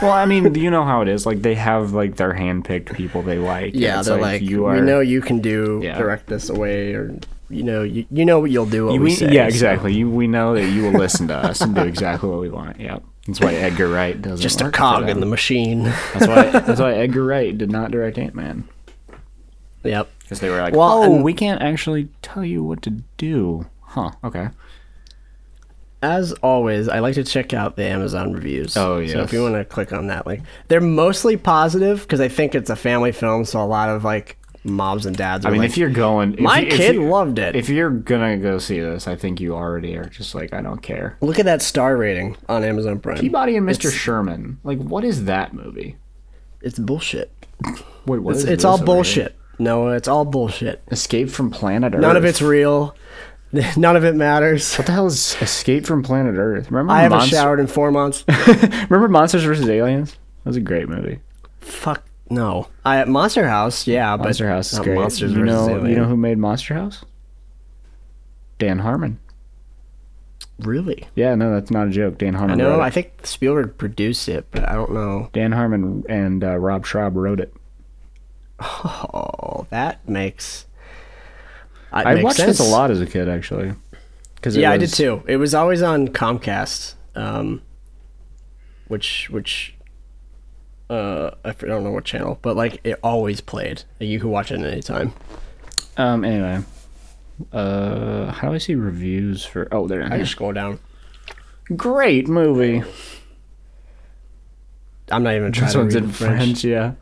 [0.00, 1.26] Well, I mean, you know how it is.
[1.26, 3.74] Like they have like their handpicked people they like.
[3.74, 4.74] Yeah, they're like, you are.
[4.74, 5.98] we know you can do Yeah.
[5.98, 7.14] direct this away, or
[7.50, 8.86] you know, you, you know what you'll do.
[8.86, 9.94] What You- we, we- say, yeah, so- exactly.
[9.94, 12.80] You, we know that you will listen to us and do exactly what we want.
[12.80, 14.42] Yeah, that's why Edgar Wright doesn't.
[14.42, 15.82] Just a cog in the machine.
[15.84, 16.44] That's why.
[16.60, 18.66] That's why Edgar Wright did not direct Ant Man
[19.84, 20.08] yep.
[20.28, 24.10] Because they were like, Well, "Oh, we can't actually tell you what to do." Huh?
[24.22, 24.48] Okay.
[26.02, 28.76] As always, I like to check out the Amazon reviews.
[28.76, 29.14] Oh, yeah.
[29.14, 32.54] So if you want to click on that link, they're mostly positive because I think
[32.54, 35.44] it's a family film, so a lot of like moms and dads.
[35.44, 37.56] Are I mean, like, if you're going, if my you- kid you- loved it.
[37.56, 40.82] If you're gonna go see this, I think you already are just like, I don't
[40.82, 41.16] care.
[41.20, 43.16] Look at that star rating on Amazon Prime.
[43.18, 43.86] Peabody and Mr.
[43.86, 44.58] It's- Sherman.
[44.62, 45.96] Like, what is that movie?
[46.60, 47.32] It's bullshit.
[48.06, 49.34] Wait, what It's, is it's all bullshit.
[49.58, 50.82] No, it's all bullshit.
[50.90, 52.00] Escape from Planet Earth.
[52.00, 52.94] None of it's real.
[53.76, 54.76] None of it matters.
[54.76, 56.70] What the hell is Escape from Planet Earth?
[56.70, 58.24] Remember I haven't showered in four months.
[58.46, 59.68] Remember Monsters vs.
[59.68, 60.12] Aliens?
[60.12, 61.20] That was a great movie.
[61.60, 62.68] Fuck no.
[62.84, 64.96] I Monster House, yeah, but Monster House is great.
[64.96, 67.04] Monsters you know, you know who made Monster House?
[68.58, 69.18] Dan Harmon.
[70.60, 71.06] really?
[71.14, 72.18] Yeah, no, that's not a joke.
[72.18, 72.58] Dan I Harmon.
[72.58, 72.70] know.
[72.70, 72.82] wrote it.
[72.82, 75.30] I think Spielberg produced it, but I don't know.
[75.32, 77.54] Dan Harmon and uh, Rob Schrab wrote it.
[78.60, 80.66] Oh, that makes.
[81.92, 82.58] That I makes watched sense.
[82.58, 83.72] this a lot as a kid, actually.
[84.42, 85.22] Cause Yeah, I did too.
[85.26, 87.62] It was always on Comcast, um,
[88.86, 89.74] which which
[90.90, 93.82] uh, I don't know what channel, but like it always played.
[94.00, 95.12] Like, you could watch it at any time.
[95.96, 96.24] Um.
[96.24, 96.62] Anyway,
[97.52, 99.66] uh, how do I see reviews for?
[99.72, 100.02] Oh, there.
[100.04, 100.78] I just scroll down.
[101.76, 102.82] Great movie.
[105.10, 106.36] I'm not even trying This to one's in French.
[106.38, 106.64] French.
[106.64, 106.92] Yeah.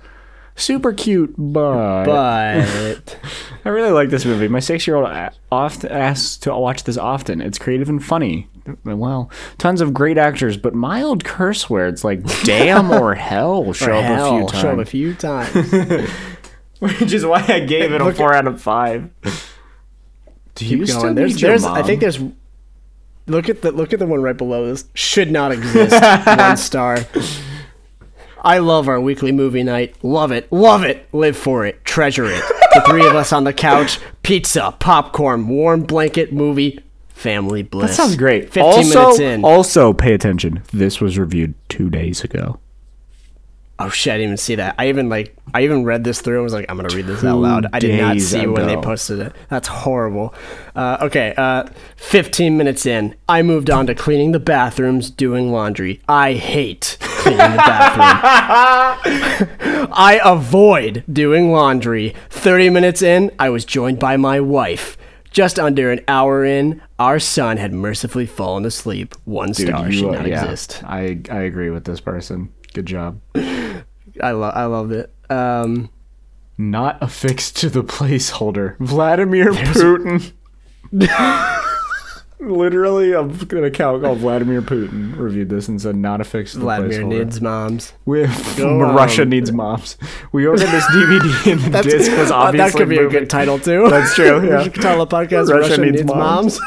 [0.59, 3.19] Super cute, but But
[3.65, 4.49] I really like this movie.
[4.49, 5.07] My six-year-old
[5.53, 7.43] often asks to watch this often.
[7.43, 8.49] It's creative and funny.
[8.85, 13.95] Well, tons of great actors, but mild curse words like "damn" or "hell" show or
[13.95, 14.61] up a few times.
[14.63, 15.15] show up a few
[16.09, 16.11] times.
[16.79, 19.11] Which is why I gave it a four out of five.
[20.55, 22.19] Do you Keep still There's, your there's, I think there's.
[23.27, 24.85] Look at the look at the one right below this.
[24.95, 26.01] Should not exist.
[26.27, 26.99] one star.
[28.47, 29.97] I love our weekly movie night.
[30.05, 30.51] Love it.
[30.53, 31.13] Love it.
[31.13, 31.85] Live for it.
[31.85, 32.45] Treasure it.
[32.75, 33.99] The three of us on the couch.
[34.23, 36.79] Pizza, popcorn, warm blanket, movie,
[37.09, 37.91] family bliss.
[37.91, 38.53] That sounds great.
[38.53, 39.45] 15 also, minutes in.
[39.45, 40.63] also pay attention.
[40.73, 42.61] This was reviewed two days ago.
[43.79, 44.13] Oh shit!
[44.13, 44.77] I didn't even see that.
[44.79, 47.23] I even like I even read this through and was like, I'm gonna read this
[47.25, 47.67] out loud.
[47.73, 49.33] I did not see when they posted it.
[49.51, 50.33] That's horrible.
[50.75, 51.65] Uh, okay, uh,
[51.97, 56.01] 15 minutes in, I moved on to cleaning the bathrooms, doing laundry.
[56.09, 56.97] I hate
[57.33, 59.17] the bathroom.
[59.93, 62.15] I avoid doing laundry.
[62.31, 64.97] 30 minutes in, I was joined by my wife.
[65.31, 69.15] Just under an hour in, our son had mercifully fallen asleep.
[69.25, 70.83] One Dude, star you, should uh, not yeah, exist.
[70.85, 72.53] I I agree with this person.
[72.73, 73.21] Good job.
[73.35, 75.13] I love I loved it.
[75.29, 75.91] Um,
[76.57, 78.79] Not affixed to the placeholder.
[78.79, 80.33] Vladimir Putin.
[82.39, 83.13] Literally,
[83.59, 87.19] an account called Vladimir Putin reviewed this and said not a to the Vladimir placeholder.
[87.19, 87.93] needs moms.
[88.05, 89.31] With Russia on.
[89.31, 89.97] needs moms.
[90.33, 93.21] We ordered this DVD and the disc was Uh, obviously that could be a moving.
[93.21, 93.89] good title too.
[93.89, 94.63] That's true, we yeah.
[94.65, 96.61] should title the podcast Russia Russia, Needs Needs, Moms.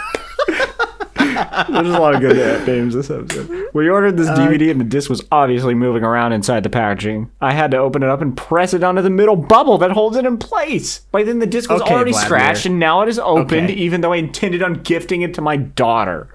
[1.69, 3.69] There's a lot of good uh, names this episode.
[3.73, 7.31] We ordered this DVD and the disc was obviously moving around inside the packaging.
[7.41, 10.17] I had to open it up and press it onto the middle bubble that holds
[10.17, 10.99] it in place.
[11.11, 12.25] By then the disc was Okay, already Vladimir.
[12.27, 13.73] scratched and now it is opened Okay.
[13.73, 16.27] even though I intended on gifting it to my daughter.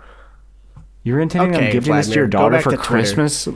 [1.02, 2.88] You're intending Okay, on gifting this to your go daughter back for to Twitter.
[2.88, 3.48] Christmas?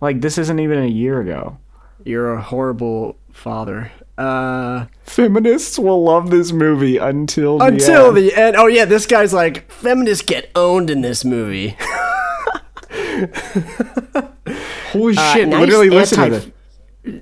[0.00, 1.58] Like this isn't even a year ago.
[2.04, 3.90] You're a horrible father.
[4.18, 8.16] Uh, Feminists will love this movie until the until end.
[8.16, 8.56] the end.
[8.56, 11.76] Oh yeah, this guy's like feminists get owned in this movie.
[14.92, 15.48] Holy Uh, shit!
[15.48, 16.50] nice literally, listen to this.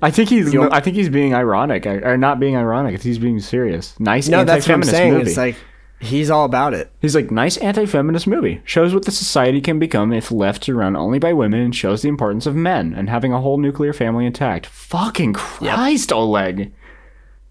[0.01, 0.55] I think he's.
[0.55, 3.01] I think he's being ironic, or or not being ironic.
[3.01, 3.97] He's being serious.
[3.99, 5.13] Nice no, that's what I'm anti-feminist saying.
[5.13, 5.29] movie.
[5.29, 5.55] It's like
[5.99, 6.91] he's all about it.
[7.01, 8.61] he's like nice anti-feminist movie.
[8.65, 12.01] Shows what the society can become if left to run only by women, and shows
[12.01, 14.65] the importance of men and having a whole nuclear family intact.
[14.65, 16.73] Fucking Christ, Oleg!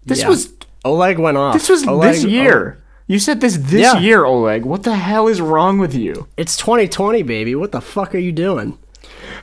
[0.07, 0.29] This Yeah.
[0.29, 0.49] was
[0.85, 1.53] Oleg went off.
[1.53, 2.79] this was Oleg, this year.
[3.07, 3.99] You said this this Yeah.
[3.99, 4.65] year, Oleg.
[4.65, 6.13] What the hell is wrong with you?
[6.21, 7.55] Oh, it's 2020, baby.
[7.55, 8.77] What the fuck are you doing?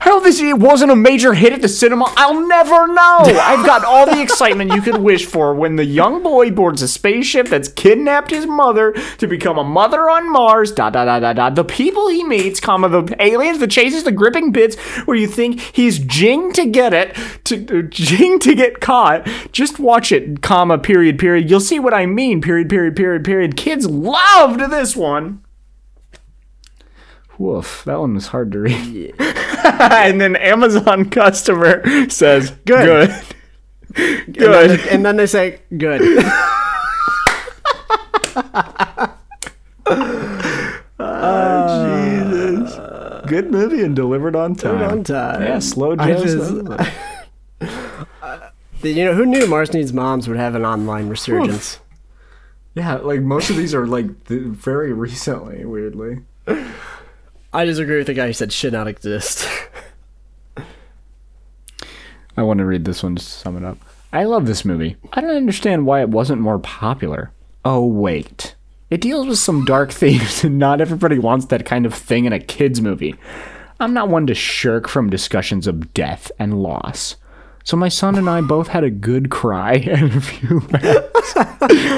[0.01, 3.19] How this wasn't a major hit at the cinema, I'll never know.
[3.41, 6.89] I've got all the excitement you could wish for when the young boy boards a
[6.89, 10.73] spaceship that's kidnapped his mother to become a mother on Mars.
[10.73, 11.51] Da da da da da.
[11.51, 14.77] The people he meets, comma the aliens, the chases, the gripping bits
[15.07, 19.27] where you think he's jing to get it, to uh, jing to get caught.
[19.53, 21.49] Just watch it, comma period period.
[21.49, 22.41] You'll see what I mean.
[22.41, 23.57] Period period period period.
[23.57, 25.43] Kids loved this one.
[27.39, 29.15] Woof, that one was hard to read.
[29.81, 33.35] and then Amazon customer says, "Good,
[33.95, 36.03] good, good." And then they say, "Good."
[40.99, 44.83] oh, Jesus, good movie and delivered on time.
[44.83, 45.43] on time.
[45.43, 46.35] Yeah, slow I Joe's.
[47.61, 48.51] Uh,
[48.83, 51.81] you know, who knew Mars Needs Moms would have an online resurgence?
[52.75, 55.65] yeah, like most of these are like very recently.
[55.65, 56.19] Weirdly,
[57.55, 59.49] I disagree with the guy who said should not exist.
[62.37, 63.79] I want to read this one to sum it up.
[64.13, 64.97] I love this movie.
[65.13, 67.31] I don't understand why it wasn't more popular.
[67.65, 68.57] Oh wait.
[68.91, 72.33] It deals with some dark themes, and not everybody wants that kind of thing in
[72.33, 73.15] a kids' movie.
[73.79, 77.15] I'm not one to shirk from discussions of death and loss.
[77.63, 81.35] So my son and I both had a good cry and a few laughs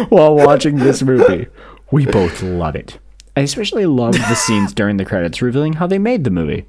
[0.11, 1.49] while watching this movie.
[1.91, 2.99] We both love it.
[3.37, 6.67] I especially loved the scenes during the credits revealing how they made the movie.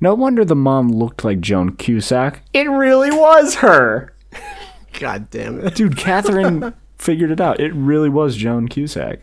[0.00, 2.42] No wonder the mom looked like Joan Cusack.
[2.52, 4.12] It really was her.
[5.00, 5.74] God damn it.
[5.74, 7.60] Dude, Catherine figured it out.
[7.60, 9.20] It really was Joan Cusack.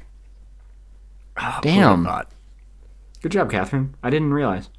[1.62, 2.04] Damn.
[2.04, 2.28] God.
[3.22, 3.96] Good job, Catherine.
[4.02, 4.70] I didn't realize.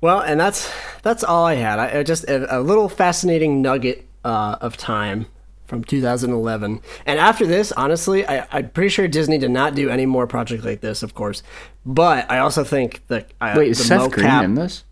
[0.00, 0.70] Well, and that's
[1.02, 1.78] that's all I had.
[1.78, 5.26] I, I just a, a little fascinating nugget uh, of time
[5.66, 6.80] from 2011.
[7.06, 10.64] And after this, honestly, I, I'm pretty sure Disney did not do any more projects
[10.64, 11.42] like this, of course.
[11.86, 14.84] But I also think that uh, Wait, the is Seth Green in this?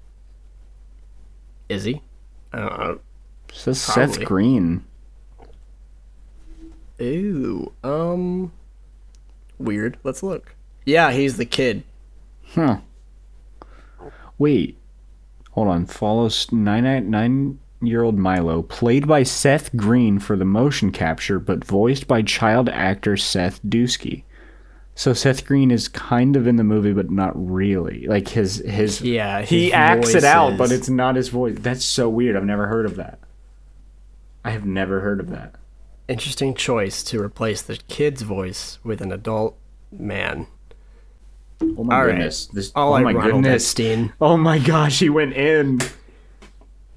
[1.69, 2.03] is he?
[2.53, 3.01] I don't know.
[3.53, 4.85] Says Seth Green.
[7.01, 8.53] Ooh, um,
[9.59, 9.99] weird.
[10.05, 10.55] Let's look.
[10.85, 11.83] Yeah, he's the kid.
[12.55, 12.79] Huh.
[14.39, 14.79] Wait.
[15.53, 15.87] Hold on.
[15.87, 21.65] Follows nine nine year old Milo, played by Seth Green for the motion capture, but
[21.65, 24.25] voiced by child actor Seth Dusky.
[24.95, 28.07] So Seth Green is kind of in the movie, but not really.
[28.07, 31.57] Like his his Yeah, he his acts it out, but it's not his voice.
[31.59, 32.37] That's so weird.
[32.37, 33.19] I've never heard of that.
[34.45, 35.55] I have never heard of that.
[36.09, 39.57] Interesting choice to replace the kid's voice with an adult
[39.91, 40.47] man.
[41.63, 42.11] Oh my All right.
[42.13, 42.47] goodness!
[42.47, 43.63] This, All oh like my Ronald goodness!
[43.71, 44.13] Epstein.
[44.21, 45.79] Oh my gosh, he went in.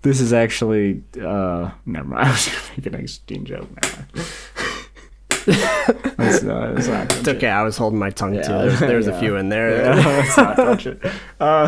[0.06, 2.28] This is actually uh never mind.
[2.28, 3.68] I was gonna make an Epstein joke.
[3.82, 4.06] Mind.
[6.18, 6.46] Let's, uh,
[7.04, 7.50] not It's okay.
[7.50, 8.40] I was holding my tongue too.
[8.40, 8.62] Yeah.
[8.66, 9.14] There's, there's Yeah.
[9.18, 9.96] a few in there.
[9.96, 10.88] not touch.
[11.40, 11.68] Uh,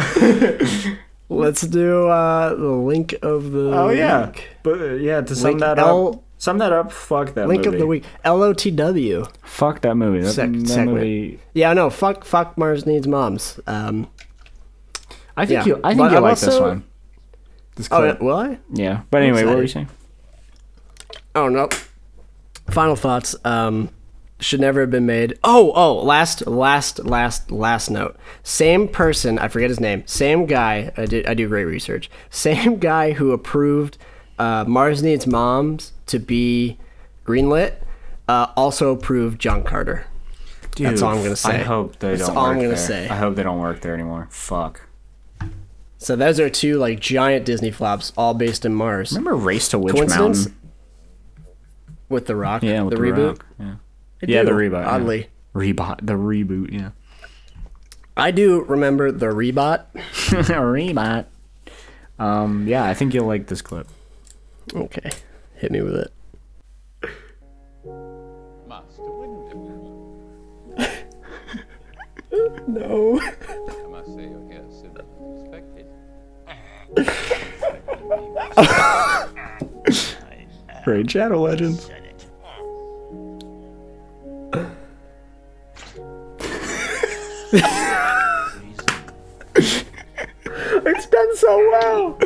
[1.29, 4.31] Let's do uh, the link of the oh yeah,
[4.63, 5.19] but uh, yeah.
[5.21, 6.91] To sum Link that L- up, sum that up.
[6.91, 7.75] Fuck that Link movie.
[7.75, 8.05] of the week.
[8.23, 9.27] LOTW.
[9.43, 10.21] Fuck that movie.
[10.21, 11.39] That, Sec- that movie.
[11.53, 11.89] Yeah, no.
[11.89, 12.23] Fuck.
[12.23, 12.57] Fuck.
[12.57, 13.59] Mars needs moms.
[13.67, 14.07] Um.
[15.35, 15.73] I think Yeah.
[15.75, 15.81] you.
[15.83, 16.83] I think But you like this one.
[17.77, 18.21] This Oh, clip.
[18.21, 18.59] will I?
[18.73, 19.01] yeah.
[19.11, 19.87] But anyway, what were you saying?
[21.35, 21.69] Oh no.
[22.69, 23.35] Final thoughts.
[23.45, 23.89] Um,
[24.39, 25.39] should never have been made.
[25.43, 25.95] Oh, oh.
[26.03, 28.17] Last, last, last, last note.
[28.43, 29.39] Same person.
[29.39, 30.03] I forget his name.
[30.05, 30.91] Same guy.
[30.97, 31.25] I did.
[31.25, 32.09] I do great research.
[32.29, 33.97] Same guy who approved
[34.37, 36.77] uh, Mars Needs Moms to be
[37.25, 37.75] greenlit.
[38.27, 40.05] Uh, also approved John Carter.
[40.75, 41.61] That's all I'm gonna say.
[41.61, 42.77] I hope they That's don't all work I'm gonna there.
[42.77, 43.07] say.
[43.09, 44.27] I hope they don't work there anymore.
[44.29, 44.81] Fuck.
[45.99, 49.11] So those are two like giant Disney flops, all based in Mars.
[49.13, 50.45] Remember Race to Witch Coincidence?
[50.45, 50.55] Mountain?
[52.09, 52.63] With the Rock.
[52.63, 53.27] Yeah, with the, the, reboot.
[53.29, 53.45] Rock.
[53.59, 53.65] Yeah.
[54.21, 54.81] I Yeah, the do, reboot.
[54.83, 54.89] yeah.
[54.89, 56.05] Oddly, Rebot.
[56.05, 56.71] The reboot.
[56.71, 56.89] Yeah.
[58.15, 59.85] I do remember the rebot.
[59.95, 61.25] Rebot.
[62.19, 62.67] Um.
[62.67, 63.87] Yeah, I think you'll like this clip.
[64.73, 65.11] Okay,
[65.55, 66.11] hit me with it.
[68.67, 69.53] Master, wouldn't
[70.79, 72.67] it?
[72.67, 73.19] No.
[80.83, 81.89] Great Shadow Legends.
[90.85, 92.17] it's done so well.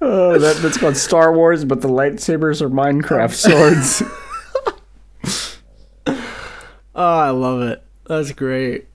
[0.00, 4.02] oh, that, that's called Star Wars, but the lightsabers are Minecraft swords.
[6.98, 7.82] Oh, I love it.
[8.06, 8.86] That's great.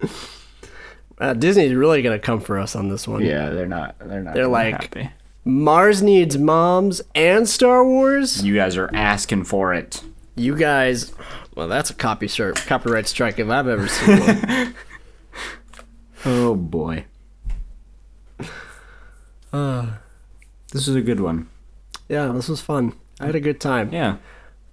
[1.18, 3.22] uh, Disney's really gonna come for us on this one.
[3.24, 3.96] yeah, they're not.
[3.98, 4.34] They're not.
[4.34, 5.10] They're like- happy.
[5.44, 8.44] Mars needs moms and Star Wars.
[8.44, 10.02] You guys are asking for it.
[10.36, 11.14] You guys,
[11.56, 14.74] well, that's a copy shirt, copyright strike if I've ever seen one.
[16.24, 17.04] Oh boy.
[19.52, 21.48] this is a good one.
[22.08, 22.92] yeah, this was fun.
[23.20, 23.92] I had a good time.
[23.92, 24.16] Yeah.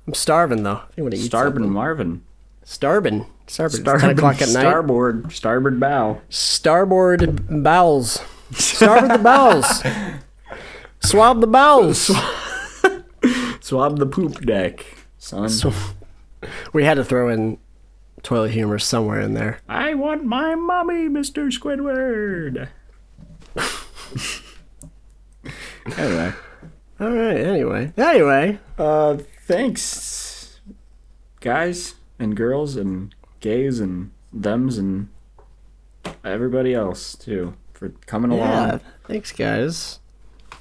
[0.08, 0.82] I'm starving though.
[0.98, 1.72] I want to eat Starboard something.
[1.72, 2.22] Marvin.
[3.48, 3.82] Starboard.
[3.82, 3.96] Starboard.
[3.96, 4.62] It's Ten o'clock at night.
[4.62, 5.32] Starboard.
[5.32, 6.22] Starboard bow.
[6.30, 8.22] Starboard bowels.
[8.54, 9.84] Starboard the bowels.
[11.02, 12.12] Swab the bowels.
[13.62, 14.86] Swab the poop deck,
[15.18, 15.50] son.
[16.74, 17.58] We had to throw in
[18.22, 19.60] toilet humor somewhere in there.
[19.68, 21.52] I want my mommy, Mr.
[21.52, 22.70] Squidward.
[25.98, 26.34] anyway.
[27.00, 27.38] All right.
[27.38, 27.94] Anyway.
[27.98, 28.60] Anyway.
[28.78, 29.18] Uh,
[29.48, 30.60] thanks,
[31.40, 33.15] guys and girls and
[33.46, 35.08] gays and thems and
[36.24, 38.68] everybody else too for coming Yeah.
[38.70, 38.82] along.
[39.08, 40.00] Thanks, guys.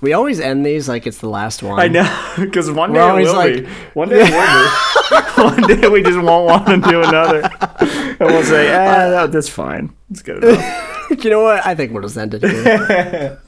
[0.03, 1.81] We always end these like it's the last one.
[1.81, 3.71] I know, because one We're day it will like- be.
[3.95, 4.71] One day it will be.
[5.45, 7.43] one day we just won't want to do another,
[8.21, 9.95] and we'll say, "Ah, no, that's fine.
[10.11, 11.65] It's good enough." you know what?
[11.67, 13.41] I think we'll just end it here.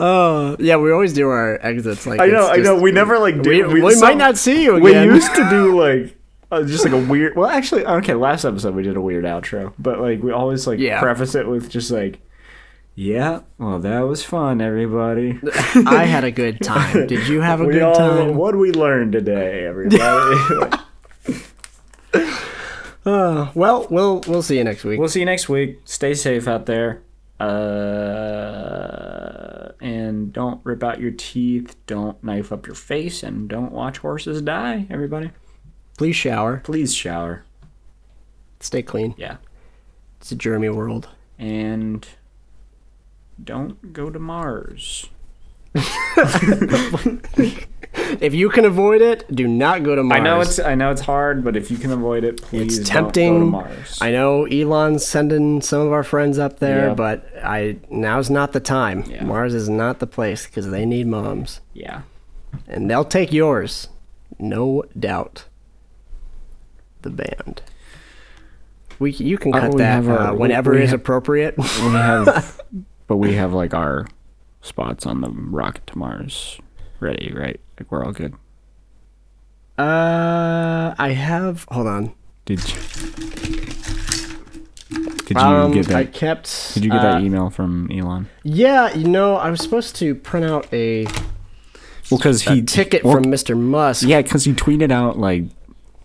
[0.00, 0.76] Oh, yeah.
[0.76, 2.62] We always do our exits like I know, it's I know.
[2.74, 3.50] just- We never like do.
[3.68, 6.16] We, we, some- might not see you We used to do like
[6.50, 7.36] uh, just like a weird.
[7.36, 8.14] Well, actually, okay.
[8.14, 11.00] Last episode we did a weird outro, but like we always like Yeah.
[11.00, 12.20] preface it with just like,
[12.94, 15.38] "Yeah, well, that was fun, everybody.
[15.86, 17.06] I had a good time.
[17.06, 18.36] Did you have a we good all time?
[18.36, 20.76] what we learned today, everybody."
[23.06, 24.98] Uh, well, we'll we'll see you next week.
[24.98, 25.80] we'll see you next week.
[25.86, 27.00] Stay safe out there.
[28.68, 31.74] Uh, and don't rip out your teeth.
[31.86, 34.86] Don't knife up your face, and don't watch horses die.
[34.90, 35.30] Everybody,
[35.98, 36.62] Please shower.
[36.64, 37.44] please shower.
[38.60, 39.14] Stay clean.
[39.18, 39.36] Yeah.
[40.20, 41.08] It's a germy world.
[41.38, 42.06] and
[43.42, 45.08] don't go to Mars.
[48.20, 50.18] If you can avoid it, do not go to Mars.
[50.18, 52.88] I know it's I know it's hard, but if you can avoid it, please It's
[52.88, 53.32] don't tempting.
[53.34, 53.98] go to Mars.
[54.00, 56.94] I know Elon's sending some of our friends up there, Yeah.
[56.94, 59.04] but I now's not the time.
[59.08, 59.24] Yeah.
[59.24, 62.02] Mars is not the place because they need moms, yeah,
[62.66, 63.88] and they'll take yours,
[64.38, 65.44] no doubt.
[67.02, 67.62] The band.
[68.98, 71.56] We you can cut that our- uh, whenever is have- appropriate.
[71.56, 72.60] we have,
[73.06, 74.06] but we have like our
[74.60, 76.58] spots on the rocket to Mars
[77.00, 77.60] ready, right?
[77.78, 78.34] Like we're all good.
[79.78, 81.64] uh, I have.
[81.70, 82.12] Hold on.
[82.44, 82.76] Did you?
[85.26, 85.96] Did you Um, get that?
[85.96, 86.72] I kept.
[86.74, 88.28] did you get uh, that email from Elon?
[88.42, 91.04] Yeah, you know, I was supposed to print out a,
[92.10, 93.56] Well, because he ticket well, from Mr.
[93.56, 94.04] Musk.
[94.08, 95.44] Yeah, because he tweeted out like,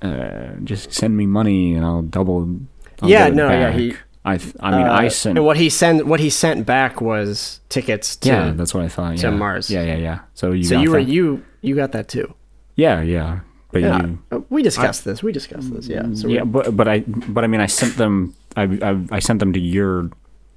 [0.03, 2.59] uh, just send me money and I'll double.
[3.01, 5.37] I'll Yeah, no, yeah, he- I th- I mean, I Uh, sent.
[5.37, 8.87] and what he sent what he sent back was tickets to yeah, that's what I
[8.87, 9.17] thought.
[9.17, 9.35] to yeah.
[9.35, 9.69] Mars.
[9.69, 10.19] Yeah, yeah, yeah.
[10.33, 10.63] So you.
[10.63, 11.09] so got you were that?
[11.11, 12.33] you you got that too
[12.75, 13.39] Yeah, yeah.
[13.73, 14.19] But yeah you.
[14.31, 17.03] Uh, we discussed this we discussed this yeah so Yeah, but but I
[17.35, 20.09] but I mean I sent them I, I I sent them to your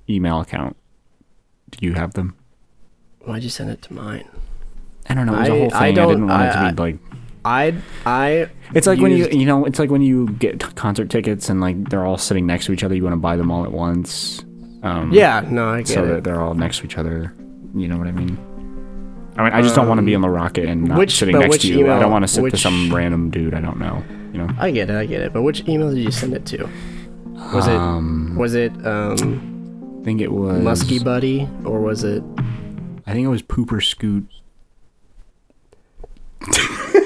[0.09, 0.77] email account.
[1.71, 2.35] Do you have them?
[3.27, 4.29] why'd you send it to mine
[5.11, 5.35] I don't know.
[5.35, 5.83] It was a I- whole thing.
[5.83, 6.99] I I, didn't want it to be like.
[7.47, 7.75] I
[8.05, 11.61] I It's like when you you know it's like when you get concert tickets and
[11.61, 12.95] like they're all sitting next to each other.
[12.95, 14.45] You want to buy them all at once.
[14.83, 15.95] Um, yeah no I get it.
[15.95, 17.33] so that they're all next to each other.
[17.75, 18.37] You know what I mean?
[19.39, 21.17] I mean, I just don't want to be on the rocket and not Um, which-
[21.17, 21.91] sitting next to you.
[21.91, 24.03] I don't want to sit to some random dude I don't know.
[24.33, 24.49] You know?
[24.59, 25.33] I get it I get it.
[25.33, 26.69] But which email did you send it to?
[27.55, 32.23] Was it Um, was it um I think it was Musky Buddy or was it
[33.07, 34.27] I think it was Pooper Scoot.